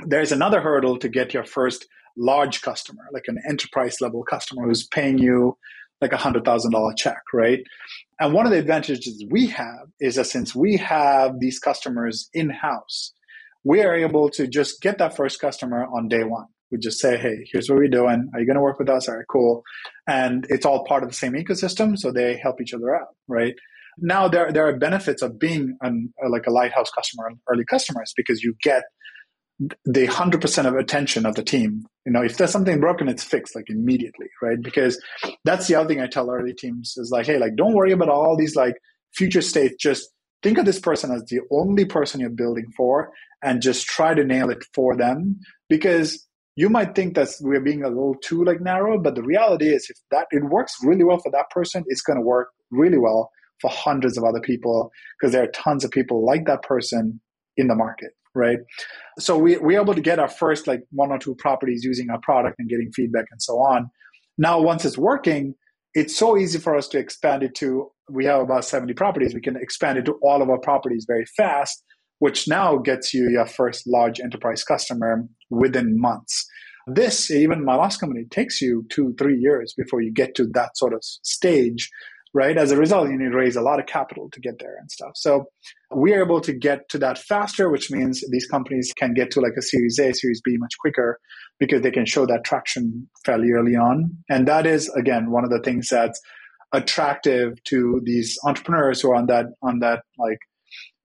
There's 0.06 0.32
another 0.32 0.62
hurdle 0.62 0.98
to 1.00 1.10
get 1.10 1.34
your 1.34 1.44
first 1.46 1.88
large 2.18 2.62
customer, 2.62 3.04
like 3.12 3.26
an 3.28 3.40
enterprise 3.48 4.02
level 4.02 4.24
customer 4.24 4.68
who's 4.68 4.86
paying 4.86 5.18
you 5.18 5.58
like 6.02 6.12
a 6.12 6.18
hundred 6.18 6.46
thousand 6.46 6.72
dollar 6.72 6.94
check, 6.96 7.22
right? 7.34 7.60
And 8.20 8.34
one 8.34 8.46
of 8.46 8.52
the 8.52 8.60
advantages 8.60 9.24
we 9.30 9.48
have 9.48 9.88
is 10.00 10.16
that 10.16 10.26
since 10.26 10.54
we 10.54 10.78
have 10.78 11.40
these 11.40 11.60
customers 11.60 12.30
in 12.34 12.50
house, 12.50 13.14
we 13.64 13.82
are 13.82 13.96
able 13.96 14.30
to 14.32 14.48
just 14.48 14.82
get 14.82 14.98
that 14.98 15.16
first 15.16 15.40
customer 15.40 15.86
on 15.86 16.10
day 16.10 16.24
one 16.24 16.48
we 16.74 16.80
just 16.80 17.00
say, 17.00 17.18
hey, 17.18 17.48
here's 17.52 17.70
what 17.70 17.78
we're 17.78 17.88
doing. 17.88 18.32
Are 18.34 18.40
you 18.40 18.48
going 18.48 18.56
to 18.56 18.62
work 18.62 18.80
with 18.80 18.90
us? 18.90 19.08
All 19.08 19.16
right, 19.16 19.26
cool. 19.30 19.64
And 20.08 20.46
it's 20.50 20.66
all 20.66 20.84
part 20.86 21.04
of 21.04 21.10
the 21.10 21.16
same 21.16 21.34
ecosystem, 21.34 21.98
so 21.98 22.12
they 22.12 22.36
help 22.36 22.60
each 22.60 22.74
other 22.74 22.96
out, 22.96 23.10
right? 23.28 23.54
Now 24.00 24.28
there 24.28 24.52
there 24.52 24.68
are 24.68 24.76
benefits 24.76 25.22
of 25.22 25.38
being 25.38 25.78
an, 25.82 26.12
like 26.28 26.48
a 26.48 26.52
lighthouse 26.52 26.90
customer, 26.90 27.30
early 27.48 27.64
customers, 27.64 28.12
because 28.18 28.42
you 28.42 28.56
get 28.64 28.84
the 29.86 30.06
hundred 30.06 30.42
percent 30.42 30.68
of 30.68 30.76
attention 30.76 31.26
of 31.26 31.36
the 31.36 31.44
team. 31.44 31.86
You 32.06 32.12
know, 32.12 32.22
if 32.22 32.38
there's 32.38 32.52
something 32.52 32.80
broken, 32.80 33.08
it's 33.08 33.24
fixed 33.24 33.56
like 33.56 33.70
immediately, 33.70 34.28
right? 34.42 34.62
Because 34.62 35.02
that's 35.46 35.68
the 35.68 35.76
other 35.76 35.88
thing 35.88 36.02
I 36.02 36.08
tell 36.08 36.30
early 36.30 36.54
teams 36.54 36.96
is 36.98 37.12
like, 37.12 37.26
hey, 37.26 37.38
like 37.38 37.56
don't 37.56 37.74
worry 37.74 37.92
about 37.92 38.10
all 38.10 38.36
these 38.38 38.56
like 38.56 38.76
future 39.14 39.42
states. 39.42 39.76
Just 39.80 40.10
think 40.42 40.58
of 40.58 40.66
this 40.66 40.80
person 40.80 41.12
as 41.12 41.24
the 41.26 41.42
only 41.52 41.86
person 41.86 42.20
you're 42.20 42.30
building 42.30 42.72
for, 42.76 43.12
and 43.42 43.62
just 43.62 43.88
try 43.88 44.14
to 44.14 44.24
nail 44.24 44.50
it 44.50 44.64
for 44.74 44.96
them 44.96 45.40
because 45.70 46.28
you 46.56 46.70
might 46.70 46.94
think 46.94 47.16
that 47.16 47.30
we're 47.42 47.62
being 47.62 47.84
a 47.84 47.88
little 47.88 48.16
too 48.24 48.44
like 48.44 48.62
narrow, 48.62 49.00
but 49.00 49.16
the 49.16 49.24
reality 49.24 49.70
is 49.70 49.88
if 49.90 49.98
that 50.12 50.28
it 50.32 50.44
works 50.44 50.76
really 50.84 51.04
well 51.04 51.18
for 51.18 51.32
that 51.32 51.50
person, 51.50 51.84
it's 51.88 52.02
going 52.02 52.18
to 52.18 52.26
work 52.26 52.50
really 52.70 52.98
well 52.98 53.32
for 53.60 53.70
hundreds 53.70 54.18
of 54.18 54.24
other 54.24 54.42
people 54.42 54.92
because 55.20 55.32
there 55.34 55.44
are 55.44 55.48
tons 55.48 55.84
of 55.84 55.92
people 55.92 56.24
like 56.26 56.46
that 56.46 56.62
person 56.64 57.20
in 57.58 57.68
the 57.68 57.76
market, 57.76 58.12
right? 58.36 58.60
So 59.20 59.38
we 59.38 59.58
we're 59.58 59.82
able 59.82 59.94
to 59.94 60.02
get 60.02 60.20
our 60.20 60.28
first 60.28 60.68
like 60.68 60.82
one 60.92 61.12
or 61.12 61.20
two 61.20 61.36
properties 61.36 61.84
using 61.84 62.10
our 62.10 62.20
product 62.20 62.56
and 62.60 62.70
getting 62.70 62.92
feedback 62.92 63.26
and 63.32 63.42
so 63.42 63.54
on. 63.54 63.90
Now 64.38 64.60
once 64.60 64.86
it's 64.86 64.98
working, 64.98 65.56
it's 65.94 66.16
so 66.16 66.38
easy 66.38 66.60
for 66.60 66.76
us 66.76 66.88
to 66.90 66.98
expand 66.98 67.44
it 67.44 67.56
to 67.56 67.92
we 68.10 68.26
have 68.26 68.42
about 68.42 68.66
70 68.66 68.94
properties. 68.96 69.34
We 69.34 69.42
can 69.42 69.56
expand 69.56 69.98
it 69.98 70.06
to 70.06 70.20
all 70.22 70.42
of 70.42 70.50
our 70.50 70.60
properties 70.60 71.06
very 71.08 71.26
fast 71.38 71.84
which 72.24 72.48
now 72.48 72.78
gets 72.78 73.14
you 73.14 73.30
your 73.30 73.46
first 73.46 73.86
large 73.86 74.22
enterprise 74.22 74.64
customer 74.64 75.28
within 75.50 76.00
months. 76.00 76.48
This, 76.88 77.30
even 77.30 77.66
my 77.66 77.76
last 77.76 78.00
company, 78.00 78.24
takes 78.32 78.62
you 78.62 78.86
two, 78.90 79.14
three 79.20 79.38
years 79.38 79.74
before 79.78 80.02
you 80.02 80.10
get 80.10 80.34
to 80.36 80.48
that 80.54 80.78
sort 80.78 80.94
of 80.94 81.04
stage, 81.04 81.90
right? 82.34 82.58
As 82.58 82.72
a 82.72 82.78
result, 82.78 83.10
you 83.10 83.18
need 83.18 83.32
to 83.32 83.38
raise 83.38 83.56
a 83.56 83.62
lot 83.62 83.80
of 83.80 83.86
capital 83.86 84.30
to 84.32 84.40
get 84.40 84.60
there 84.60 84.76
and 84.80 84.90
stuff. 84.92 85.12
So 85.16 85.46
we 85.96 86.14
are 86.14 86.24
able 86.24 86.42
to 86.42 86.54
get 86.54 86.90
to 86.90 86.98
that 87.00 87.20
faster, 87.20 87.70
which 87.70 87.92
means 87.92 88.24
these 88.32 88.48
companies 88.48 88.92
can 88.96 89.14
get 89.14 89.30
to 89.32 89.40
like 89.40 89.54
a 89.58 89.62
Series 89.62 90.00
A, 90.00 90.14
Series 90.14 90.42
B 90.44 90.58
much 90.58 90.74
quicker 90.80 91.20
because 91.60 91.82
they 91.82 91.92
can 91.92 92.06
show 92.06 92.26
that 92.26 92.44
traction 92.44 93.08
fairly 93.26 93.52
early 93.52 93.76
on. 93.76 94.18
And 94.30 94.48
that 94.48 94.66
is, 94.66 94.90
again, 94.90 95.30
one 95.30 95.44
of 95.44 95.52
the 95.52 95.60
things 95.60 95.90
that's 95.90 96.20
attractive 96.72 97.64
to 97.66 98.02
these 98.04 98.38
entrepreneurs 98.46 99.02
who 99.02 99.12
are 99.12 99.16
on 99.16 99.28
that, 99.28 99.46
on 99.62 99.80
that 99.80 100.02
like 100.18 100.40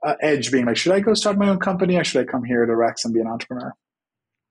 uh, 0.06 0.14
edge 0.22 0.50
being 0.50 0.64
like, 0.64 0.78
should 0.78 0.92
I 0.92 1.00
go 1.00 1.12
start 1.12 1.36
my 1.36 1.50
own 1.50 1.58
company 1.58 1.96
or 1.96 2.04
should 2.04 2.26
I 2.26 2.30
come 2.30 2.44
here 2.44 2.64
to 2.64 2.74
Rex 2.74 3.04
and 3.04 3.12
be 3.12 3.20
an 3.20 3.26
entrepreneur? 3.26 3.74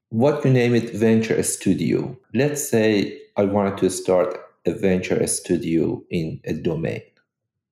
What 0.10 0.46
you 0.46 0.52
name 0.52 0.76
it, 0.76 0.94
venture 0.94 1.42
studio. 1.44 2.18
Let's 2.34 2.70
say 2.70 3.20
I 3.36 3.44
wanted 3.44 3.78
to 3.80 3.90
start 3.90 4.47
a 4.68 4.74
venture 4.74 5.26
studio 5.28 6.04
in 6.10 6.40
a 6.46 6.54
domain. 6.54 7.02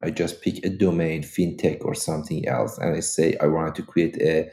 I 0.01 0.12
just 0.12 0.41
pick 0.41 0.65
a 0.65 0.69
domain, 0.69 1.23
fintech 1.23 1.84
or 1.84 1.95
something 1.95 2.47
else, 2.47 2.77
and 2.77 2.95
I 2.95 2.99
say 2.99 3.36
I 3.41 3.47
want 3.47 3.75
to 3.75 3.84
create 3.84 4.21
a 4.21 4.49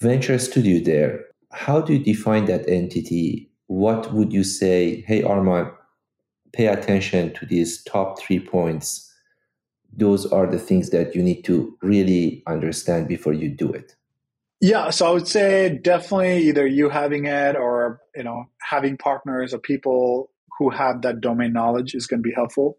venture 0.00 0.38
studio 0.38 0.82
there. 0.82 1.24
How 1.52 1.80
do 1.80 1.94
you 1.94 1.98
define 1.98 2.46
that 2.46 2.68
entity? 2.68 3.50
What 3.66 4.12
would 4.12 4.32
you 4.32 4.44
say, 4.44 5.02
hey, 5.06 5.22
Arman, 5.22 5.72
pay 6.52 6.66
attention 6.66 7.34
to 7.34 7.46
these 7.46 7.82
top 7.84 8.18
three 8.20 8.40
points? 8.40 9.12
Those 9.96 10.26
are 10.26 10.46
the 10.46 10.58
things 10.58 10.90
that 10.90 11.14
you 11.14 11.22
need 11.22 11.42
to 11.44 11.76
really 11.82 12.42
understand 12.46 13.08
before 13.08 13.32
you 13.32 13.48
do 13.48 13.72
it. 13.72 13.94
Yeah, 14.60 14.90
so 14.90 15.06
I 15.06 15.10
would 15.10 15.28
say 15.28 15.78
definitely 15.82 16.48
either 16.48 16.66
you 16.66 16.88
having 16.88 17.26
it 17.26 17.56
or 17.56 18.00
you 18.16 18.22
know 18.22 18.46
having 18.62 18.96
partners 18.96 19.52
or 19.52 19.58
people 19.58 20.30
who 20.58 20.70
have 20.70 21.02
that 21.02 21.20
domain 21.20 21.52
knowledge 21.52 21.94
is 21.94 22.06
going 22.06 22.22
to 22.22 22.28
be 22.28 22.34
helpful 22.34 22.76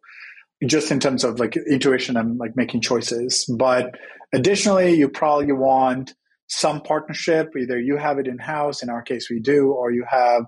just 0.65 0.91
in 0.91 0.99
terms 0.99 1.23
of 1.23 1.39
like 1.39 1.55
intuition 1.69 2.17
and 2.17 2.37
like 2.37 2.55
making 2.55 2.81
choices. 2.81 3.45
But 3.57 3.95
additionally, 4.33 4.93
you 4.95 5.09
probably 5.09 5.51
want 5.51 6.13
some 6.47 6.81
partnership. 6.81 7.49
Either 7.57 7.79
you 7.79 7.97
have 7.97 8.19
it 8.19 8.27
in 8.27 8.37
house, 8.37 8.81
in 8.81 8.89
our 8.89 9.01
case, 9.01 9.29
we 9.29 9.39
do, 9.39 9.71
or 9.71 9.91
you 9.91 10.05
have 10.09 10.43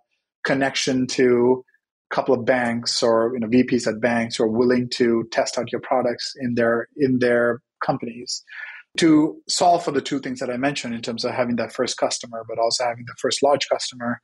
connection 0.45 1.07
to 1.07 1.63
a 2.09 2.15
couple 2.15 2.33
of 2.33 2.45
banks 2.45 3.03
or 3.03 3.31
you 3.33 3.39
know 3.39 3.47
VPs 3.47 3.87
at 3.87 3.99
banks 3.99 4.37
who 4.37 4.43
are 4.43 4.51
willing 4.51 4.89
to 4.95 5.27
test 5.31 5.57
out 5.57 5.71
your 5.71 5.81
products 5.81 6.33
in 6.39 6.55
their 6.55 6.87
in 6.95 7.19
their 7.19 7.61
companies 7.85 8.43
to 8.97 9.39
solve 9.47 9.83
for 9.83 9.91
the 9.91 10.01
two 10.01 10.19
things 10.19 10.39
that 10.39 10.49
I 10.49 10.57
mentioned 10.57 10.95
in 10.95 11.01
terms 11.01 11.23
of 11.23 11.31
having 11.31 11.57
that 11.57 11.71
first 11.71 11.97
customer, 11.97 12.43
but 12.47 12.57
also 12.57 12.83
having 12.83 13.03
the 13.05 13.13
first 13.21 13.43
large 13.43 13.67
customer 13.69 14.21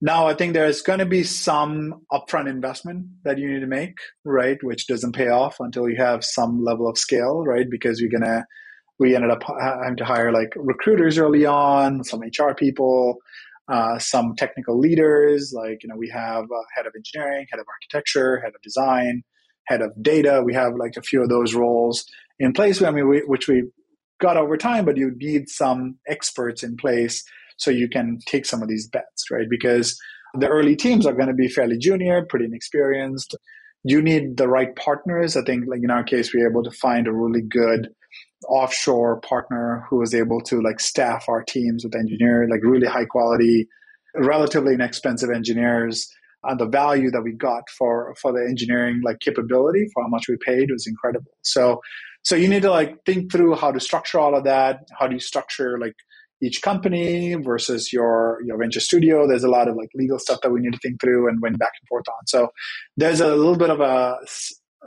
now, 0.00 0.28
I 0.28 0.34
think 0.34 0.52
there's 0.52 0.80
going 0.80 1.00
to 1.00 1.06
be 1.06 1.24
some 1.24 2.02
upfront 2.12 2.48
investment 2.48 3.06
that 3.24 3.38
you 3.38 3.52
need 3.52 3.60
to 3.60 3.66
make, 3.66 3.96
right? 4.24 4.56
Which 4.62 4.86
doesn't 4.86 5.12
pay 5.12 5.28
off 5.28 5.56
until 5.58 5.88
you 5.88 5.96
have 5.98 6.24
some 6.24 6.62
level 6.62 6.88
of 6.88 6.96
scale, 6.96 7.44
right? 7.44 7.68
Because 7.68 8.00
you're 8.00 8.10
going 8.10 8.22
to, 8.22 8.44
we 9.00 9.16
ended 9.16 9.32
up 9.32 9.42
having 9.60 9.96
to 9.96 10.04
hire 10.04 10.30
like 10.32 10.52
recruiters 10.54 11.18
early 11.18 11.44
on, 11.46 12.04
some 12.04 12.20
HR 12.20 12.54
people, 12.56 13.16
uh, 13.68 13.98
some 13.98 14.34
technical 14.36 14.78
leaders. 14.78 15.52
Like, 15.52 15.82
you 15.82 15.88
know, 15.88 15.96
we 15.96 16.08
have 16.10 16.44
head 16.76 16.86
of 16.86 16.92
engineering, 16.94 17.46
head 17.50 17.58
of 17.58 17.66
architecture, 17.68 18.40
head 18.40 18.54
of 18.54 18.62
design, 18.62 19.24
head 19.66 19.82
of 19.82 19.90
data. 20.00 20.42
We 20.44 20.54
have 20.54 20.74
like 20.78 20.94
a 20.96 21.02
few 21.02 21.22
of 21.22 21.28
those 21.28 21.54
roles 21.54 22.04
in 22.38 22.52
place. 22.52 22.80
I 22.82 22.92
mean, 22.92 23.08
we, 23.08 23.18
which 23.26 23.48
we 23.48 23.64
got 24.20 24.36
over 24.36 24.56
time, 24.56 24.84
but 24.84 24.96
you 24.96 25.10
need 25.16 25.48
some 25.48 25.98
experts 26.08 26.62
in 26.62 26.76
place 26.76 27.24
so 27.58 27.70
you 27.70 27.88
can 27.88 28.18
take 28.26 28.46
some 28.46 28.62
of 28.62 28.68
these 28.68 28.88
bets, 28.88 29.30
right? 29.30 29.46
Because 29.50 29.98
the 30.34 30.48
early 30.48 30.76
teams 30.76 31.06
are 31.06 31.12
going 31.12 31.28
to 31.28 31.34
be 31.34 31.48
fairly 31.48 31.78
junior, 31.78 32.24
pretty 32.28 32.46
inexperienced. 32.46 33.36
You 33.84 34.02
need 34.02 34.36
the 34.36 34.48
right 34.48 34.74
partners. 34.76 35.36
I 35.36 35.42
think, 35.42 35.64
like 35.68 35.80
in 35.82 35.90
our 35.90 36.02
case, 36.02 36.32
we 36.32 36.42
were 36.42 36.50
able 36.50 36.64
to 36.64 36.70
find 36.70 37.06
a 37.06 37.12
really 37.12 37.42
good 37.42 37.88
offshore 38.48 39.20
partner 39.20 39.84
who 39.88 39.98
was 39.98 40.14
able 40.14 40.40
to 40.40 40.60
like 40.60 40.80
staff 40.80 41.24
our 41.28 41.42
teams 41.42 41.84
with 41.84 41.94
engineers, 41.94 42.48
like 42.50 42.60
really 42.62 42.86
high 42.86 43.04
quality, 43.04 43.68
relatively 44.14 44.74
inexpensive 44.74 45.30
engineers. 45.30 46.08
And 46.44 46.58
the 46.58 46.68
value 46.68 47.10
that 47.10 47.22
we 47.22 47.32
got 47.32 47.64
for 47.76 48.14
for 48.20 48.32
the 48.32 48.46
engineering 48.48 49.00
like 49.04 49.18
capability 49.20 49.86
for 49.92 50.04
how 50.04 50.08
much 50.08 50.28
we 50.28 50.36
paid 50.44 50.70
was 50.70 50.86
incredible. 50.86 51.32
So 51.42 51.80
so 52.22 52.36
you 52.36 52.48
need 52.48 52.62
to 52.62 52.70
like 52.70 52.96
think 53.04 53.32
through 53.32 53.56
how 53.56 53.72
to 53.72 53.80
structure 53.80 54.20
all 54.20 54.36
of 54.36 54.44
that. 54.44 54.80
How 54.98 55.08
do 55.08 55.14
you 55.14 55.20
structure 55.20 55.78
like 55.80 55.94
each 56.42 56.62
company 56.62 57.34
versus 57.34 57.92
your 57.92 58.40
your 58.44 58.58
venture 58.58 58.80
studio. 58.80 59.26
There's 59.26 59.44
a 59.44 59.50
lot 59.50 59.68
of 59.68 59.76
like 59.76 59.90
legal 59.94 60.18
stuff 60.18 60.40
that 60.42 60.50
we 60.50 60.60
need 60.60 60.72
to 60.72 60.78
think 60.78 61.00
through 61.00 61.28
and 61.28 61.40
went 61.40 61.58
back 61.58 61.72
and 61.80 61.88
forth 61.88 62.06
on. 62.08 62.26
So 62.26 62.48
there's 62.96 63.20
a 63.20 63.34
little 63.34 63.56
bit 63.56 63.70
of 63.70 63.80
a 63.80 64.18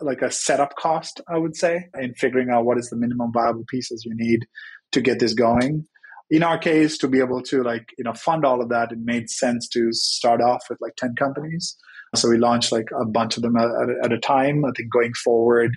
like 0.01 0.21
a 0.21 0.31
setup 0.31 0.75
cost, 0.75 1.21
I 1.27 1.37
would 1.37 1.55
say, 1.55 1.89
in 1.99 2.13
figuring 2.13 2.49
out 2.49 2.65
what 2.65 2.77
is 2.77 2.89
the 2.89 2.95
minimum 2.95 3.31
viable 3.33 3.65
pieces 3.69 4.03
you 4.05 4.13
need 4.15 4.45
to 4.93 5.01
get 5.01 5.19
this 5.19 5.33
going. 5.33 5.85
In 6.29 6.43
our 6.43 6.57
case, 6.57 6.97
to 6.99 7.09
be 7.09 7.19
able 7.19 7.41
to 7.43 7.63
like 7.63 7.87
you 7.97 8.03
know 8.03 8.13
fund 8.13 8.45
all 8.45 8.61
of 8.61 8.69
that, 8.69 8.91
it 8.91 8.99
made 8.99 9.29
sense 9.29 9.67
to 9.69 9.91
start 9.91 10.41
off 10.41 10.63
with 10.69 10.79
like 10.81 10.95
ten 10.95 11.15
companies. 11.15 11.77
So 12.15 12.29
we 12.29 12.37
launched 12.37 12.71
like 12.71 12.89
a 12.99 13.05
bunch 13.05 13.37
of 13.37 13.43
them 13.43 13.55
at, 13.55 13.69
at 14.03 14.11
a 14.11 14.19
time. 14.19 14.65
I 14.65 14.71
think 14.75 14.91
going 14.91 15.13
forward, 15.13 15.71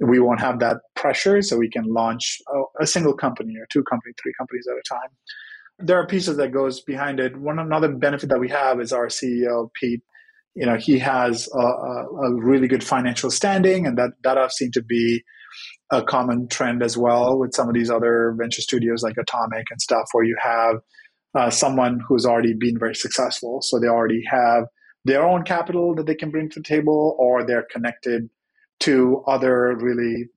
we 0.00 0.20
won't 0.20 0.40
have 0.40 0.58
that 0.60 0.78
pressure 0.94 1.40
so 1.42 1.56
we 1.56 1.70
can 1.70 1.84
launch 1.86 2.38
a, 2.80 2.86
single 2.86 3.14
company 3.14 3.54
or 3.58 3.66
two 3.70 3.82
companies 3.84 4.14
three 4.22 4.32
companies 4.38 4.66
at 4.70 4.76
a 4.76 4.82
time. 4.88 5.10
There 5.78 5.98
are 5.98 6.06
pieces 6.06 6.36
that 6.36 6.52
goes 6.52 6.80
behind 6.80 7.20
it. 7.20 7.36
One 7.36 7.58
another 7.58 7.88
benefit 7.88 8.28
that 8.30 8.40
we 8.40 8.48
have 8.48 8.80
is 8.80 8.92
our 8.92 9.06
ceo 9.06 9.70
pete. 9.74 10.02
You 10.54 10.66
know 10.66 10.76
he 10.76 10.98
has 10.98 11.48
a, 11.52 11.58
a 11.58 12.34
really 12.34 12.68
good 12.68 12.84
financial 12.84 13.30
standing 13.30 13.86
and 13.86 13.98
that 13.98 14.12
that 14.22 14.38
i've 14.38 14.52
seen 14.52 14.72
to 14.72 14.82
be 14.82 15.22
a 15.92 16.02
common 16.02 16.48
trend 16.48 16.82
as 16.82 16.96
well 16.96 17.38
with 17.38 17.54
some 17.54 17.68
of 17.68 17.74
these 17.74 17.90
other 17.90 18.34
venture 18.38 18.62
studios 18.62 19.02
like 19.02 19.16
atomic 19.18 19.66
and 19.70 19.80
stuff 19.80 20.08
where 20.12 20.24
you 20.24 20.36
have 20.42 20.76
uh, 21.36 21.50
someone 21.50 22.00
who's 22.08 22.24
already 22.24 22.54
been 22.54 22.78
very 22.78 22.94
successful. 22.94 23.60
So 23.62 23.78
they 23.78 23.88
already 23.88 24.22
have 24.30 24.64
their 25.04 25.24
own 25.24 25.44
capital 25.44 25.94
that 25.94 26.06
they 26.06 26.14
can 26.14 26.30
bring 26.30 26.48
to 26.50 26.60
the 26.60 26.64
table 26.64 27.14
or 27.18 27.44
they're 27.44 27.66
connected 27.70 28.28
to 28.80 29.22
other 29.26 29.76
really 29.76 30.28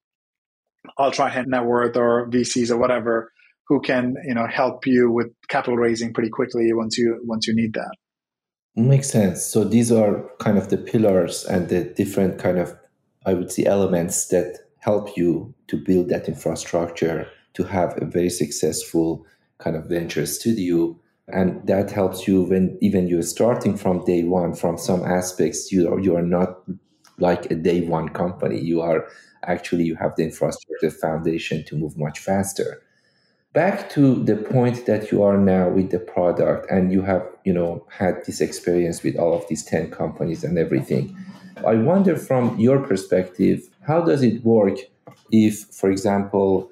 ultra 0.98 1.30
high 1.30 1.44
net 1.46 1.66
worth 1.66 1.96
or 1.96 2.30
VCs 2.30 2.72
or 2.72 2.78
whatever 2.78 3.32
who 3.68 3.80
can 3.80 4.16
you 4.26 4.34
know 4.34 4.48
help 4.48 4.86
you 4.86 5.12
with 5.12 5.28
capital 5.48 5.78
raising 5.78 6.14
pretty 6.14 6.30
quickly 6.30 6.74
once 6.74 6.98
you 6.98 7.22
once 7.24 7.48
you 7.48 7.56
need 7.56 7.74
that. 7.74 7.92
Makes 8.76 9.10
sense. 9.10 9.44
So 9.44 9.64
these 9.64 9.92
are 9.92 10.30
kind 10.40 10.58
of 10.58 10.70
the 10.70 10.78
pillars 10.78 11.46
and 11.46 11.70
the 11.70 11.84
different 11.84 12.40
kind 12.40 12.58
of 12.58 12.76
I 13.26 13.34
would 13.34 13.52
say 13.52 13.66
elements 13.66 14.28
that 14.30 14.58
help 14.80 15.18
you 15.18 15.54
to 15.68 15.78
build 15.78 16.10
that 16.10 16.28
infrastructure 16.28 17.28
to 17.54 17.64
have 17.64 18.02
a 18.02 18.06
very 18.06 18.30
successful 18.30 19.26
kind 19.58 19.76
of 19.76 19.86
venture 19.86 20.26
studio 20.26 20.98
and 21.28 21.66
that 21.68 21.92
helps 21.92 22.28
you 22.28 22.44
when 22.44 22.78
even 22.82 23.08
you're 23.08 23.22
starting 23.22 23.76
from 23.78 24.04
day 24.06 24.24
one 24.24 24.56
from 24.56 24.78
some 24.78 25.04
aspects 25.04 25.72
you 25.72 25.92
are 25.92 26.00
you 26.00 26.16
are 26.16 26.24
not 26.24 26.62
like 27.20 27.52
a 27.52 27.56
day 27.56 27.82
one 27.82 28.10
company. 28.10 28.60
You 28.60 28.82
are 28.82 29.08
actually 29.46 29.84
you 29.84 29.96
have 29.96 30.16
the 30.16 30.24
infrastructure 30.24 30.92
foundation 30.92 31.64
to 31.66 31.76
move 31.76 31.98
much 31.98 32.20
faster. 32.20 32.82
Back 33.54 33.90
to 33.92 34.24
the 34.24 34.36
point 34.36 34.86
that 34.86 35.12
you 35.12 35.24
are 35.24 35.38
now 35.38 35.70
with 35.70 35.90
the 35.90 36.00
product 36.00 36.70
and 36.70 36.92
you 36.92 37.02
have, 37.02 37.28
you 37.46 37.54
know, 37.54 37.86
had 37.90 38.24
this 38.26 38.42
experience 38.42 39.02
with 39.02 39.16
all 39.16 39.34
of 39.34 39.48
these 39.48 39.64
10 39.66 39.90
companies 39.90 40.44
and 40.44 40.58
everything. 40.58 41.18
I 41.66 41.76
wonder 41.76 42.16
from 42.16 42.58
your 42.60 42.80
perspective, 42.80 43.68
how 43.82 44.02
does 44.02 44.22
it 44.22 44.44
work 44.44 44.78
if, 45.32 45.66
for 45.72 45.90
example, 45.90 46.72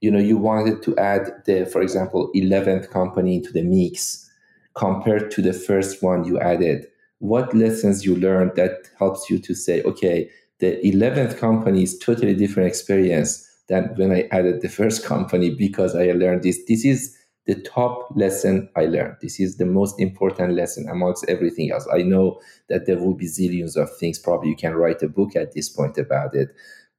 you 0.00 0.10
know, 0.10 0.18
you 0.18 0.36
wanted 0.36 0.82
to 0.82 0.96
add 0.98 1.30
the, 1.46 1.64
for 1.66 1.80
example, 1.80 2.30
11th 2.34 2.90
company 2.90 3.36
into 3.36 3.52
the 3.52 3.62
mix 3.62 4.28
compared 4.74 5.30
to 5.30 5.42
the 5.42 5.52
first 5.52 6.02
one 6.02 6.24
you 6.24 6.40
added? 6.40 6.86
What 7.18 7.54
lessons 7.54 8.04
you 8.04 8.16
learned 8.16 8.52
that 8.56 8.90
helps 8.98 9.30
you 9.30 9.38
to 9.38 9.54
say, 9.54 9.82
okay, 9.82 10.30
the 10.58 10.80
11th 10.82 11.38
company 11.38 11.82
is 11.82 11.98
totally 11.98 12.34
different 12.34 12.68
experience 12.68 13.46
than 13.68 13.84
when 13.96 14.12
I 14.12 14.28
added 14.30 14.62
the 14.62 14.68
first 14.68 15.04
company 15.04 15.50
because 15.50 15.94
I 15.94 16.12
learned 16.12 16.42
this. 16.42 16.58
This 16.66 16.84
is 16.84 17.16
the 17.46 17.60
top 17.62 18.08
lesson 18.16 18.68
I 18.76 18.86
learned. 18.86 19.16
This 19.20 19.38
is 19.38 19.56
the 19.56 19.66
most 19.66 20.00
important 20.00 20.54
lesson 20.54 20.88
amongst 20.88 21.28
everything 21.28 21.70
else. 21.70 21.86
I 21.92 22.02
know 22.02 22.40
that 22.68 22.86
there 22.86 22.98
will 22.98 23.14
be 23.14 23.26
zillions 23.26 23.76
of 23.76 23.94
things. 23.96 24.18
Probably 24.18 24.50
you 24.50 24.56
can 24.56 24.74
write 24.74 25.02
a 25.02 25.08
book 25.08 25.36
at 25.36 25.52
this 25.52 25.68
point 25.68 25.96
about 25.98 26.34
it. 26.34 26.48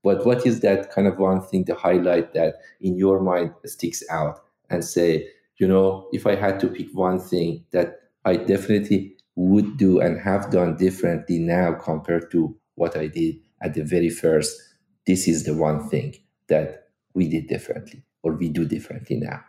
But 0.03 0.25
what 0.25 0.45
is 0.45 0.61
that 0.61 0.91
kind 0.91 1.07
of 1.07 1.17
one 1.17 1.41
thing 1.41 1.65
to 1.65 1.75
highlight 1.75 2.33
that 2.33 2.55
in 2.79 2.95
your 2.95 3.19
mind 3.19 3.51
sticks 3.65 4.03
out 4.09 4.39
and 4.69 4.83
say, 4.83 5.27
you 5.57 5.67
know, 5.67 6.07
if 6.13 6.25
I 6.25 6.35
had 6.35 6.59
to 6.61 6.67
pick 6.67 6.87
one 6.93 7.19
thing 7.19 7.65
that 7.71 7.99
I 8.23 8.37
definitely 8.37 9.16
would 9.37 9.77
do 9.77 10.01
and 10.01 10.19
have 10.19 10.49
done 10.49 10.75
differently 10.75 11.37
now 11.37 11.73
compared 11.73 12.29
to 12.31 12.57
what 12.75 12.97
I 12.97 13.05
did 13.07 13.35
at 13.61 13.75
the 13.75 13.83
very 13.83 14.09
first, 14.09 14.59
this 15.05 15.27
is 15.27 15.45
the 15.45 15.53
one 15.53 15.87
thing 15.89 16.15
that 16.49 16.89
we 17.13 17.29
did 17.29 17.47
differently 17.47 18.03
or 18.23 18.33
we 18.33 18.49
do 18.49 18.65
differently 18.65 19.17
now? 19.17 19.41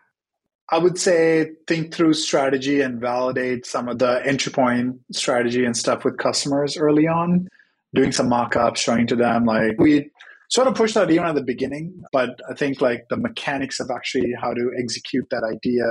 I 0.71 0.77
would 0.77 0.99
say 0.99 1.53
think 1.67 1.95
through 1.95 2.13
strategy 2.13 2.83
and 2.83 3.01
validate 3.01 3.65
some 3.65 3.89
of 3.89 3.99
the 3.99 4.21
entry 4.27 4.53
point 4.53 5.01
strategy 5.13 5.65
and 5.65 5.75
stuff 5.75 6.05
with 6.05 6.19
customers 6.19 6.77
early 6.77 7.07
on, 7.07 7.49
doing 7.95 8.13
some 8.13 8.29
mock 8.29 8.57
ups, 8.57 8.81
showing 8.81 9.07
to 9.07 9.17
them 9.17 9.47
like 9.47 9.79
we 9.79 10.11
sort 10.51 10.69
of 10.69 10.75
pushed 10.75 10.95
that 10.95 11.11
even 11.11 11.25
at 11.25 11.35
the 11.35 11.43
beginning, 11.43 12.03
but 12.13 12.39
I 12.51 12.53
think 12.53 12.83
like 12.83 13.07
the 13.09 13.17
mechanics 13.17 13.81
of 13.81 13.91
actually 13.91 14.35
how 14.39 14.53
to 14.53 14.71
execute 14.79 15.31
that 15.31 15.45
idea 15.51 15.85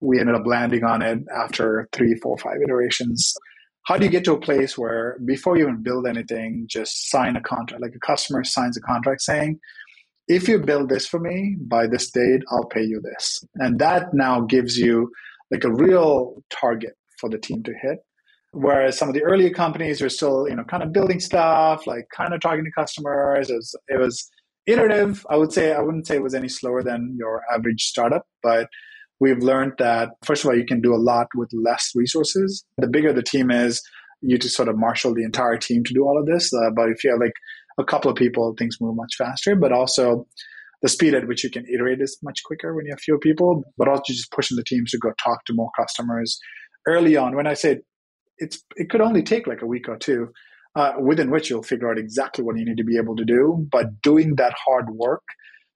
we 0.00 0.20
ended 0.20 0.34
up 0.34 0.46
landing 0.46 0.84
on 0.84 1.02
it 1.02 1.20
after 1.34 1.88
three, 1.92 2.14
four, 2.22 2.36
five 2.38 2.56
iterations. 2.62 3.34
How 3.84 3.96
do 3.96 4.04
you 4.04 4.10
get 4.10 4.24
to 4.24 4.32
a 4.32 4.40
place 4.40 4.78
where 4.78 5.18
before 5.24 5.56
you 5.56 5.64
even 5.64 5.82
build 5.82 6.06
anything, 6.06 6.66
just 6.68 7.10
sign 7.10 7.36
a 7.36 7.40
contract? 7.40 7.82
Like 7.82 7.94
a 7.94 8.06
customer 8.06 8.42
signs 8.44 8.76
a 8.76 8.80
contract 8.80 9.20
saying, 9.22 9.58
if 10.26 10.48
you 10.48 10.58
build 10.58 10.88
this 10.88 11.06
for 11.06 11.20
me 11.20 11.56
by 11.60 11.86
this 11.86 12.10
date, 12.10 12.42
I'll 12.50 12.64
pay 12.64 12.82
you 12.82 13.00
this. 13.02 13.44
And 13.56 13.78
that 13.80 14.14
now 14.14 14.40
gives 14.40 14.78
you 14.78 15.10
like 15.50 15.64
a 15.64 15.72
real 15.72 16.42
target 16.50 16.94
for 17.20 17.28
the 17.28 17.38
team 17.38 17.62
to 17.64 17.72
hit. 17.82 17.98
Whereas 18.52 18.96
some 18.96 19.08
of 19.08 19.14
the 19.14 19.22
earlier 19.22 19.50
companies 19.50 20.00
are 20.00 20.08
still, 20.08 20.48
you 20.48 20.56
know, 20.56 20.64
kind 20.64 20.82
of 20.82 20.92
building 20.92 21.20
stuff, 21.20 21.86
like 21.86 22.06
kind 22.14 22.32
of 22.32 22.40
talking 22.40 22.64
to 22.64 22.70
customers. 22.70 23.50
It 23.50 23.56
was, 23.56 23.76
it 23.88 24.00
was 24.00 24.30
iterative. 24.66 25.26
I 25.28 25.36
would 25.36 25.52
say 25.52 25.72
I 25.72 25.80
wouldn't 25.80 26.06
say 26.06 26.16
it 26.16 26.22
was 26.22 26.34
any 26.34 26.48
slower 26.48 26.82
than 26.82 27.16
your 27.18 27.42
average 27.52 27.82
startup, 27.82 28.26
but 28.42 28.68
we've 29.24 29.42
learned 29.42 29.72
that 29.78 30.10
first 30.22 30.44
of 30.44 30.50
all, 30.50 30.56
you 30.56 30.66
can 30.66 30.82
do 30.82 30.94
a 30.94 31.00
lot 31.12 31.28
with 31.34 31.50
less 31.54 31.90
resources. 31.94 32.62
The 32.76 32.86
bigger 32.86 33.12
the 33.12 33.22
team 33.22 33.50
is, 33.50 33.82
you 34.20 34.36
to 34.36 34.48
sort 34.50 34.68
of 34.68 34.76
marshal 34.76 35.14
the 35.14 35.24
entire 35.24 35.56
team 35.56 35.82
to 35.84 35.94
do 35.94 36.02
all 36.04 36.18
of 36.20 36.26
this. 36.26 36.52
Uh, 36.52 36.70
but 36.76 36.90
if 36.90 37.02
you 37.02 37.10
have 37.10 37.20
like 37.20 37.32
a 37.78 37.84
couple 37.84 38.10
of 38.10 38.16
people, 38.16 38.54
things 38.58 38.76
move 38.82 38.96
much 38.96 39.14
faster. 39.16 39.56
But 39.56 39.72
also 39.72 40.26
the 40.82 40.90
speed 40.90 41.14
at 41.14 41.26
which 41.26 41.42
you 41.42 41.50
can 41.50 41.64
iterate 41.72 42.02
is 42.02 42.18
much 42.22 42.42
quicker 42.44 42.74
when 42.74 42.84
you 42.84 42.92
have 42.92 43.00
fewer 43.00 43.18
people. 43.18 43.64
But 43.78 43.88
also 43.88 44.02
just 44.08 44.30
pushing 44.30 44.58
the 44.58 44.64
teams 44.64 44.90
to 44.90 44.98
go 44.98 45.12
talk 45.22 45.44
to 45.46 45.54
more 45.54 45.70
customers 45.78 46.38
early 46.86 47.16
on. 47.16 47.34
When 47.34 47.46
I 47.46 47.54
say 47.54 47.80
it's, 48.36 48.62
it 48.76 48.90
could 48.90 49.00
only 49.00 49.22
take 49.22 49.46
like 49.46 49.62
a 49.62 49.66
week 49.66 49.88
or 49.88 49.96
two. 49.96 50.28
Uh, 50.76 50.94
within 51.00 51.30
which 51.30 51.48
you'll 51.48 51.62
figure 51.62 51.88
out 51.88 51.98
exactly 51.98 52.42
what 52.42 52.58
you 52.58 52.64
need 52.64 52.76
to 52.76 52.82
be 52.82 52.98
able 52.98 53.14
to 53.14 53.24
do. 53.24 53.64
But 53.70 54.02
doing 54.02 54.34
that 54.36 54.54
hard 54.66 54.86
work 54.90 55.22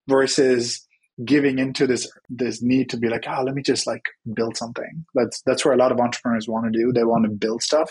versus 0.09 0.88
giving 1.25 1.59
into 1.59 1.87
this 1.87 2.11
this 2.29 2.63
need 2.63 2.89
to 2.91 2.97
be 2.97 3.09
like, 3.09 3.25
ah, 3.27 3.43
let 3.43 3.55
me 3.55 3.63
just 3.63 3.87
like 3.87 4.03
build 4.35 4.57
something. 4.57 5.05
That's 5.15 5.43
that's 5.43 5.65
where 5.65 5.75
a 5.75 5.79
lot 5.79 5.93
of 5.93 6.01
entrepreneurs 6.01 6.49
want 6.49 6.73
to 6.73 6.79
do. 6.79 6.93
They 6.93 7.05
want 7.05 7.25
to 7.25 7.31
build 7.31 7.63
stuff. 7.63 7.91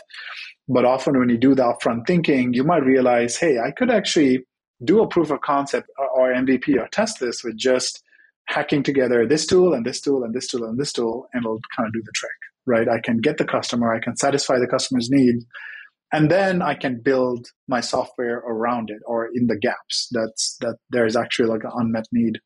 But 0.67 0.85
often 0.85 1.17
when 1.19 1.29
you 1.29 1.37
do 1.37 1.55
the 1.55 1.63
upfront 1.63 2.07
thinking, 2.07 2.53
you 2.53 2.63
might 2.63 2.83
realize, 2.83 3.37
hey, 3.37 3.57
I 3.59 3.71
could 3.71 3.89
actually 3.89 4.45
do 4.83 5.01
a 5.01 5.07
proof 5.07 5.31
of 5.31 5.41
concept 5.41 5.89
or 6.15 6.33
MVP 6.33 6.77
or 6.77 6.87
test 6.89 7.19
this 7.19 7.43
with 7.43 7.57
just 7.57 8.03
hacking 8.47 8.83
together 8.83 9.27
this 9.27 9.45
tool 9.45 9.73
and 9.73 9.85
this 9.85 9.99
tool 9.99 10.23
and 10.23 10.33
this 10.33 10.47
tool 10.47 10.63
and 10.63 10.79
this 10.79 10.93
tool, 10.93 11.27
and 11.33 11.43
it'll 11.43 11.59
kind 11.75 11.87
of 11.87 11.93
do 11.93 12.01
the 12.03 12.11
trick, 12.15 12.31
right? 12.65 12.87
I 12.87 12.99
can 12.99 13.17
get 13.17 13.37
the 13.37 13.45
customer, 13.45 13.93
I 13.93 13.99
can 13.99 14.15
satisfy 14.15 14.59
the 14.59 14.67
customer's 14.67 15.09
need, 15.09 15.35
and 16.13 16.31
then 16.31 16.61
I 16.61 16.75
can 16.75 17.01
build 17.01 17.47
my 17.67 17.81
software 17.81 18.37
around 18.37 18.89
it 18.89 19.01
or 19.05 19.29
in 19.33 19.47
the 19.47 19.57
gaps 19.57 20.07
that's 20.11 20.57
that 20.61 20.77
there's 20.89 21.17
actually 21.17 21.49
like 21.49 21.63
an 21.63 21.71
unmet 21.73 22.05
need 22.13 22.39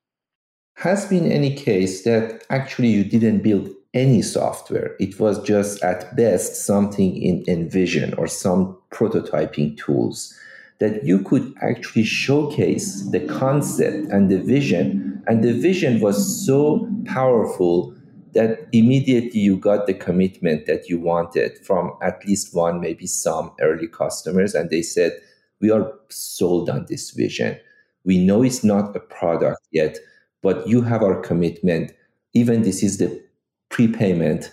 has 0.82 1.06
been 1.06 1.32
any 1.32 1.54
case 1.54 2.04
that 2.06 2.44
actually 2.50 2.88
you 2.88 3.04
didn't 3.04 3.44
build 3.44 3.70
any 3.94 4.24
software. 4.24 4.96
It 5.00 5.20
was 5.20 5.40
just 5.44 5.84
at 5.84 6.16
best 6.16 6.66
something 6.66 7.22
in 7.22 7.44
InVision 7.44 8.18
or 8.18 8.26
some 8.26 8.76
prototyping 8.90 9.78
tools 9.78 10.36
that 10.80 11.04
you 11.04 11.20
could 11.20 11.54
actually 11.62 12.04
showcase 12.04 13.08
the 13.12 13.20
concept 13.20 14.12
and 14.12 14.32
the 14.32 14.40
vision. 14.40 15.22
And 15.28 15.44
the 15.44 15.54
vision 15.54 16.00
was 16.00 16.44
so 16.44 16.90
powerful 17.06 17.94
that 18.34 18.68
immediately 18.72 19.40
you 19.40 19.58
got 19.58 19.86
the 19.86 19.94
commitment 19.94 20.66
that 20.66 20.90
you 20.90 21.00
wanted 21.00 21.60
from 21.60 21.92
at 22.02 22.26
least 22.26 22.56
one, 22.56 22.82
maybe 22.82 23.06
some 23.06 23.52
early 23.62 23.88
customers. 23.88 24.56
And 24.56 24.72
they 24.72 24.82
said, 24.82 25.12
We 25.60 25.70
are 25.70 25.94
sold 26.10 26.72
on 26.72 26.88
this 26.90 27.12
vision. 27.12 27.60
We 28.04 28.18
know 28.18 28.42
it's 28.42 28.64
not 28.64 28.96
a 28.96 29.00
product 29.00 29.62
yet, 29.72 30.00
but 30.42 30.68
you 30.68 30.82
have 30.82 31.04
our 31.04 31.20
commitment. 31.22 31.94
Even 32.34 32.62
this 32.62 32.84
is 32.84 32.98
the 32.98 33.22
prepayment, 33.70 34.52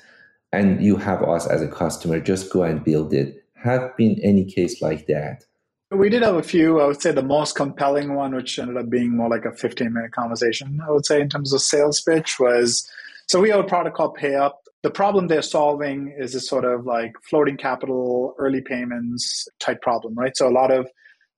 and 0.53 0.83
you 0.83 0.97
have 0.97 1.23
us 1.23 1.47
as 1.47 1.63
a 1.63 1.69
customer. 1.69 2.21
Just 2.21 2.53
go 2.53 2.63
and 2.63 2.83
build 2.83 3.13
it. 3.13 3.45
Have 3.55 3.97
been 3.97 4.19
any 4.23 4.45
case 4.45 4.81
like 4.81 5.07
that? 5.07 5.45
We 5.91 6.11
did 6.11 6.23
have 6.23 6.37
a 6.37 6.43
few. 6.43 6.81
I 6.81 6.87
would 6.87 7.01
say 7.01 7.13
the 7.13 7.23
most 7.23 7.55
compelling 7.57 8.15
one, 8.15 8.35
which 8.35 8.59
ended 8.59 8.77
up 8.77 8.91
being 8.91 9.17
more 9.17 9.31
like 9.31 9.47
a 9.47 9.53
15 9.53 9.93
minute 9.93 10.13
conversation, 10.13 10.81
I 10.87 10.91
would 10.91 11.07
say, 11.07 11.21
in 11.21 11.29
terms 11.29 11.53
of 11.53 11.63
sales 11.63 12.01
pitch, 12.01 12.39
was 12.39 12.89
so 13.27 13.41
we 13.41 13.51
have 13.51 13.61
a 13.61 13.65
product 13.65 13.97
called 13.97 14.17
PayUp. 14.19 14.53
The 14.83 14.91
problem 14.91 15.27
they're 15.27 15.43
solving 15.43 16.15
is 16.17 16.35
this 16.35 16.49
sort 16.49 16.65
of 16.65 16.87
like 16.87 17.15
floating 17.23 17.57
capital, 17.57 18.35
early 18.39 18.61
payments 18.61 19.49
type 19.59 19.83
problem, 19.83 20.15
right? 20.15 20.37
So 20.37 20.47
a 20.47 20.53
lot 20.53 20.71
of 20.71 20.89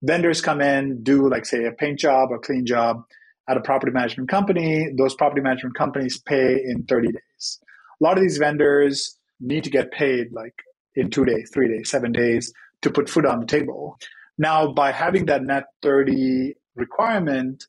vendors 0.02 0.40
come 0.40 0.60
in, 0.60 1.02
do 1.02 1.28
like, 1.28 1.46
say, 1.46 1.64
a 1.64 1.72
paint 1.72 1.98
job 1.98 2.30
or 2.30 2.38
clean 2.38 2.66
job 2.66 3.04
at 3.48 3.56
a 3.56 3.60
property 3.60 3.92
management 3.92 4.28
company, 4.28 4.88
those 4.96 5.14
property 5.14 5.40
management 5.40 5.76
companies 5.76 6.18
pay 6.18 6.54
in 6.54 6.84
30 6.84 7.08
days. 7.08 7.60
A 8.00 8.04
lot 8.04 8.16
of 8.16 8.22
these 8.22 8.38
vendors 8.38 9.18
need 9.40 9.64
to 9.64 9.70
get 9.70 9.90
paid 9.90 10.32
like 10.32 10.54
in 10.94 11.10
two 11.10 11.24
days, 11.24 11.50
three 11.52 11.68
days, 11.68 11.90
seven 11.90 12.12
days 12.12 12.52
to 12.82 12.90
put 12.90 13.08
food 13.08 13.26
on 13.26 13.40
the 13.40 13.46
table. 13.46 13.98
Now, 14.38 14.72
by 14.72 14.92
having 14.92 15.26
that 15.26 15.42
net 15.42 15.64
30 15.82 16.54
requirement, 16.74 17.64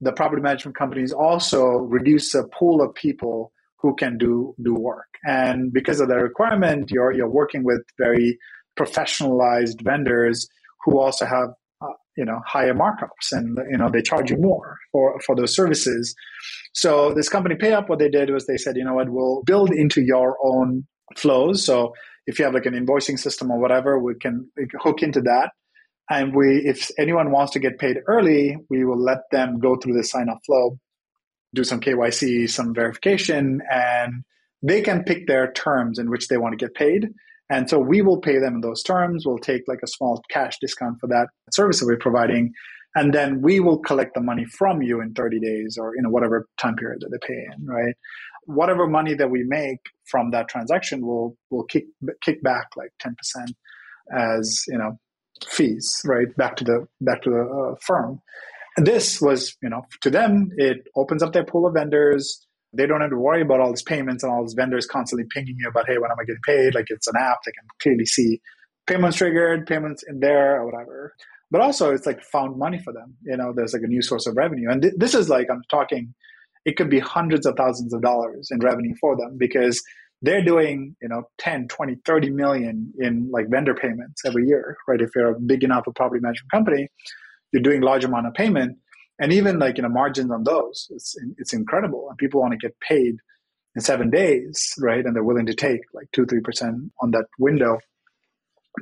the 0.00 0.12
property 0.12 0.42
management 0.42 0.76
companies 0.76 1.12
also 1.12 1.64
reduce 1.64 2.32
the 2.32 2.48
pool 2.48 2.82
of 2.82 2.94
people 2.94 3.52
who 3.76 3.94
can 3.94 4.18
do 4.18 4.54
do 4.62 4.74
work. 4.74 5.06
And 5.26 5.72
because 5.72 6.00
of 6.00 6.08
that 6.08 6.16
requirement, 6.16 6.90
you're 6.90 7.12
you're 7.12 7.28
working 7.28 7.64
with 7.64 7.82
very 7.98 8.38
professionalized 8.78 9.82
vendors 9.82 10.48
who 10.84 10.98
also 10.98 11.24
have 11.24 11.50
you 12.16 12.24
know 12.24 12.40
higher 12.46 12.74
markups 12.74 13.32
and 13.32 13.58
you 13.70 13.76
know 13.76 13.90
they 13.90 14.02
charge 14.02 14.30
you 14.30 14.36
more 14.38 14.78
for 14.92 15.20
for 15.20 15.36
those 15.36 15.54
services. 15.54 16.14
So 16.72 17.12
this 17.14 17.28
company 17.28 17.54
PayUp 17.54 17.88
what 17.88 17.98
they 17.98 18.08
did 18.08 18.30
was 18.30 18.46
they 18.46 18.56
said 18.56 18.76
you 18.76 18.84
know 18.84 18.94
what? 18.94 19.08
We'll 19.10 19.42
build 19.44 19.70
into 19.70 20.02
your 20.02 20.36
own 20.42 20.86
flows. 21.16 21.64
So 21.64 21.92
if 22.26 22.38
you 22.38 22.44
have 22.44 22.54
like 22.54 22.66
an 22.66 22.74
invoicing 22.74 23.18
system 23.18 23.50
or 23.50 23.58
whatever 23.58 23.98
we 23.98 24.14
can, 24.16 24.50
hook 24.80 25.02
into 25.02 25.20
that. 25.22 25.50
And 26.10 26.34
we 26.34 26.62
if 26.64 26.90
anyone 26.98 27.30
wants 27.30 27.52
to 27.52 27.58
get 27.58 27.78
paid 27.78 27.98
early 28.06 28.56
we 28.70 28.84
will 28.84 29.02
let 29.02 29.18
them 29.32 29.58
go 29.58 29.76
through 29.76 29.94
the 29.94 30.04
sign 30.04 30.28
up 30.28 30.38
flow 30.46 30.78
do 31.54 31.64
some 31.64 31.80
kyc 31.80 32.48
some 32.48 32.74
verification 32.74 33.60
and 33.70 34.22
they 34.62 34.82
can 34.82 35.02
pick 35.02 35.26
their 35.26 35.52
terms 35.52 35.98
in 35.98 36.08
which 36.08 36.28
they 36.28 36.36
want 36.36 36.52
to 36.52 36.64
get 36.64 36.74
paid 36.74 37.08
and 37.48 37.70
so 37.70 37.78
we 37.78 38.02
will 38.02 38.18
pay 38.18 38.38
them 38.38 38.56
in 38.56 38.60
those 38.60 38.82
terms. 38.82 39.24
We'll 39.24 39.38
take 39.38 39.62
like 39.66 39.80
a 39.82 39.86
small 39.86 40.22
cash 40.30 40.58
discount 40.60 40.98
for 41.00 41.06
that 41.08 41.28
service 41.52 41.80
that 41.80 41.86
we're 41.86 41.98
providing. 41.98 42.52
And 42.94 43.12
then 43.12 43.42
we 43.42 43.60
will 43.60 43.78
collect 43.78 44.14
the 44.14 44.20
money 44.20 44.46
from 44.46 44.82
you 44.82 45.00
in 45.00 45.12
30 45.12 45.38
days 45.38 45.76
or, 45.78 45.94
you 45.94 46.02
know, 46.02 46.08
whatever 46.08 46.46
time 46.58 46.76
period 46.76 47.00
that 47.02 47.10
they 47.10 47.26
pay 47.26 47.46
in, 47.54 47.66
right? 47.66 47.94
Whatever 48.44 48.86
money 48.86 49.14
that 49.14 49.30
we 49.30 49.44
make 49.44 49.78
from 50.06 50.30
that 50.30 50.48
transaction 50.48 51.04
will 51.04 51.36
will 51.50 51.64
kick 51.64 51.84
kick 52.22 52.42
back 52.42 52.68
like 52.76 52.90
10% 53.02 53.14
as, 54.12 54.64
you 54.68 54.78
know, 54.78 54.98
fees, 55.46 56.00
right? 56.04 56.34
Back 56.36 56.56
to 56.56 56.64
the 56.64 56.86
back 57.00 57.22
to 57.22 57.30
the 57.30 57.42
uh, 57.42 57.74
firm. 57.80 58.20
And 58.76 58.86
this 58.86 59.20
was, 59.20 59.56
you 59.62 59.68
know, 59.68 59.82
to 60.02 60.10
them, 60.10 60.50
it 60.56 60.86
opens 60.96 61.22
up 61.22 61.32
their 61.32 61.44
pool 61.44 61.66
of 61.66 61.74
vendors 61.74 62.45
they 62.76 62.86
don't 62.86 63.00
have 63.00 63.10
to 63.10 63.18
worry 63.18 63.42
about 63.42 63.60
all 63.60 63.70
these 63.70 63.82
payments 63.82 64.22
and 64.22 64.32
all 64.32 64.42
these 64.42 64.54
vendors 64.54 64.86
constantly 64.86 65.26
pinging 65.32 65.56
you 65.58 65.68
about, 65.68 65.86
hey, 65.86 65.98
when 65.98 66.10
am 66.10 66.18
I 66.20 66.24
getting 66.24 66.40
paid? 66.46 66.74
Like 66.74 66.86
it's 66.88 67.06
an 67.06 67.14
app, 67.18 67.38
they 67.44 67.52
can 67.52 67.66
clearly 67.80 68.06
see 68.06 68.40
payments 68.86 69.16
triggered, 69.16 69.66
payments 69.66 70.02
in 70.06 70.20
there 70.20 70.60
or 70.60 70.66
whatever. 70.66 71.14
But 71.50 71.60
also 71.60 71.92
it's 71.92 72.06
like 72.06 72.22
found 72.22 72.58
money 72.58 72.78
for 72.78 72.92
them. 72.92 73.16
You 73.22 73.36
know, 73.36 73.52
there's 73.54 73.72
like 73.72 73.82
a 73.82 73.88
new 73.88 74.02
source 74.02 74.26
of 74.26 74.36
revenue. 74.36 74.70
And 74.70 74.82
th- 74.82 74.94
this 74.96 75.14
is 75.14 75.28
like, 75.28 75.48
I'm 75.50 75.62
talking, 75.70 76.14
it 76.64 76.76
could 76.76 76.90
be 76.90 76.98
hundreds 76.98 77.46
of 77.46 77.54
thousands 77.56 77.92
of 77.94 78.02
dollars 78.02 78.48
in 78.50 78.58
revenue 78.60 78.94
for 79.00 79.16
them 79.16 79.36
because 79.38 79.80
they're 80.22 80.44
doing, 80.44 80.96
you 81.00 81.08
know, 81.08 81.24
10, 81.38 81.68
20, 81.68 81.96
30 82.04 82.30
million 82.30 82.92
in 82.98 83.30
like 83.30 83.48
vendor 83.48 83.74
payments 83.74 84.22
every 84.24 84.46
year, 84.46 84.76
right? 84.88 85.00
If 85.00 85.10
you're 85.14 85.30
a 85.30 85.40
big 85.40 85.62
enough 85.62 85.86
a 85.86 85.92
property 85.92 86.20
management 86.20 86.50
company, 86.50 86.88
you're 87.52 87.62
doing 87.62 87.82
large 87.82 88.04
amount 88.04 88.26
of 88.26 88.34
payment 88.34 88.78
and 89.18 89.32
even 89.32 89.58
like 89.58 89.76
you 89.76 89.82
know 89.82 89.88
margins 89.88 90.30
on 90.30 90.44
those 90.44 90.88
it's 90.90 91.16
it's 91.38 91.52
incredible. 91.52 92.06
And 92.08 92.18
people 92.18 92.40
want 92.40 92.52
to 92.52 92.58
get 92.58 92.78
paid 92.80 93.16
in 93.74 93.82
seven 93.82 94.10
days 94.10 94.72
right? 94.78 95.04
And 95.04 95.14
they're 95.14 95.24
willing 95.24 95.46
to 95.46 95.54
take 95.54 95.80
like 95.94 96.10
2 96.12 96.26
3% 96.26 96.90
on 97.00 97.10
that 97.12 97.26
window 97.38 97.78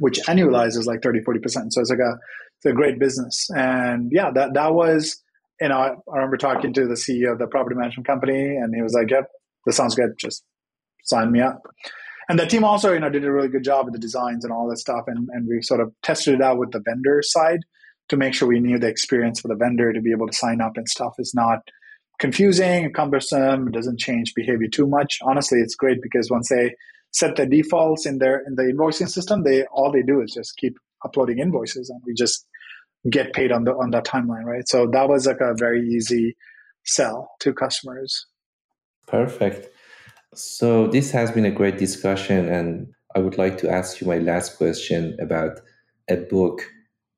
which 0.00 0.18
annualizes 0.22 0.86
like 0.86 1.02
30 1.02 1.20
40% 1.20 1.72
so 1.72 1.80
it's 1.80 1.90
like 1.90 1.98
a 2.00 2.18
it's 2.56 2.66
a 2.66 2.72
great 2.72 2.98
business. 2.98 3.48
And 3.54 4.10
yeah 4.12 4.30
that 4.32 4.54
that 4.54 4.74
was 4.74 5.22
you 5.60 5.68
know 5.68 5.76
I, 5.76 5.88
I 6.10 6.16
remember 6.16 6.36
talking 6.36 6.72
to 6.74 6.86
the 6.86 6.94
ceo 6.94 7.32
of 7.32 7.38
the 7.38 7.46
property 7.46 7.76
management 7.76 8.06
company 8.06 8.56
and 8.56 8.74
he 8.74 8.82
was 8.82 8.94
like 8.94 9.10
yep 9.10 9.30
this 9.66 9.76
sounds 9.76 9.94
good. 9.94 10.14
Just 10.18 10.44
sign 11.04 11.32
me 11.32 11.40
up. 11.40 11.62
And 12.28 12.38
the 12.38 12.46
team 12.46 12.64
also 12.64 12.92
you 12.92 13.00
know 13.00 13.10
did 13.10 13.24
a 13.24 13.32
really 13.32 13.48
good 13.48 13.64
job 13.64 13.84
with 13.86 13.94
the 13.94 14.00
designs 14.00 14.44
and 14.44 14.52
all 14.52 14.68
that 14.68 14.78
stuff 14.78 15.04
and, 15.06 15.28
and 15.32 15.46
we 15.46 15.62
sort 15.62 15.80
of 15.80 15.92
tested 16.02 16.34
it 16.34 16.42
out 16.42 16.58
with 16.58 16.72
the 16.72 16.80
vendor 16.80 17.20
side 17.22 17.60
to 18.08 18.16
make 18.16 18.34
sure 18.34 18.48
we 18.48 18.60
knew 18.60 18.78
the 18.78 18.88
experience 18.88 19.40
for 19.40 19.48
the 19.48 19.54
vendor 19.54 19.92
to 19.92 20.00
be 20.00 20.12
able 20.12 20.26
to 20.26 20.36
sign 20.36 20.60
up 20.60 20.76
and 20.76 20.88
stuff 20.88 21.14
is 21.18 21.32
not 21.34 21.60
confusing, 22.18 22.92
cumbersome, 22.92 23.70
doesn't 23.70 23.98
change 23.98 24.34
behavior 24.34 24.68
too 24.68 24.86
much. 24.86 25.18
Honestly, 25.22 25.58
it's 25.58 25.74
great 25.74 26.02
because 26.02 26.30
once 26.30 26.48
they 26.48 26.74
set 27.12 27.36
the 27.36 27.46
defaults 27.46 28.06
in 28.06 28.18
their 28.18 28.42
in 28.46 28.54
the 28.56 28.62
invoicing 28.62 29.08
system, 29.08 29.42
they 29.42 29.64
all 29.66 29.90
they 29.90 30.02
do 30.02 30.20
is 30.20 30.32
just 30.32 30.56
keep 30.56 30.76
uploading 31.04 31.38
invoices 31.38 31.90
and 31.90 32.00
we 32.06 32.14
just 32.14 32.46
get 33.10 33.32
paid 33.32 33.52
on 33.52 33.64
the 33.64 33.72
on 33.72 33.90
that 33.90 34.06
timeline, 34.06 34.44
right? 34.44 34.68
So 34.68 34.86
that 34.92 35.08
was 35.08 35.26
like 35.26 35.40
a 35.40 35.54
very 35.54 35.86
easy 35.88 36.36
sell 36.84 37.30
to 37.40 37.52
customers. 37.52 38.26
Perfect. 39.06 39.68
So 40.34 40.88
this 40.88 41.10
has 41.12 41.30
been 41.30 41.44
a 41.44 41.50
great 41.50 41.78
discussion 41.78 42.48
and 42.48 42.92
I 43.14 43.20
would 43.20 43.38
like 43.38 43.58
to 43.58 43.70
ask 43.70 44.00
you 44.00 44.06
my 44.06 44.18
last 44.18 44.56
question 44.56 45.16
about 45.20 45.60
a 46.08 46.16
book 46.16 46.62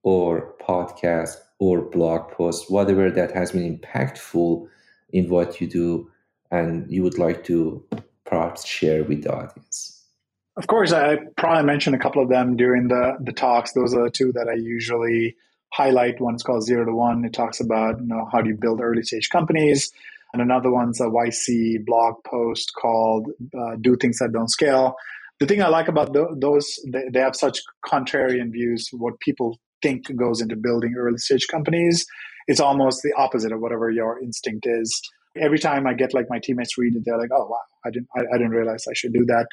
or 0.07 0.55
podcast 0.61 1.35
or 1.59 1.83
blog 1.83 2.31
post, 2.31 2.71
whatever 2.71 3.11
that 3.11 3.33
has 3.33 3.51
been 3.51 3.77
impactful 3.77 4.65
in 5.11 5.29
what 5.29 5.61
you 5.61 5.67
do 5.67 6.09
and 6.53 6.89
you 6.89 7.03
would 7.03 7.19
like 7.19 7.43
to 7.43 7.85
perhaps 8.25 8.65
share 8.65 9.03
with 9.03 9.25
the 9.25 9.33
audience? 9.35 10.05
Of 10.57 10.69
course, 10.69 10.93
I 10.93 11.17
probably 11.37 11.65
mentioned 11.65 11.97
a 11.97 11.99
couple 11.99 12.23
of 12.23 12.29
them 12.29 12.57
during 12.57 12.87
the, 12.87 13.17
the 13.21 13.33
talks. 13.33 13.73
Those 13.73 13.95
are 13.95 14.05
the 14.05 14.11
two 14.11 14.31
that 14.35 14.49
I 14.49 14.55
usually 14.55 15.35
highlight. 15.73 16.21
One's 16.21 16.45
called 16.45 16.63
Zero 16.63 16.85
to 16.85 16.95
One. 16.95 17.25
It 17.25 17.33
talks 17.33 17.59
about 17.59 18.01
you 18.01 18.07
know 18.07 18.29
how 18.31 18.41
do 18.41 18.51
you 18.51 18.57
build 18.57 18.81
early 18.81 19.03
stage 19.03 19.29
companies, 19.29 19.91
and 20.33 20.41
another 20.41 20.71
one's 20.71 21.01
a 21.01 21.07
YC 21.07 21.85
blog 21.85 22.23
post 22.25 22.73
called 22.81 23.29
uh, 23.59 23.75
Do 23.81 23.97
Things 23.97 24.19
That 24.19 24.33
Don't 24.33 24.51
Scale. 24.51 24.95
The 25.41 25.47
thing 25.47 25.63
I 25.63 25.69
like 25.69 25.89
about 25.89 26.15
th- 26.15 26.29
those, 26.37 26.79
they, 26.87 27.09
they 27.13 27.21
have 27.21 27.37
such 27.37 27.59
contrarian 27.85 28.53
views. 28.53 28.89
What 28.93 29.21
people 29.21 29.59
think 29.83 30.05
goes 30.17 30.41
into 30.41 30.57
building 30.57 30.95
early 30.99 31.19
stage 31.19 31.47
companies, 31.51 32.05
it's 32.47 32.61
almost 32.61 33.03
the 33.03 33.13
opposite 33.17 33.53
of 33.53 33.61
whatever 33.61 33.91
your 33.91 34.21
instinct 34.23 34.67
is. 34.67 35.01
Every 35.37 35.59
time 35.59 35.87
I 35.87 35.95
get 35.95 36.15
like 36.15 36.27
my 36.31 36.39
teammates 36.43 36.79
read 36.79 36.95
it, 36.95 37.03
they're 37.05 37.19
like, 37.19 37.31
"Oh 37.33 37.47
wow, 37.47 37.57
I 37.85 37.91
didn't, 37.91 38.09
I, 38.17 38.21
I 38.35 38.39
didn't 38.39 38.53
realize 38.53 38.85
I 38.89 38.95
should 38.95 39.13
do 39.13 39.25
that." 39.27 39.47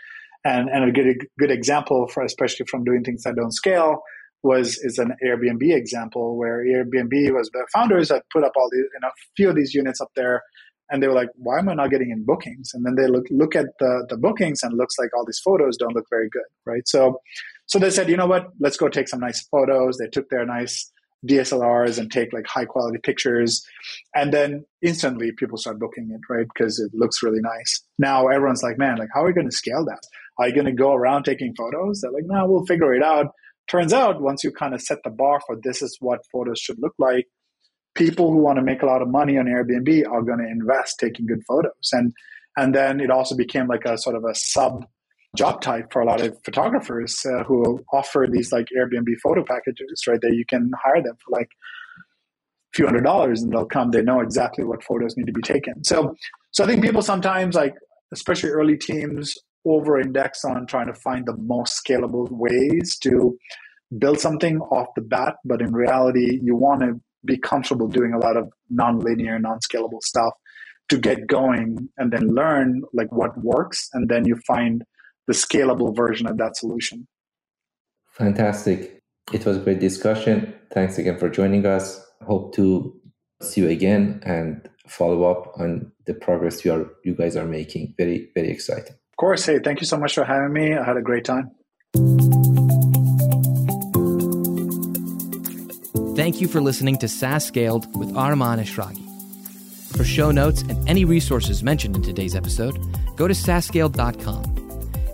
And 0.46 0.70
and 0.70 0.84
a 0.86 0.92
good 0.92 1.18
good 1.40 1.52
example 1.52 2.08
for 2.08 2.24
especially 2.24 2.66
from 2.70 2.84
doing 2.84 3.04
things 3.04 3.24
that 3.24 3.36
don't 3.36 3.54
scale 3.54 4.02
was 4.44 4.78
is 4.84 4.98
an 4.98 5.14
Airbnb 5.26 5.64
example 5.74 6.38
where 6.38 6.64
Airbnb 6.66 7.34
was 7.34 7.50
the 7.54 7.66
founders 7.74 8.10
that 8.10 8.24
put 8.32 8.44
up 8.44 8.52
all 8.56 8.70
these 8.72 8.82
you 8.94 9.00
know, 9.02 9.08
a 9.08 9.12
few 9.38 9.50
of 9.50 9.56
these 9.56 9.74
units 9.74 10.02
up 10.02 10.10
there 10.16 10.42
and 10.90 11.02
they 11.02 11.08
were 11.08 11.14
like, 11.14 11.30
why 11.36 11.60
am 11.60 11.70
I 11.70 11.74
not 11.74 11.90
getting 11.90 12.12
in 12.12 12.26
bookings? 12.26 12.72
And 12.74 12.86
then 12.86 12.96
they 12.96 13.08
look 13.08 13.26
look 13.32 13.56
at 13.56 13.66
the 13.80 14.06
the 14.10 14.18
bookings 14.18 14.62
and 14.64 14.78
looks 14.78 14.96
like 15.00 15.10
all 15.16 15.26
these 15.26 15.40
photos 15.44 15.78
don't 15.78 15.96
look 15.96 16.06
very 16.10 16.30
good, 16.30 16.44
right? 16.66 16.88
So 16.88 17.20
so 17.66 17.80
they 17.80 17.90
said, 17.90 18.10
you 18.10 18.18
know 18.18 18.28
what, 18.28 18.48
let's 18.60 18.78
go 18.78 18.90
take 18.90 19.08
some 19.08 19.20
nice 19.20 19.42
photos. 19.48 19.98
They 19.98 20.08
took 20.08 20.30
their 20.30 20.46
nice 20.46 20.92
DSLRs 21.28 21.98
and 21.98 22.12
take 22.12 22.34
like 22.34 22.46
high 22.46 22.66
quality 22.66 23.00
pictures. 23.02 23.66
And 24.14 24.34
then 24.34 24.66
instantly 24.82 25.32
people 25.32 25.58
start 25.58 25.80
booking 25.80 26.12
it, 26.12 26.22
right? 26.30 26.46
Because 26.54 26.80
it 26.80 26.92
looks 26.94 27.24
really 27.24 27.40
nice. 27.42 27.84
Now 27.98 28.28
everyone's 28.28 28.64
like, 28.64 28.78
man, 28.78 28.98
like, 28.98 29.10
how 29.14 29.24
are 29.24 29.28
we 29.28 29.34
going 29.34 29.50
to 29.50 29.56
scale 29.56 29.86
that? 29.86 30.02
Are 30.38 30.48
you 30.48 30.54
going 30.54 30.66
to 30.66 30.74
go 30.74 30.94
around 30.94 31.24
taking 31.24 31.54
photos? 31.56 32.02
They're 32.02 32.12
like, 32.12 32.26
no, 32.26 32.46
we'll 32.48 32.66
figure 32.66 32.94
it 32.94 33.04
out. 33.04 33.28
Turns 33.70 33.94
out 33.94 34.22
once 34.22 34.44
you 34.44 34.52
kind 34.52 34.74
of 34.74 34.82
set 34.82 35.00
the 35.04 35.10
bar 35.10 35.40
for 35.48 35.56
this 35.62 35.82
is 35.82 35.98
what 36.02 36.20
photos 36.32 36.60
should 36.60 36.80
look 36.80 36.96
like, 37.00 37.28
people 37.96 38.32
who 38.32 38.40
want 38.40 38.58
to 38.58 38.64
make 38.64 38.82
a 38.82 38.86
lot 38.86 39.02
of 39.02 39.08
money 39.08 39.38
on 39.38 39.46
Airbnb 39.46 40.06
are 40.10 40.22
going 40.22 40.40
to 40.40 40.48
invest 40.50 41.00
taking 41.00 41.26
good 41.26 41.44
photos. 41.48 41.90
And 41.92 42.14
and 42.56 42.76
then 42.76 43.00
it 43.00 43.10
also 43.10 43.36
became 43.36 43.68
like 43.68 43.86
a 43.86 43.98
sort 43.98 44.16
of 44.16 44.24
a 44.26 44.36
sub 44.36 44.86
job 45.36 45.62
type 45.62 45.92
for 45.92 46.02
a 46.02 46.06
lot 46.06 46.22
of 46.22 46.38
photographers 46.44 47.26
uh, 47.26 47.44
who 47.44 47.84
offer 47.92 48.28
these 48.32 48.52
like 48.52 48.68
Airbnb 48.78 49.08
photo 49.22 49.44
packages, 49.44 50.04
right? 50.08 50.22
That 50.22 50.34
you 50.34 50.46
can 50.48 50.72
hire 50.84 51.02
them 51.02 51.16
for 51.26 51.32
like 51.32 51.50
a 51.50 52.76
few 52.76 52.86
hundred 52.86 53.04
dollars 53.04 53.42
and 53.42 53.52
they'll 53.52 53.66
come. 53.66 53.92
They 53.92 54.02
know 54.02 54.20
exactly 54.20 54.64
what 54.64 54.84
photos 54.84 55.18
need 55.18 55.28
to 55.28 55.34
be 55.34 55.42
taken. 55.42 55.84
So 55.84 56.16
so 56.52 56.64
I 56.64 56.68
think 56.68 56.84
people 56.84 57.02
sometimes 57.02 57.56
like 57.56 57.76
especially 58.12 58.50
early 58.50 58.78
teams 58.78 59.36
over 59.66 60.00
index 60.00 60.44
on 60.46 60.68
trying 60.68 60.88
to 60.88 60.94
find 60.94 61.26
the 61.26 61.36
most 61.38 61.84
scalable 61.84 62.28
ways 62.30 62.98
to 63.00 63.38
build 63.98 64.20
something 64.20 64.60
off 64.60 64.88
the 64.96 65.02
bat, 65.02 65.36
but 65.46 65.62
in 65.62 65.72
reality, 65.72 66.40
you 66.44 66.56
want 66.56 66.82
to 66.82 67.00
be 67.26 67.38
comfortable 67.38 67.88
doing 67.88 68.14
a 68.14 68.18
lot 68.18 68.36
of 68.36 68.52
non-linear, 68.70 69.40
non-scalable 69.40 70.02
stuff 70.02 70.34
to 70.90 70.98
get 70.98 71.28
going 71.28 71.90
and 71.98 72.12
then 72.12 72.28
learn 72.28 72.82
like 72.94 73.12
what 73.12 73.38
works 73.42 73.90
and 73.94 74.10
then 74.10 74.26
you 74.26 74.36
find 74.46 74.84
the 75.28 75.34
scalable 75.34 75.96
version 75.96 76.28
of 76.28 76.38
that 76.38 76.58
solution. 76.58 77.08
Fantastic. 78.12 79.00
It 79.32 79.46
was 79.46 79.58
a 79.58 79.60
great 79.60 79.80
discussion. 79.80 80.54
Thanks 80.72 80.98
again 80.98 81.18
for 81.18 81.30
joining 81.30 81.66
us. 81.66 82.06
Hope 82.26 82.54
to 82.56 83.00
see 83.42 83.62
you 83.62 83.70
again 83.70 84.22
and 84.26 84.70
follow 84.88 85.24
up 85.24 85.54
on 85.60 85.92
the 86.06 86.14
progress 86.14 86.66
you 86.66 86.74
are 86.74 86.90
you 87.04 87.16
guys 87.16 87.36
are 87.36 87.46
making. 87.46 87.94
Very, 87.98 88.30
very 88.36 88.50
exciting. 88.50 88.94
Of 88.94 89.18
course. 89.18 89.46
Hey, 89.46 89.60
thank 89.60 89.80
you 89.80 89.88
so 89.88 89.98
much 89.98 90.16
for 90.16 90.24
having 90.24 90.54
me. 90.54 90.76
I 90.76 90.84
had 90.84 90.98
a 90.98 91.02
great 91.02 91.26
time. 91.26 91.52
Thank 96.16 96.42
you 96.42 96.48
for 96.48 96.62
listening 96.62 96.98
to 97.00 97.08
SaaS 97.08 97.46
Scaled 97.46 97.98
with 97.98 98.10
Arman 98.14 98.62
Eshraghi. 98.62 99.04
For 99.98 100.04
show 100.04 100.32
notes 100.32 100.62
and 100.62 100.88
any 100.90 101.06
resources 101.06 101.64
mentioned 101.64 101.96
in 101.96 102.02
today's 102.02 102.36
episode, 102.36 102.78
go 103.16 103.28
to 103.28 103.34
saasscaled.com. 103.34 104.63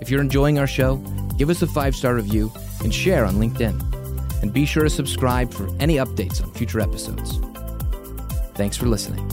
If 0.09 0.13
you're 0.13 0.21
enjoying 0.21 0.57
our 0.57 0.65
show, 0.65 0.95
give 1.37 1.51
us 1.51 1.61
a 1.61 1.67
five 1.67 1.95
star 1.95 2.15
review 2.15 2.51
and 2.83 2.91
share 2.91 3.25
on 3.25 3.35
LinkedIn. 3.35 4.41
And 4.41 4.51
be 4.51 4.65
sure 4.65 4.81
to 4.81 4.89
subscribe 4.89 5.53
for 5.53 5.69
any 5.79 5.97
updates 5.97 6.43
on 6.43 6.51
future 6.51 6.79
episodes. 6.79 7.37
Thanks 8.55 8.75
for 8.75 8.87
listening. 8.87 9.23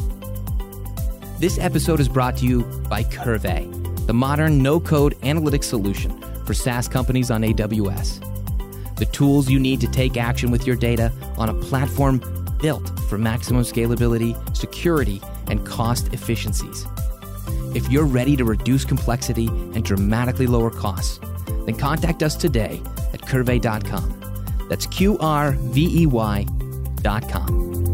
This 1.38 1.58
episode 1.58 1.98
is 1.98 2.10
brought 2.10 2.36
to 2.36 2.44
you 2.44 2.64
by 2.90 3.04
Qrvey, 3.04 4.06
the 4.06 4.12
modern 4.12 4.62
no 4.62 4.78
code 4.78 5.18
analytics 5.20 5.64
solution 5.64 6.22
for 6.44 6.52
SaaS 6.52 6.88
companies 6.88 7.30
on 7.30 7.40
AWS 7.40 8.22
the 8.96 9.06
tools 9.06 9.50
you 9.50 9.58
need 9.58 9.78
to 9.78 9.86
take 9.86 10.16
action 10.16 10.50
with 10.50 10.66
your 10.66 10.74
data 10.74 11.12
on 11.36 11.50
a 11.50 11.54
platform 11.54 12.18
built 12.62 12.98
for 13.10 13.18
maximum 13.18 13.62
scalability, 13.62 14.34
security, 14.56 15.20
and 15.48 15.66
cost 15.66 16.12
efficiencies. 16.14 16.86
If 17.76 17.92
you're 17.92 18.06
ready 18.06 18.36
to 18.36 18.44
reduce 18.46 18.86
complexity 18.86 19.48
and 19.48 19.84
dramatically 19.84 20.46
lower 20.46 20.70
costs, 20.70 21.20
then 21.66 21.74
contact 21.74 22.22
us 22.22 22.34
today 22.34 22.80
at 23.12 23.20
qrvey.com. 23.20 24.66
That's 24.70 24.86
Q 24.86 25.18
R 25.18 25.50
V 25.50 26.02
E 26.02 26.06
Y.com. 26.06 27.85